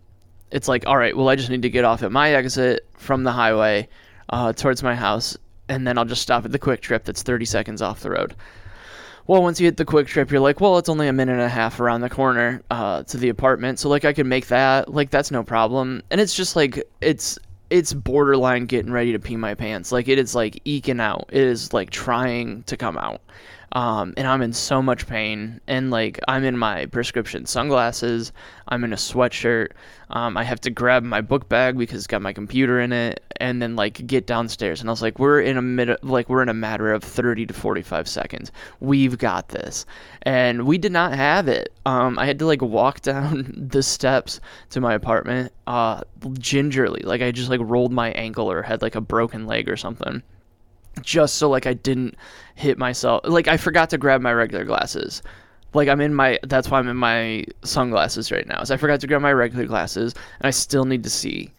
it's 0.51 0.67
like, 0.67 0.85
all 0.85 0.97
right, 0.97 1.15
well, 1.15 1.29
I 1.29 1.35
just 1.35 1.49
need 1.49 1.62
to 1.62 1.69
get 1.69 1.85
off 1.85 2.03
at 2.03 2.12
my 2.12 2.33
exit 2.33 2.85
from 2.97 3.23
the 3.23 3.31
highway 3.31 3.88
uh, 4.29 4.51
towards 4.53 4.83
my 4.83 4.95
house 4.95 5.38
and 5.69 5.88
then 5.88 5.97
I'll 5.97 6.05
just 6.05 6.21
stop 6.21 6.43
at 6.45 6.51
the 6.51 6.60
quick 6.60 6.82
trip 6.82 7.05
that's 7.05 7.23
30 7.23 7.45
seconds 7.45 7.82
off 7.82 8.01
the 8.01 8.12
road. 8.12 8.36
Well, 9.27 9.43
once 9.43 9.60
you 9.62 9.67
hit 9.67 9.77
the 9.77 9.86
quick 9.86 10.08
trip, 10.08 10.32
you're 10.32 10.39
like, 10.39 10.60
well, 10.60 10.79
it's 10.79 10.89
only 10.89 11.08
a 11.08 11.13
minute 11.13 11.34
and 11.34 11.41
a 11.41 11.49
half 11.49 11.79
around 11.79 12.01
the 12.01 12.10
corner 12.10 12.63
uh, 12.71 13.03
to 13.03 13.17
the 13.17 13.29
apartment, 13.29 13.77
so 13.77 13.88
like 13.88 14.03
I 14.03 14.12
can 14.12 14.27
make 14.27 14.47
that. 14.47 14.91
Like 14.91 15.12
that's 15.12 15.29
no 15.29 15.43
problem. 15.43 16.01
And 16.10 16.19
it's 16.19 16.34
just 16.34 16.55
like 16.55 16.84
it's 16.99 17.38
it's 17.69 17.93
borderline 17.93 18.65
getting 18.65 18.91
ready 18.91 19.12
to 19.12 19.19
pee 19.19 19.38
my 19.38 19.53
pants. 19.53 19.91
Like 19.91 20.08
it 20.08 20.19
is 20.19 20.36
like 20.36 20.62
eking 20.65 20.99
out. 20.99 21.29
It 21.32 21.43
is 21.43 21.73
like 21.73 21.89
trying 21.89 22.63
to 22.63 22.77
come 22.77 22.97
out. 22.97 23.21
Um, 23.71 24.15
and 24.17 24.25
I'm 24.27 24.41
in 24.41 24.53
so 24.53 24.82
much 24.82 25.05
pain. 25.05 25.62
And 25.67 25.91
like 25.91 26.19
I'm 26.27 26.43
in 26.43 26.58
my 26.58 26.88
prescription 26.88 27.45
sunglasses. 27.45 28.32
I'm 28.67 28.84
in 28.84 28.93
a 28.93 28.97
sweatshirt. 28.97 29.69
Um, 30.12 30.38
I 30.38 30.43
have 30.43 30.60
to 30.62 30.71
grab 30.71 31.03
my 31.03 31.21
book 31.21 31.49
bag 31.49 31.77
because 31.77 31.97
it's 31.97 32.08
got 32.08 32.21
my 32.21 32.34
computer 32.34 32.79
in 32.79 32.91
it, 32.91 33.23
and 33.39 33.62
then 33.62 33.75
like 33.75 34.05
get 34.08 34.25
downstairs. 34.25 34.79
And 34.79 34.89
I 34.89 34.91
was 34.91 35.01
like, 35.01 35.19
we're 35.19 35.39
in 35.41 35.58
a 35.58 35.62
mid- 35.62 36.03
like 36.03 36.29
we're 36.29 36.41
in 36.41 36.49
a 36.49 36.53
matter 36.53 36.91
of 36.91 37.03
30 37.03 37.45
to 37.47 37.53
45 37.53 38.08
seconds. 38.08 38.51
We've 38.79 39.17
got 39.17 39.49
this, 39.49 39.86
and 40.23 40.65
we 40.65 40.77
did 40.79 40.91
not 40.91 41.13
have 41.13 41.47
it. 41.47 41.73
Um, 41.86 42.17
I 42.17 42.25
had 42.25 42.39
to 42.39 42.45
like 42.45 42.62
walk 42.62 43.01
down 43.01 43.53
the 43.55 43.84
steps 43.84 44.39
to 44.71 44.82
my 44.82 44.93
apartment, 44.93 45.51
uh, 45.67 46.01
gingerly. 46.39 47.01
Like 47.01 47.21
I 47.21 47.32
just 47.32 47.49
like 47.49 47.62
rolled 47.63 47.91
my 47.91 48.12
ankle 48.12 48.51
or 48.51 48.62
had 48.62 48.82
like 48.82 48.95
a 48.95 49.01
broken 49.01 49.45
leg 49.45 49.69
or 49.69 49.77
something 49.77 50.23
just 51.01 51.36
so 51.36 51.49
like 51.49 51.65
I 51.65 51.73
didn't 51.73 52.15
hit 52.55 52.77
myself. 52.77 53.21
Like 53.25 53.47
I 53.47 53.58
forgot 53.58 53.89
to 53.91 53.97
grab 53.97 54.21
my 54.21 54.34
regular 54.34 54.65
glasses. 54.65 55.21
Like 55.73 55.88
I'm 55.88 56.01
in 56.01 56.13
my 56.13 56.39
that's 56.43 56.69
why 56.69 56.79
I'm 56.79 56.88
in 56.88 56.97
my 56.97 57.45
sunglasses 57.63 58.32
right 58.32 58.47
now. 58.47 58.62
Is 58.62 58.71
I 58.71 58.77
forgot 58.77 58.99
to 59.01 59.08
grab 59.08 59.21
my 59.21 59.34
regular 59.34 59.65
glasses 59.65 60.13
and 60.39 60.47
I 60.47 60.51
still 60.51 60.86
need 60.86 61.03
to 61.03 61.10
see. 61.10 61.51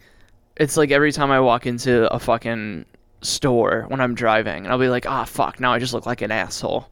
It's 0.57 0.77
like 0.77 0.91
every 0.91 1.11
time 1.11 1.31
I 1.31 1.39
walk 1.39 1.65
into 1.65 2.11
a 2.13 2.19
fucking 2.19 2.85
store 3.21 3.85
when 3.87 4.01
I'm 4.01 4.15
driving 4.15 4.63
and 4.63 4.67
I'll 4.67 4.79
be 4.79 4.89
like, 4.89 5.05
"Ah, 5.07 5.25
fuck, 5.25 5.59
now 5.59 5.73
I 5.73 5.79
just 5.79 5.93
look 5.93 6.05
like 6.05 6.21
an 6.21 6.31
asshole." 6.31 6.89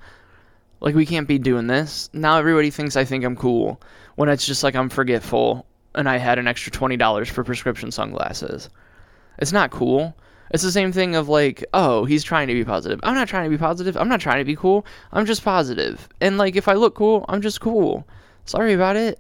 Like 0.81 0.95
we 0.95 1.05
can't 1.05 1.27
be 1.27 1.37
doing 1.37 1.67
this. 1.67 2.09
Now 2.13 2.37
everybody 2.37 2.69
thinks 2.71 2.95
I 2.95 3.03
think 3.03 3.25
I'm 3.25 3.35
cool 3.35 3.81
when 4.15 4.29
it's 4.29 4.45
just 4.45 4.63
like 4.63 4.75
I'm 4.75 4.89
forgetful 4.89 5.65
and 5.95 6.07
I 6.09 6.17
had 6.17 6.39
an 6.39 6.47
extra 6.47 6.71
$20 6.71 7.29
for 7.29 7.43
prescription 7.43 7.91
sunglasses. 7.91 8.69
It's 9.39 9.51
not 9.51 9.71
cool. 9.71 10.15
It's 10.51 10.63
the 10.63 10.71
same 10.71 10.91
thing 10.91 11.15
of 11.15 11.29
like, 11.29 11.63
oh, 11.73 12.05
he's 12.05 12.23
trying 12.23 12.47
to 12.47 12.53
be 12.53 12.65
positive. 12.65 12.99
I'm 13.03 13.15
not 13.15 13.27
trying 13.27 13.43
to 13.43 13.49
be 13.49 13.57
positive. 13.57 13.95
I'm 13.97 14.09
not 14.09 14.19
trying 14.19 14.39
to 14.39 14.45
be 14.45 14.55
cool. 14.55 14.85
I'm 15.11 15.25
just 15.25 15.43
positive. 15.43 16.09
And 16.21 16.37
like, 16.37 16.55
if 16.55 16.67
I 16.67 16.73
look 16.73 16.95
cool, 16.95 17.25
I'm 17.29 17.41
just 17.41 17.61
cool. 17.61 18.07
Sorry 18.45 18.73
about 18.73 18.95
it. 18.95 19.19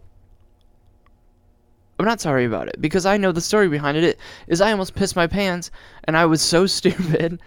I'm 1.99 2.05
not 2.05 2.21
sorry 2.21 2.45
about 2.45 2.69
it 2.69 2.79
because 2.79 3.05
I 3.05 3.17
know 3.17 3.33
the 3.33 3.41
story 3.41 3.67
behind 3.67 3.97
it 3.97 4.17
is 4.47 4.61
I 4.61 4.71
almost 4.71 4.95
pissed 4.95 5.17
my 5.17 5.27
pants 5.27 5.69
and 6.05 6.15
I 6.15 6.25
was 6.25 6.41
so 6.41 6.65
stupid 6.77 7.39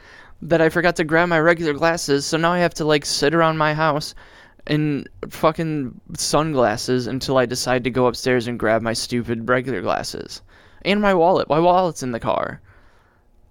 that 0.42 0.60
I 0.60 0.68
forgot 0.68 0.96
to 0.96 1.04
grab 1.04 1.28
my 1.28 1.40
regular 1.40 1.72
glasses. 1.72 2.26
So 2.26 2.36
now 2.36 2.52
I 2.52 2.58
have 2.58 2.74
to 2.74 2.84
like 2.84 3.06
sit 3.06 3.34
around 3.34 3.56
my 3.56 3.74
house 3.74 4.14
in 4.66 5.06
fucking 5.28 6.00
sunglasses 6.16 7.06
until 7.06 7.38
I 7.38 7.46
decide 7.46 7.84
to 7.84 7.90
go 7.90 8.06
upstairs 8.06 8.46
and 8.46 8.58
grab 8.58 8.82
my 8.82 8.92
stupid 8.92 9.48
regular 9.48 9.80
glasses 9.80 10.42
and 10.84 11.00
my 11.00 11.14
wallet. 11.14 11.48
My 11.48 11.58
wallet's 11.58 12.02
in 12.02 12.12
the 12.12 12.20
car. 12.20 12.60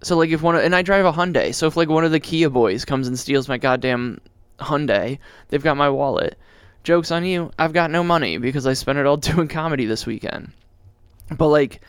So 0.03 0.17
like 0.17 0.31
if 0.31 0.41
one 0.41 0.55
of, 0.55 0.63
and 0.63 0.75
I 0.75 0.81
drive 0.81 1.05
a 1.05 1.11
Hyundai, 1.11 1.53
so 1.53 1.67
if 1.67 1.77
like 1.77 1.89
one 1.89 2.05
of 2.05 2.11
the 2.11 2.19
Kia 2.19 2.49
boys 2.49 2.85
comes 2.85 3.07
and 3.07 3.19
steals 3.19 3.47
my 3.47 3.57
goddamn 3.57 4.19
Hyundai, 4.59 5.19
they've 5.49 5.63
got 5.63 5.77
my 5.77 5.89
wallet. 5.89 6.37
Joke's 6.83 7.11
on 7.11 7.25
you. 7.25 7.51
I've 7.59 7.73
got 7.73 7.91
no 7.91 8.03
money 8.03 8.37
because 8.37 8.65
I 8.65 8.73
spent 8.73 8.97
it 8.97 9.05
all 9.05 9.17
doing 9.17 9.47
comedy 9.47 9.85
this 9.85 10.05
weekend. 10.05 10.51
But 11.37 11.49
like, 11.49 11.81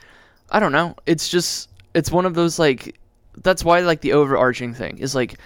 I 0.51 0.61
don't 0.61 0.73
know. 0.73 0.97
It's 1.07 1.29
just 1.29 1.71
it's 1.95 2.11
one 2.11 2.27
of 2.27 2.35
those 2.35 2.59
like 2.59 2.99
that's 3.39 3.65
why 3.65 3.81
like 3.81 4.01
the 4.03 4.13
overarching 4.13 4.75
thing 4.75 4.99
is 4.99 5.15
like 5.15 5.39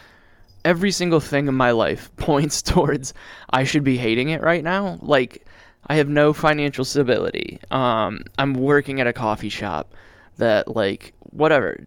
every 0.67 0.91
single 0.91 1.21
thing 1.21 1.47
in 1.47 1.55
my 1.55 1.71
life 1.71 2.11
points 2.17 2.61
towards 2.61 3.15
I 3.49 3.65
should 3.65 3.85
be 3.85 3.97
hating 3.97 4.29
it 4.31 4.43
right 4.43 4.63
now. 4.63 4.99
Like 5.01 5.47
I 5.87 5.95
have 5.95 6.09
no 6.09 6.33
financial 6.33 6.85
stability. 6.85 7.61
Um, 7.71 8.25
I'm 8.37 8.55
working 8.55 9.01
at 9.01 9.07
a 9.07 9.13
coffee 9.13 9.49
shop 9.49 9.95
that 10.39 10.75
like 10.75 11.15
whatever 11.31 11.79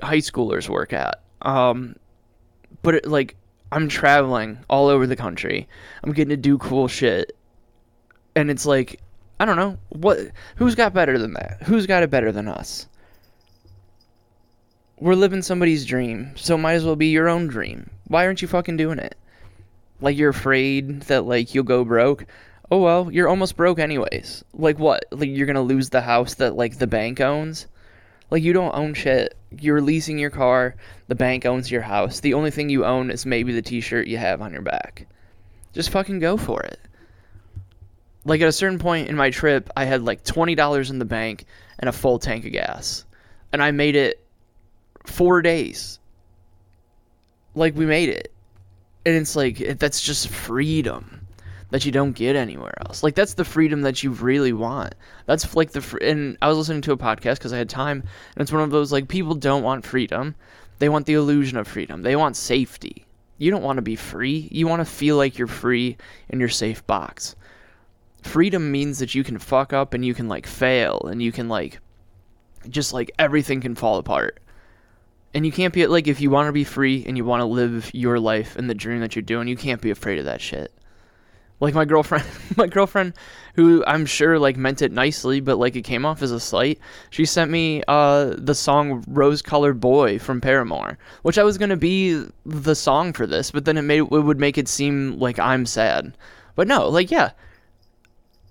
high 0.00 0.18
schoolers 0.18 0.68
work 0.68 0.92
at. 0.92 1.20
Um, 1.42 1.96
but 2.82 2.94
it, 2.94 3.06
like 3.06 3.36
I'm 3.72 3.88
traveling 3.88 4.58
all 4.70 4.86
over 4.86 5.06
the 5.06 5.16
country. 5.16 5.68
I'm 6.04 6.12
getting 6.12 6.30
to 6.30 6.36
do 6.36 6.56
cool 6.56 6.86
shit. 6.86 7.36
And 8.36 8.48
it's 8.48 8.64
like 8.64 9.00
I 9.40 9.44
don't 9.44 9.56
know 9.56 9.76
what 9.88 10.18
who's 10.54 10.76
got 10.76 10.94
better 10.94 11.18
than 11.18 11.32
that? 11.32 11.64
Who's 11.64 11.86
got 11.86 12.04
it 12.04 12.10
better 12.10 12.30
than 12.30 12.46
us? 12.46 12.86
We're 15.00 15.14
living 15.14 15.40
somebody's 15.40 15.86
dream, 15.86 16.32
so 16.36 16.58
might 16.58 16.74
as 16.74 16.84
well 16.84 16.94
be 16.94 17.06
your 17.06 17.26
own 17.26 17.46
dream. 17.46 17.88
Why 18.08 18.26
aren't 18.26 18.42
you 18.42 18.48
fucking 18.48 18.76
doing 18.76 18.98
it? 18.98 19.16
Like 20.02 20.18
you're 20.18 20.28
afraid 20.28 21.00
that 21.04 21.24
like 21.24 21.54
you'll 21.54 21.64
go 21.64 21.86
broke. 21.86 22.26
Oh 22.70 22.82
well, 22.82 23.10
you're 23.10 23.28
almost 23.28 23.56
broke 23.56 23.78
anyways. 23.78 24.44
Like 24.52 24.78
what? 24.78 25.06
Like 25.10 25.30
you're 25.30 25.46
going 25.46 25.54
to 25.54 25.62
lose 25.62 25.88
the 25.88 26.02
house 26.02 26.34
that 26.34 26.54
like 26.54 26.76
the 26.76 26.86
bank 26.86 27.18
owns? 27.18 27.66
Like 28.30 28.42
you 28.42 28.52
don't 28.52 28.76
own 28.76 28.92
shit. 28.92 29.34
You're 29.58 29.80
leasing 29.80 30.18
your 30.18 30.28
car. 30.28 30.74
The 31.08 31.14
bank 31.14 31.46
owns 31.46 31.70
your 31.70 31.80
house. 31.80 32.20
The 32.20 32.34
only 32.34 32.50
thing 32.50 32.68
you 32.68 32.84
own 32.84 33.10
is 33.10 33.24
maybe 33.24 33.54
the 33.54 33.62
t-shirt 33.62 34.06
you 34.06 34.18
have 34.18 34.42
on 34.42 34.52
your 34.52 34.60
back. 34.60 35.06
Just 35.72 35.88
fucking 35.88 36.18
go 36.18 36.36
for 36.36 36.60
it. 36.62 36.78
Like 38.26 38.42
at 38.42 38.48
a 38.48 38.52
certain 38.52 38.78
point 38.78 39.08
in 39.08 39.16
my 39.16 39.30
trip, 39.30 39.70
I 39.74 39.86
had 39.86 40.02
like 40.02 40.24
$20 40.24 40.90
in 40.90 40.98
the 40.98 41.06
bank 41.06 41.46
and 41.78 41.88
a 41.88 41.92
full 41.92 42.18
tank 42.18 42.44
of 42.44 42.52
gas. 42.52 43.06
And 43.50 43.62
I 43.62 43.70
made 43.70 43.96
it 43.96 44.26
4 45.06 45.42
days. 45.42 45.98
Like 47.54 47.74
we 47.74 47.86
made 47.86 48.08
it. 48.08 48.32
And 49.06 49.16
it's 49.16 49.34
like 49.34 49.78
that's 49.78 50.00
just 50.00 50.28
freedom 50.28 51.20
that 51.70 51.84
you 51.84 51.92
don't 51.92 52.12
get 52.12 52.36
anywhere 52.36 52.74
else. 52.86 53.02
Like 53.02 53.14
that's 53.14 53.34
the 53.34 53.44
freedom 53.44 53.82
that 53.82 54.02
you 54.02 54.10
really 54.10 54.52
want. 54.52 54.94
That's 55.26 55.54
like 55.56 55.70
the 55.70 55.80
fr- 55.80 55.98
and 55.98 56.36
I 56.42 56.48
was 56.48 56.58
listening 56.58 56.82
to 56.82 56.92
a 56.92 56.96
podcast 56.96 57.34
because 57.34 57.52
I 57.52 57.58
had 57.58 57.68
time, 57.68 58.00
and 58.00 58.42
it's 58.42 58.52
one 58.52 58.62
of 58.62 58.70
those 58.70 58.92
like 58.92 59.08
people 59.08 59.34
don't 59.34 59.62
want 59.62 59.86
freedom. 59.86 60.34
They 60.78 60.88
want 60.88 61.06
the 61.06 61.14
illusion 61.14 61.58
of 61.58 61.68
freedom. 61.68 62.02
They 62.02 62.16
want 62.16 62.36
safety. 62.36 63.06
You 63.38 63.50
don't 63.50 63.62
want 63.62 63.78
to 63.78 63.82
be 63.82 63.96
free. 63.96 64.48
You 64.50 64.66
want 64.66 64.80
to 64.80 64.84
feel 64.84 65.16
like 65.16 65.38
you're 65.38 65.46
free 65.46 65.96
in 66.28 66.40
your 66.40 66.48
safe 66.48 66.86
box. 66.86 67.36
Freedom 68.22 68.70
means 68.70 68.98
that 68.98 69.14
you 69.14 69.24
can 69.24 69.38
fuck 69.38 69.72
up 69.72 69.94
and 69.94 70.04
you 70.04 70.12
can 70.12 70.28
like 70.28 70.46
fail 70.46 71.00
and 71.10 71.22
you 71.22 71.32
can 71.32 71.48
like 71.48 71.80
just 72.68 72.92
like 72.92 73.10
everything 73.18 73.60
can 73.60 73.74
fall 73.74 73.98
apart. 73.98 74.40
And 75.32 75.46
you 75.46 75.52
can't 75.52 75.72
be 75.72 75.86
like 75.86 76.08
if 76.08 76.20
you 76.20 76.30
want 76.30 76.48
to 76.48 76.52
be 76.52 76.64
free 76.64 77.04
and 77.06 77.16
you 77.16 77.24
want 77.24 77.40
to 77.40 77.46
live 77.46 77.90
your 77.94 78.18
life 78.18 78.56
and 78.56 78.68
the 78.68 78.74
dream 78.74 79.00
that 79.00 79.14
you're 79.14 79.22
doing, 79.22 79.46
you 79.46 79.56
can't 79.56 79.80
be 79.80 79.90
afraid 79.90 80.18
of 80.18 80.24
that 80.24 80.40
shit. 80.40 80.72
Like 81.60 81.74
my 81.74 81.84
girlfriend, 81.84 82.24
my 82.56 82.66
girlfriend, 82.66 83.12
who 83.54 83.84
I'm 83.86 84.06
sure 84.06 84.38
like 84.38 84.56
meant 84.56 84.82
it 84.82 84.92
nicely, 84.92 85.40
but 85.40 85.58
like 85.58 85.76
it 85.76 85.82
came 85.82 86.06
off 86.06 86.22
as 86.22 86.32
a 86.32 86.40
slight. 86.40 86.80
She 87.10 87.24
sent 87.26 87.50
me 87.50 87.82
uh 87.86 88.34
the 88.38 88.54
song 88.54 89.04
"Rose 89.06 89.42
Colored 89.42 89.78
Boy" 89.78 90.18
from 90.18 90.40
Paramore, 90.40 90.98
which 91.22 91.38
I 91.38 91.44
was 91.44 91.58
gonna 91.58 91.76
be 91.76 92.24
the 92.46 92.74
song 92.74 93.12
for 93.12 93.26
this, 93.26 93.50
but 93.50 93.66
then 93.66 93.76
it 93.76 93.82
made 93.82 93.98
it 93.98 94.10
would 94.10 94.40
make 94.40 94.58
it 94.58 94.68
seem 94.68 95.18
like 95.18 95.38
I'm 95.38 95.66
sad. 95.66 96.16
But 96.56 96.66
no, 96.66 96.88
like 96.88 97.10
yeah, 97.10 97.30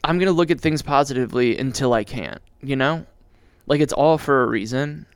I'm 0.03 0.19
gonna 0.19 0.31
look 0.31 0.51
at 0.51 0.61
things 0.61 0.81
positively 0.81 1.57
until 1.57 1.93
I 1.93 2.03
can't. 2.03 2.41
You 2.61 2.75
know, 2.75 3.05
like 3.65 3.81
it's 3.81 3.93
all 3.93 4.17
for 4.17 4.43
a 4.43 4.47
reason. 4.47 5.07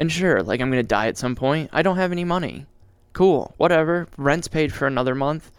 And 0.00 0.10
sure, 0.10 0.42
like 0.42 0.60
I'm 0.60 0.70
gonna 0.70 0.82
die 0.82 1.06
at 1.06 1.16
some 1.16 1.36
point. 1.36 1.70
I 1.72 1.82
don't 1.82 1.98
have 1.98 2.10
any 2.10 2.24
money. 2.24 2.66
Cool, 3.12 3.54
whatever. 3.58 4.08
Rent's 4.16 4.48
paid 4.48 4.72
for 4.72 4.88
another 4.88 5.14
month 5.14 5.52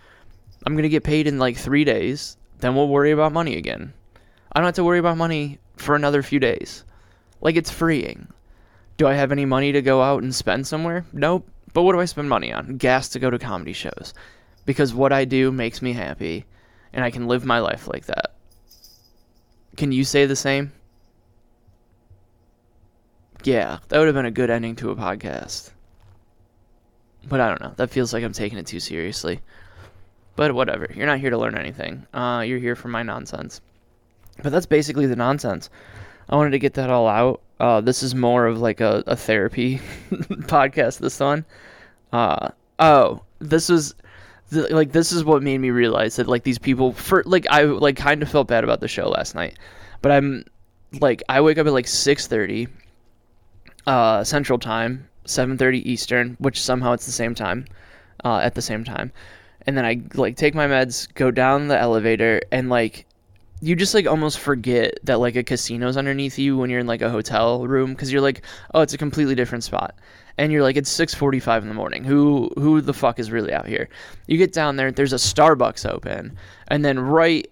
I'm 0.66 0.74
going 0.74 0.84
to 0.84 0.90
get 0.90 1.04
paid 1.04 1.28
in 1.28 1.40
like 1.40 1.58
three 1.58 1.84
days. 1.84 2.38
Then 2.60 2.76
we'll 2.76 2.88
worry 2.88 3.12
about 3.12 3.32
money 3.32 3.58
again. 3.58 3.94
I 4.52 4.60
don't 4.60 4.68
have 4.68 4.76
to 4.76 4.84
worry 4.84 5.00
about 5.00 5.18
money 5.18 5.60
for 5.78 5.96
another 5.96 6.22
few 6.22 6.40
days. 6.40 6.84
Like, 7.40 7.56
it's 7.56 7.72
freeing. 7.72 8.28
Do 8.98 9.08
I 9.08 9.14
have 9.14 9.32
any 9.32 9.46
money 9.46 9.72
to 9.72 9.82
go 9.82 10.02
out 10.02 10.22
and 10.22 10.36
spend 10.36 10.68
somewhere? 10.68 11.06
Nope. 11.12 11.48
But 11.74 11.84
what 11.84 11.94
do 11.94 12.00
I 12.00 12.06
spend 12.06 12.30
money 12.30 12.54
on? 12.54 12.78
Gas 12.78 13.10
to 13.10 13.20
go 13.20 13.30
to 13.30 13.40
comedy 13.40 13.74
shows. 13.74 14.14
Because 14.66 14.94
what 14.94 15.12
I 15.12 15.26
do 15.26 15.52
makes 15.52 15.82
me 15.82 15.94
happy, 15.94 16.46
and 16.94 17.04
I 17.04 17.10
can 17.10 17.28
live 17.28 17.46
my 17.46 17.60
life 17.60 17.88
like 17.88 18.06
that. 18.06 18.36
Can 19.78 19.92
you 19.92 20.04
say 20.04 20.28
the 20.28 20.36
same? 20.36 20.74
Yeah, 23.44 23.80
that 23.88 23.98
would 23.98 24.08
have 24.08 24.16
been 24.16 24.26
a 24.26 24.32
good 24.32 24.50
ending 24.50 24.76
to 24.78 24.92
a 24.92 24.96
podcast. 24.96 25.72
But 27.28 27.40
I 27.40 27.50
don't 27.50 27.62
know. 27.62 27.74
That 27.78 27.90
feels 27.90 28.14
like 28.14 28.24
I'm 28.24 28.34
taking 28.34 28.58
it 28.58 28.68
too 28.68 28.80
seriously. 28.80 29.42
But 30.36 30.54
whatever. 30.54 30.88
You're 30.94 31.08
not 31.08 31.20
here 31.20 31.30
to 31.30 31.38
learn 31.38 31.58
anything. 31.58 32.06
Uh, 32.14 32.44
you're 32.46 32.60
here 32.60 32.76
for 32.76 32.88
my 32.88 33.04
nonsense. 33.04 33.62
But 34.42 34.52
that's 34.52 34.66
basically 34.66 35.06
the 35.06 35.16
nonsense. 35.16 35.70
I 36.30 36.36
wanted 36.36 36.52
to 36.52 36.60
get 36.60 36.76
that 36.76 36.90
all 36.90 37.08
out. 37.08 37.42
Uh, 37.60 37.82
this 37.82 38.02
is 38.02 38.16
more 38.16 38.48
of 38.48 38.60
like 38.60 38.80
a, 38.82 39.04
a 39.06 39.16
therapy 39.16 39.78
podcast. 40.12 41.00
This 41.00 41.20
one. 41.20 41.46
Uh, 42.12 42.50
oh, 42.80 43.22
this 43.40 43.70
was 43.70 43.94
like 44.52 44.92
this 44.92 45.12
is 45.12 45.24
what 45.24 45.42
made 45.44 45.60
me 45.60 45.70
realize 45.70 46.18
that 46.18 46.28
like 46.28 46.44
these 46.44 46.60
people 46.60 46.94
for 46.94 47.24
like 47.26 47.46
I 47.50 47.64
like 47.64 47.96
kind 47.96 48.22
of 48.22 48.30
felt 48.30 48.48
bad 48.48 48.64
about 48.64 48.80
the 48.80 48.88
show 48.88 49.10
last 49.10 49.36
night, 49.36 49.58
but 50.02 50.12
I'm 50.12 50.46
like 51.00 51.24
I 51.30 51.42
wake 51.42 51.58
up 51.58 51.68
at 51.68 51.74
like 51.74 51.88
six 51.88 52.28
thirty, 52.28 52.68
uh, 53.88 54.24
Central 54.24 54.60
Time, 54.60 55.08
seven 55.26 55.58
thirty 55.58 55.90
Eastern, 55.90 56.36
which 56.40 56.62
somehow 56.62 56.94
it's 56.94 57.06
the 57.06 57.12
same 57.12 57.36
time, 57.36 57.66
uh, 58.24 58.38
at 58.38 58.56
the 58.56 58.62
same 58.62 58.84
time 58.84 59.12
and 59.68 59.78
then 59.78 59.86
I 59.86 60.02
like 60.16 60.36
take 60.36 60.56
my 60.56 60.68
meds, 60.68 61.12
go 61.14 61.32
down 61.32 61.68
the 61.68 61.78
elevator, 61.78 62.42
and 62.52 62.70
like 62.70 63.06
you 63.62 63.76
just 63.76 63.94
like 63.94 64.08
almost 64.08 64.40
forget 64.40 64.98
that 65.04 65.20
like 65.20 65.36
a 65.36 65.44
casino's 65.44 65.98
underneath 65.98 66.40
you 66.40 66.58
when 66.58 66.70
you're 66.70 66.80
in 66.80 66.88
like 66.88 67.02
a 67.02 67.10
hotel 67.10 67.68
room 67.68 67.92
because 67.92 68.12
you're 68.12 68.22
like, 68.22 68.42
oh, 68.74 68.82
it's 68.82 68.94
a 68.94 68.98
completely 68.98 69.36
different 69.36 69.64
spot, 69.64 69.96
and 70.38 70.52
you're 70.52 70.64
like, 70.64 70.78
it's 70.78 70.92
6:45 70.92 71.62
in 71.62 71.68
the 71.68 71.74
morning. 71.74 72.04
Who 72.04 72.50
who 72.56 72.82
the 72.82 72.94
fuck 72.94 73.20
is 73.20 73.32
really 73.32 73.54
out 73.54 73.68
here? 73.68 73.90
You 74.28 74.38
get 74.38 74.54
down 74.54 74.76
there, 74.78 74.92
there's 74.92 75.14
a 75.14 75.18
Starbucks 75.18 75.90
open, 75.90 76.38
and 76.70 76.84
then 76.84 77.00
right 77.00 77.50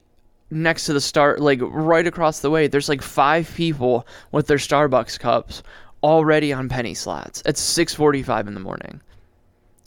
next 0.51 0.87
to 0.87 0.93
the 0.93 1.01
start, 1.01 1.39
like 1.39 1.59
right 1.61 2.07
across 2.07 2.39
the 2.39 2.49
way, 2.49 2.67
there's 2.67 2.89
like 2.89 3.03
five 3.03 3.53
people 3.55 4.07
with 4.31 4.47
their 4.47 4.57
Starbucks 4.57 5.19
cups 5.19 5.61
already 6.03 6.53
on 6.53 6.69
penny 6.69 6.93
slots. 6.93 7.41
at 7.45 7.55
6:45 7.55 8.47
in 8.47 8.53
the 8.53 8.59
morning. 8.59 9.01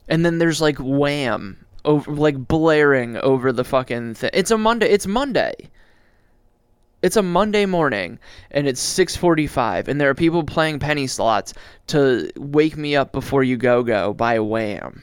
And 0.09 0.25
then 0.25 0.39
there's 0.39 0.61
like 0.61 0.79
Wham 0.79 1.65
over 1.85 2.11
like 2.11 2.37
blaring 2.49 3.17
over 3.19 3.53
the 3.53 3.65
fucking 3.65 4.15
thing. 4.15 4.31
It's 4.33 4.51
a 4.51 4.59
Monday. 4.59 4.89
It's 4.89 5.07
Monday. 5.07 5.55
It's 7.03 7.17
a 7.17 7.23
Monday 7.23 7.67
morning 7.67 8.19
and 8.53 8.69
it's 8.69 8.81
6:45 8.81 9.89
and 9.89 10.01
there 10.01 10.09
are 10.09 10.15
people 10.15 10.45
playing 10.45 10.79
penny 10.79 11.07
slots 11.09 11.53
to 11.89 12.31
wake 12.37 12.77
me 12.77 12.95
up 12.95 13.13
before 13.13 13.43
you 13.43 13.57
go 13.57 13.83
go 13.83 14.15
by 14.15 14.39
wham. 14.39 15.03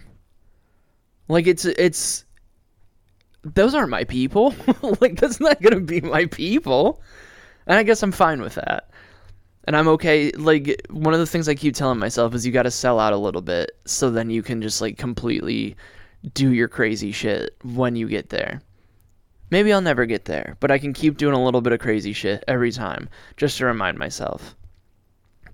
Like 1.27 1.45
it's 1.47 1.65
it's 1.65 2.25
those 3.43 3.75
aren't 3.75 3.89
my 3.89 4.03
people. 4.03 4.53
like 5.01 5.17
that's 5.19 5.39
not 5.39 5.61
going 5.61 5.73
to 5.73 5.81
be 5.81 6.01
my 6.01 6.25
people. 6.25 7.01
And 7.67 7.77
I 7.77 7.83
guess 7.83 8.01
I'm 8.01 8.11
fine 8.11 8.41
with 8.41 8.55
that. 8.55 8.89
And 9.69 9.77
I'm 9.77 9.87
okay. 9.89 10.31
Like 10.31 10.83
one 10.89 11.13
of 11.13 11.19
the 11.19 11.27
things 11.27 11.47
I 11.47 11.53
keep 11.53 11.75
telling 11.75 11.99
myself 11.99 12.33
is 12.33 12.43
you 12.43 12.51
got 12.51 12.63
to 12.63 12.71
sell 12.71 12.99
out 12.99 13.13
a 13.13 13.17
little 13.17 13.43
bit 13.43 13.69
so 13.85 14.09
then 14.09 14.31
you 14.31 14.41
can 14.41 14.63
just 14.63 14.81
like 14.81 14.97
completely 14.97 15.75
do 16.33 16.53
your 16.53 16.67
crazy 16.67 17.11
shit 17.11 17.55
when 17.61 17.95
you 17.95 18.07
get 18.07 18.29
there. 18.29 18.63
Maybe 19.51 19.71
I'll 19.71 19.79
never 19.79 20.07
get 20.07 20.25
there, 20.25 20.57
but 20.59 20.71
I 20.71 20.79
can 20.79 20.91
keep 20.91 21.17
doing 21.17 21.35
a 21.35 21.43
little 21.43 21.61
bit 21.61 21.71
of 21.71 21.79
crazy 21.79 22.13
shit 22.13 22.43
every 22.47 22.71
time 22.71 23.09
just 23.37 23.59
to 23.59 23.67
remind 23.67 23.99
myself. 23.99 24.55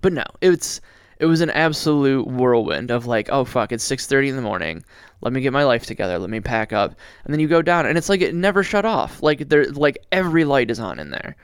But 0.00 0.14
no, 0.14 0.24
it's 0.40 0.80
it 1.18 1.26
was 1.26 1.42
an 1.42 1.50
absolute 1.50 2.26
whirlwind 2.26 2.90
of 2.90 3.04
like, 3.04 3.28
oh 3.28 3.44
fuck, 3.44 3.70
it's 3.70 3.86
6:30 3.86 4.30
in 4.30 4.36
the 4.36 4.40
morning. 4.40 4.82
Let 5.20 5.34
me 5.34 5.42
get 5.42 5.52
my 5.52 5.64
life 5.64 5.84
together. 5.84 6.18
Let 6.18 6.30
me 6.30 6.40
pack 6.40 6.72
up. 6.72 6.94
And 7.26 7.34
then 7.34 7.40
you 7.40 7.48
go 7.48 7.60
down 7.60 7.84
and 7.84 7.98
it's 7.98 8.08
like 8.08 8.22
it 8.22 8.34
never 8.34 8.62
shut 8.62 8.86
off. 8.86 9.22
Like 9.22 9.50
there 9.50 9.66
like 9.72 9.98
every 10.10 10.46
light 10.46 10.70
is 10.70 10.80
on 10.80 10.98
in 10.98 11.10
there. 11.10 11.36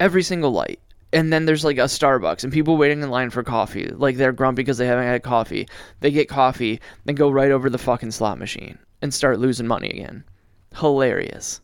Every 0.00 0.24
single 0.24 0.50
light 0.50 0.80
and 1.12 1.32
then 1.32 1.44
there's 1.44 1.64
like 1.64 1.78
a 1.78 1.82
Starbucks 1.82 2.44
and 2.44 2.52
people 2.52 2.76
waiting 2.76 3.02
in 3.02 3.10
line 3.10 3.30
for 3.30 3.42
coffee. 3.42 3.88
Like 3.88 4.16
they're 4.16 4.32
grumpy 4.32 4.62
because 4.62 4.78
they 4.78 4.86
haven't 4.86 5.06
had 5.06 5.22
coffee. 5.22 5.68
They 6.00 6.10
get 6.10 6.28
coffee, 6.28 6.80
then 7.04 7.16
go 7.16 7.30
right 7.30 7.50
over 7.50 7.68
the 7.68 7.78
fucking 7.78 8.12
slot 8.12 8.38
machine 8.38 8.78
and 9.02 9.12
start 9.12 9.40
losing 9.40 9.66
money 9.66 9.90
again. 9.90 10.24
Hilarious. 10.76 11.60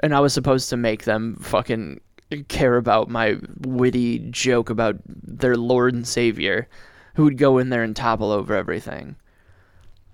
And 0.00 0.14
I 0.14 0.20
was 0.20 0.32
supposed 0.32 0.68
to 0.70 0.76
make 0.76 1.04
them 1.04 1.36
fucking 1.36 2.00
care 2.48 2.76
about 2.76 3.08
my 3.08 3.36
witty 3.60 4.18
joke 4.30 4.68
about 4.68 4.96
their 5.06 5.56
Lord 5.56 5.94
and 5.94 6.06
Savior 6.06 6.68
who 7.14 7.24
would 7.24 7.38
go 7.38 7.58
in 7.58 7.70
there 7.70 7.82
and 7.82 7.94
topple 7.94 8.30
over 8.30 8.54
everything. 8.54 9.16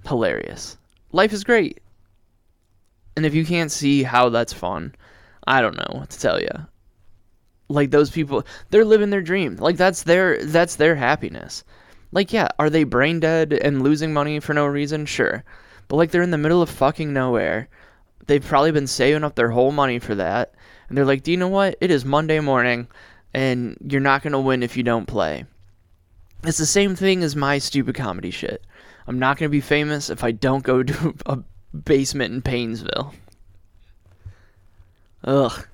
Hilarious. 0.06 0.76
Life 1.10 1.32
is 1.32 1.42
great. 1.42 1.80
And 3.16 3.26
if 3.26 3.34
you 3.34 3.44
can't 3.44 3.72
see 3.72 4.02
how 4.02 4.28
that's 4.28 4.52
fun, 4.52 4.94
I 5.46 5.60
don't 5.60 5.76
know 5.76 5.98
what 5.98 6.10
to 6.10 6.20
tell 6.20 6.40
you. 6.40 6.50
Like 7.72 7.90
those 7.90 8.10
people, 8.10 8.44
they're 8.70 8.84
living 8.84 9.10
their 9.10 9.22
dream. 9.22 9.56
Like 9.56 9.76
that's 9.76 10.02
their 10.02 10.44
that's 10.44 10.76
their 10.76 10.94
happiness. 10.94 11.64
Like 12.12 12.32
yeah, 12.32 12.48
are 12.58 12.70
they 12.70 12.84
brain 12.84 13.20
dead 13.20 13.52
and 13.52 13.82
losing 13.82 14.12
money 14.12 14.40
for 14.40 14.54
no 14.54 14.66
reason? 14.66 15.06
Sure. 15.06 15.44
But 15.88 15.96
like 15.96 16.10
they're 16.10 16.22
in 16.22 16.30
the 16.30 16.38
middle 16.38 16.62
of 16.62 16.70
fucking 16.70 17.12
nowhere. 17.12 17.68
They've 18.26 18.44
probably 18.44 18.72
been 18.72 18.86
saving 18.86 19.24
up 19.24 19.34
their 19.34 19.50
whole 19.50 19.72
money 19.72 19.98
for 19.98 20.14
that. 20.14 20.54
And 20.88 20.96
they're 20.96 21.04
like, 21.04 21.22
"Do 21.22 21.30
you 21.30 21.36
know 21.36 21.48
what? 21.48 21.76
It 21.80 21.90
is 21.90 22.04
Monday 22.04 22.40
morning 22.40 22.88
and 23.34 23.76
you're 23.88 24.00
not 24.00 24.22
going 24.22 24.32
to 24.32 24.38
win 24.38 24.62
if 24.62 24.76
you 24.76 24.82
don't 24.82 25.06
play." 25.06 25.46
It's 26.44 26.58
the 26.58 26.66
same 26.66 26.96
thing 26.96 27.22
as 27.22 27.36
my 27.36 27.58
stupid 27.58 27.94
comedy 27.94 28.30
shit. 28.30 28.64
I'm 29.06 29.18
not 29.18 29.38
going 29.38 29.48
to 29.48 29.52
be 29.52 29.60
famous 29.60 30.10
if 30.10 30.22
I 30.24 30.32
don't 30.32 30.64
go 30.64 30.82
to 30.82 31.14
a 31.26 31.38
basement 31.76 32.34
in 32.34 32.42
Painesville. 32.42 33.14
Ugh. 35.24 35.66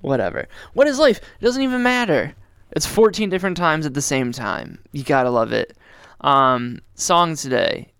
Whatever. 0.00 0.48
What 0.74 0.86
is 0.86 0.98
life? 0.98 1.18
It 1.18 1.44
doesn't 1.44 1.62
even 1.62 1.82
matter. 1.82 2.34
It's 2.72 2.86
14 2.86 3.28
different 3.30 3.56
times 3.56 3.86
at 3.86 3.94
the 3.94 4.02
same 4.02 4.32
time. 4.32 4.78
You 4.92 5.02
gotta 5.02 5.30
love 5.30 5.52
it. 5.52 5.76
Um, 6.20 6.80
song 6.94 7.36
today. 7.36 7.92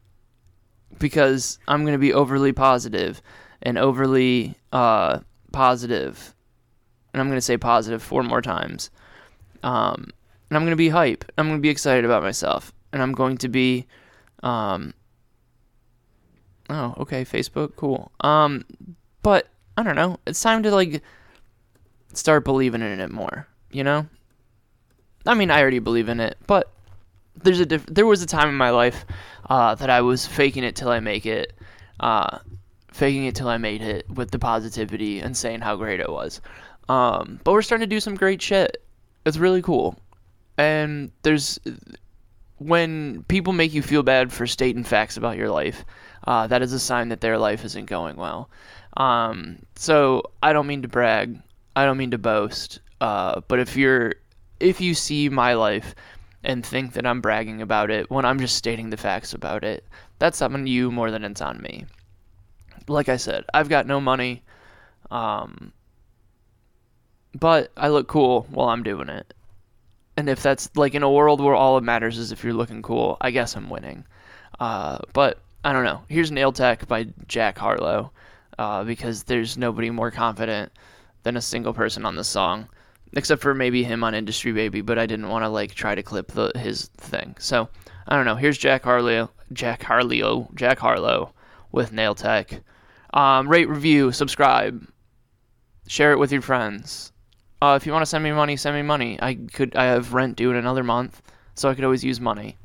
Because 0.99 1.59
I'm 1.67 1.85
gonna 1.85 1.99
be 1.99 2.13
overly 2.13 2.53
positive 2.53 3.23
and 3.63 3.79
overly 3.79 4.55
uh, 4.73 5.21
positive. 5.53 6.35
And 7.13 7.21
I'm 7.21 7.29
gonna 7.29 7.41
say 7.41 7.57
positive 7.57 8.03
four 8.03 8.23
more 8.23 8.43
times. 8.43 8.91
Um, 9.63 10.11
and 10.49 10.57
I'm 10.57 10.65
gonna 10.65 10.77
be 10.77 10.89
hype. 10.89 11.25
I'm 11.37 11.49
gonna 11.49 11.61
be 11.61 11.69
excited 11.69 12.05
about 12.05 12.23
myself. 12.23 12.73
And 12.93 13.03
I'm 13.03 13.13
going 13.13 13.39
to 13.39 13.49
be 13.49 13.87
um, 14.43 14.95
oh, 16.71 16.95
okay, 16.99 17.25
Facebook, 17.25 17.77
cool. 17.77 18.11
Um, 18.21 18.65
but 19.23 19.49
I 19.77 19.83
don't 19.83 19.97
know. 19.97 20.19
It's 20.27 20.41
time 20.41 20.63
to 20.63 20.71
like 20.71 21.03
start 22.15 22.45
believing 22.45 22.83
in 22.83 23.01
it 23.01 23.11
more. 23.11 23.47
You 23.71 23.85
know. 23.85 24.07
I 25.27 25.35
mean, 25.35 25.51
I 25.51 25.61
already 25.61 25.81
believe 25.81 26.09
in 26.09 26.19
it, 26.21 26.39
but 26.47 26.71
there's 27.43 27.61
a 27.61 27.67
diff- 27.67 27.87
there 27.87 28.07
was 28.07 28.23
a 28.23 28.27
time 28.27 28.49
in 28.49 28.55
my 28.55 28.71
life 28.71 29.05
uh, 29.49 29.75
that 29.75 29.91
I 29.91 30.01
was 30.01 30.27
faking 30.27 30.65
it 30.65 30.77
till 30.77 30.89
I 30.91 31.01
make 31.01 31.27
it, 31.27 31.53
uh, 32.01 32.39
faking 32.93 33.27
it 33.27 33.35
till 33.35 33.49
I 33.49 33.59
made 33.59 33.83
it 33.83 34.09
with 34.09 34.31
the 34.31 34.39
positivity 34.39 35.21
and 35.21 35.37
saying 35.37 35.61
how 35.61 35.77
great 35.77 36.01
it 36.01 36.11
was. 36.11 36.41
Um, 36.89 37.41
but 37.45 37.53
we're 37.53 37.63
starting 37.63 37.89
to 37.89 37.95
do 37.95 38.01
some 38.01 38.15
great 38.15 38.41
shit. 38.41 38.83
It's 39.27 39.37
really 39.37 39.63
cool, 39.63 39.99
and 40.57 41.13
there's 41.23 41.61
when 42.61 43.23
people 43.25 43.53
make 43.53 43.73
you 43.73 43.83
feel 43.83 44.03
bad 44.03 44.33
for 44.33 44.47
stating 44.47 44.85
facts 44.85 45.17
about 45.17 45.37
your 45.37 45.51
life, 45.51 45.85
uh, 46.27 46.47
that 46.47 46.63
is 46.63 46.73
a 46.73 46.79
sign 46.79 47.09
that 47.09 47.21
their 47.21 47.39
life 47.39 47.65
isn't 47.65 47.87
going 47.87 48.17
well. 48.17 48.51
Um, 48.97 49.61
so 49.77 50.23
I 50.43 50.53
don't 50.53 50.67
mean 50.67 50.83
to 50.83 50.89
brag, 50.89 51.41
I 51.81 51.87
don't 51.87 51.97
mean 51.97 52.11
to 52.11 52.19
boast, 52.19 52.81
uh, 53.01 53.41
but 53.49 53.59
if 53.59 53.75
you're 53.75 54.17
if 54.61 54.83
you 54.83 54.93
see 54.93 55.31
my 55.31 55.55
life 55.55 55.95
and 56.45 56.65
think 56.65 56.93
that 56.93 57.07
I'm 57.07 57.23
bragging 57.23 57.63
about 57.63 57.91
it 57.91 58.11
when 58.11 58.27
I'm 58.27 58.39
just 58.39 58.57
stating 58.57 58.91
the 58.91 58.99
facts 58.99 59.33
about 59.33 59.65
it, 59.65 59.83
that's 60.19 60.43
on 60.43 60.67
you 60.67 60.91
more 60.91 61.11
than 61.11 61.25
it's 61.25 61.41
on 61.41 61.63
me. 61.63 61.87
Like 62.87 63.09
I 63.09 63.17
said, 63.17 63.47
I've 63.55 63.71
got 63.71 63.87
no 63.87 63.99
money, 63.99 64.43
um, 65.11 65.73
but 67.35 67.73
I 67.79 67.89
look 67.89 68.09
cool 68.09 68.47
while 68.51 68.69
I'm 68.69 68.83
doing 68.83 69.09
it. 69.09 69.33
And 70.19 70.29
if 70.29 70.43
that's 70.43 70.69
like 70.77 70.95
in 70.95 71.03
a 71.03 71.11
world 71.11 71.41
where 71.41 71.55
all 71.55 71.79
it 71.79 71.83
matters 71.83 72.19
is 72.19 72.31
if 72.31 72.45
you're 72.45 72.53
looking 72.53 72.83
cool, 72.83 73.17
I 73.23 73.31
guess 73.31 73.57
I'm 73.57 73.71
winning. 73.71 74.05
Uh, 74.59 74.99
but 75.15 75.39
I 75.65 75.73
don't 75.73 75.85
know. 75.85 76.03
Here's 76.09 76.31
Nail 76.31 76.53
Tech 76.53 76.87
by 76.87 77.07
Jack 77.27 77.57
Harlow 77.57 78.13
uh, 78.59 78.85
because 78.85 79.23
there's 79.23 79.57
nobody 79.57 79.89
more 79.89 80.11
confident 80.11 80.73
than 81.23 81.37
a 81.37 81.43
single 81.43 81.73
person 81.73 82.05
on 82.05 82.17
the 82.17 82.25
song, 82.25 82.69
except 83.13 83.43
for 83.43 83.55
maybe 83.55 83.83
him 83.85 84.05
on 84.05 84.15
Industry 84.15 84.53
Baby. 84.53 84.81
But 84.81 84.99
I 84.99 85.07
didn't 85.07 85.29
want 85.29 85.45
to 85.45 85.49
like 85.49 85.75
try 85.75 85.95
to 85.95 86.03
clip 86.03 86.33
the 86.33 86.53
his 86.57 86.87
thing. 86.97 87.37
So 87.39 87.69
I 88.09 88.17
don't 88.17 88.25
know. 88.25 88.37
Here's 88.37 88.59
Jack 88.59 88.85
Harlow, 88.85 89.31
Jack 89.53 89.83
Harlow, 89.83 90.49
Jack 90.55 90.79
Harlow 90.79 91.33
with 91.73 91.93
Nail 91.93 92.15
Tech. 92.15 92.61
Um, 93.13 93.49
rate, 93.49 93.69
review, 93.69 94.13
subscribe, 94.13 94.87
share 95.87 96.13
it 96.13 96.19
with 96.19 96.33
your 96.33 96.43
friends. 96.43 97.13
Uh, 97.63 97.79
if 97.81 97.85
you 97.85 97.93
want 97.93 98.03
to 98.03 98.07
send 98.07 98.25
me 98.25 98.33
money, 98.33 98.57
send 98.57 98.75
me 98.75 98.83
money. 98.83 99.19
I 99.21 99.35
could. 99.35 99.77
I 99.77 99.85
have 99.85 100.15
rent 100.15 100.37
due 100.37 100.51
in 100.51 100.57
another 100.57 100.83
month, 100.83 101.21
so 101.55 101.69
I 101.69 101.75
could 101.75 101.85
always 101.85 102.05
use 102.05 102.21
money. 102.21 102.57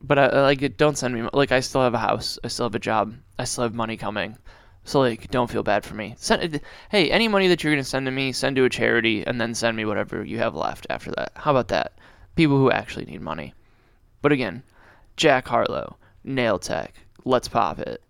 But 0.00 0.18
I 0.18 0.42
like 0.42 0.76
don't 0.78 0.96
send 0.96 1.14
me 1.14 1.28
like 1.32 1.52
I 1.52 1.60
still 1.60 1.82
have 1.82 1.92
a 1.92 1.98
house. 1.98 2.38
I 2.42 2.48
still 2.48 2.66
have 2.66 2.74
a 2.74 2.78
job. 2.78 3.14
I 3.38 3.44
still 3.44 3.64
have 3.64 3.74
money 3.74 3.96
coming. 3.96 4.38
So 4.84 5.00
like, 5.00 5.30
don't 5.30 5.50
feel 5.50 5.62
bad 5.62 5.84
for 5.84 5.94
me. 5.94 6.14
Send 6.16 6.60
hey, 6.90 7.10
any 7.10 7.28
money 7.28 7.48
that 7.48 7.62
you're 7.62 7.72
gonna 7.72 7.84
send 7.84 8.06
to 8.06 8.12
me, 8.12 8.32
send 8.32 8.56
to 8.56 8.64
a 8.64 8.70
charity, 8.70 9.24
and 9.26 9.40
then 9.40 9.54
send 9.54 9.76
me 9.76 9.84
whatever 9.84 10.24
you 10.24 10.38
have 10.38 10.54
left 10.54 10.86
after 10.90 11.10
that. 11.12 11.32
How 11.36 11.50
about 11.50 11.68
that? 11.68 11.92
People 12.34 12.56
who 12.56 12.70
actually 12.70 13.04
need 13.04 13.20
money. 13.20 13.54
But 14.22 14.32
again, 14.32 14.62
Jack 15.16 15.48
Harlow, 15.48 15.96
Nail 16.24 16.58
Tech. 16.58 16.94
Let's 17.24 17.48
pop 17.48 17.78
it. 17.78 18.02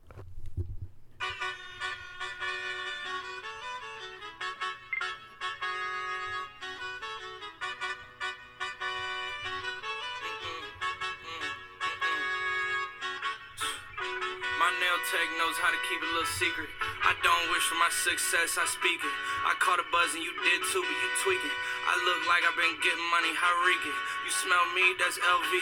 Keep 15.91 16.07
a 16.07 16.12
little 16.14 16.34
secret. 16.38 16.70
I 17.03 17.18
don't 17.18 17.47
wish 17.51 17.66
for 17.66 17.74
my 17.82 17.91
success, 17.91 18.55
I 18.55 18.62
speak 18.70 19.03
it. 19.03 19.14
I 19.43 19.59
caught 19.59 19.82
a 19.82 19.86
buzz 19.91 20.14
and 20.14 20.22
you 20.22 20.30
did 20.30 20.62
too, 20.70 20.86
but 20.86 20.95
you 21.03 21.11
tweaking. 21.26 21.57
I 21.91 21.99
look 22.07 22.22
like 22.30 22.47
I've 22.47 22.55
been 22.55 22.78
getting 22.78 23.03
money, 23.11 23.34
how 23.34 23.51
reeking. 23.66 23.99
You 24.22 24.30
smell 24.30 24.62
me, 24.70 24.95
that's 25.03 25.18
LV. 25.18 25.53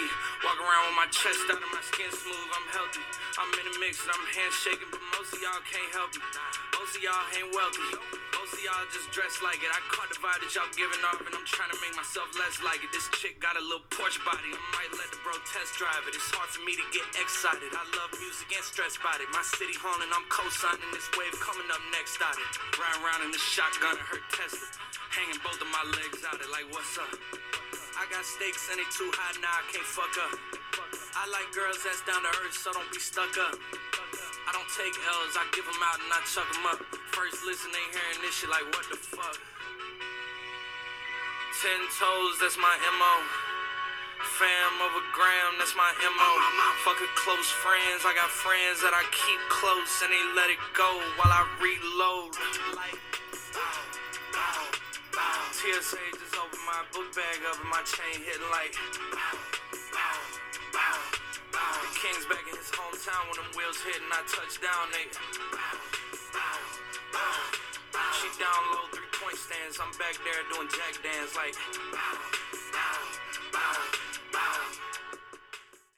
Walk 0.44 0.60
around 0.60 0.92
with 0.92 1.00
my 1.00 1.08
chest 1.08 1.48
out 1.48 1.64
and 1.64 1.72
my 1.72 1.80
skin 1.80 2.12
smooth, 2.12 2.50
I'm 2.52 2.68
healthy. 2.76 3.04
I'm 3.40 3.48
in 3.56 3.72
the 3.72 3.80
mix 3.80 4.04
and 4.04 4.12
I'm 4.12 4.26
handshaking, 4.36 4.92
but 4.92 5.00
most 5.16 5.32
of 5.32 5.40
y'all 5.40 5.64
can't 5.64 5.88
help 5.96 6.12
me. 6.12 6.67
Most 6.78 6.94
of 6.94 7.02
y'all 7.02 7.26
ain't 7.34 7.50
wealthy. 7.50 7.90
Most 8.38 8.54
of 8.54 8.62
y'all 8.62 8.86
just 8.94 9.10
dress 9.10 9.42
like 9.42 9.58
it. 9.66 9.66
I 9.66 9.82
caught 9.90 10.06
the 10.14 10.22
vibe 10.22 10.38
that 10.46 10.54
y'all 10.54 10.70
giving 10.78 11.02
off, 11.10 11.18
and 11.18 11.34
I'm 11.34 11.42
trying 11.42 11.74
to 11.74 11.78
make 11.82 11.90
myself 11.98 12.30
less 12.38 12.62
like 12.62 12.86
it. 12.86 12.94
This 12.94 13.10
chick 13.18 13.42
got 13.42 13.58
a 13.58 13.64
little 13.66 13.82
Porsche 13.90 14.22
body. 14.22 14.46
I 14.54 14.62
might 14.78 14.94
let 14.94 15.10
the 15.10 15.18
bro 15.26 15.34
test 15.42 15.74
drive 15.74 16.06
it. 16.06 16.14
It's 16.14 16.30
hard 16.30 16.46
for 16.46 16.62
me 16.62 16.78
to 16.78 16.86
get 16.94 17.02
excited. 17.18 17.74
I 17.74 17.82
love 17.98 18.14
music 18.22 18.46
and 18.54 18.62
stress 18.62 18.94
about 18.94 19.18
it. 19.18 19.26
My 19.34 19.42
city 19.58 19.74
haunting, 19.74 20.06
I'm 20.14 20.22
co-signing 20.30 20.86
this 20.94 21.10
wave 21.18 21.34
coming 21.42 21.66
up 21.66 21.82
next 21.90 22.22
out 22.22 22.38
it. 22.38 22.46
Ride 22.78 22.98
around 23.02 23.26
in 23.26 23.34
the 23.34 23.42
shotgun 23.42 23.98
and 23.98 24.08
her 24.14 24.22
Tesla. 24.30 24.70
Hanging 25.18 25.42
both 25.42 25.58
of 25.58 25.66
my 25.74 25.82
legs 25.98 26.22
out 26.30 26.38
it 26.38 26.46
like 26.54 26.70
what's 26.70 26.94
up? 26.94 27.10
I 27.98 28.06
got 28.06 28.22
stakes 28.22 28.70
and 28.70 28.78
they 28.78 28.86
too 28.94 29.10
high 29.18 29.34
now 29.42 29.50
I 29.50 29.66
can't 29.74 29.82
fuck 29.82 30.14
up. 30.30 30.38
I 31.18 31.26
like 31.26 31.50
girls 31.50 31.82
that's 31.82 32.06
down 32.06 32.22
to 32.22 32.30
earth, 32.46 32.54
so 32.54 32.70
don't 32.70 32.86
be 32.94 33.02
stuck 33.02 33.34
up. 33.50 33.58
I 34.48 34.52
don't 34.56 34.72
take 34.72 34.96
L's, 34.96 35.36
I 35.36 35.44
give 35.52 35.68
them 35.68 35.76
out 35.76 36.00
and 36.00 36.08
I 36.08 36.24
chuck 36.24 36.48
them 36.56 36.64
up. 36.72 36.80
First 37.12 37.44
listen, 37.44 37.68
they 37.68 37.84
hearing 37.92 38.16
this 38.24 38.32
shit 38.32 38.48
like 38.48 38.64
what 38.72 38.80
the 38.88 38.96
fuck? 38.96 39.36
Ten 41.60 41.80
toes, 41.92 42.40
that's 42.40 42.56
my 42.56 42.72
MO. 42.96 43.14
Fam 44.40 44.72
over 44.80 45.04
gram, 45.12 45.52
that's 45.60 45.76
my 45.76 45.92
MO. 46.00 46.30
Fucking 46.80 47.12
close 47.12 47.52
friends, 47.60 48.08
I 48.08 48.16
got 48.16 48.32
friends 48.32 48.80
that 48.80 48.96
I 48.96 49.04
keep 49.12 49.40
close 49.52 50.00
and 50.00 50.16
they 50.16 50.24
let 50.32 50.48
it 50.48 50.62
go 50.72 50.96
while 51.20 51.28
I 51.28 51.44
reload. 51.60 52.32
TSA 55.52 56.00
just 56.16 56.32
opened 56.40 56.64
my 56.64 56.88
book 56.96 57.12
bag 57.12 57.44
up 57.52 57.60
and 57.60 57.68
my 57.68 57.84
chain 57.84 58.16
hitting 58.24 58.48
like. 58.48 58.72
The 61.68 61.92
king's 62.00 62.24
back 62.26 62.44
in 62.48 62.56
his 62.56 62.70
hometown 62.72 63.28
when 63.28 63.36
them 63.44 63.52
wheels 63.56 63.80
hit 63.84 64.00
and 64.00 64.12
I 64.12 64.24
touch 64.24 64.56
down, 64.64 64.88
nigga. 64.96 65.20
She 68.16 68.28
down 68.40 68.62
low, 68.72 68.88
three 68.92 69.12
point 69.20 69.36
stands. 69.36 69.76
I'm 69.76 69.92
back 69.98 70.16
there 70.24 70.40
doing 70.52 70.68
jack 70.72 70.96
dance 71.04 71.36
like. 71.36 71.54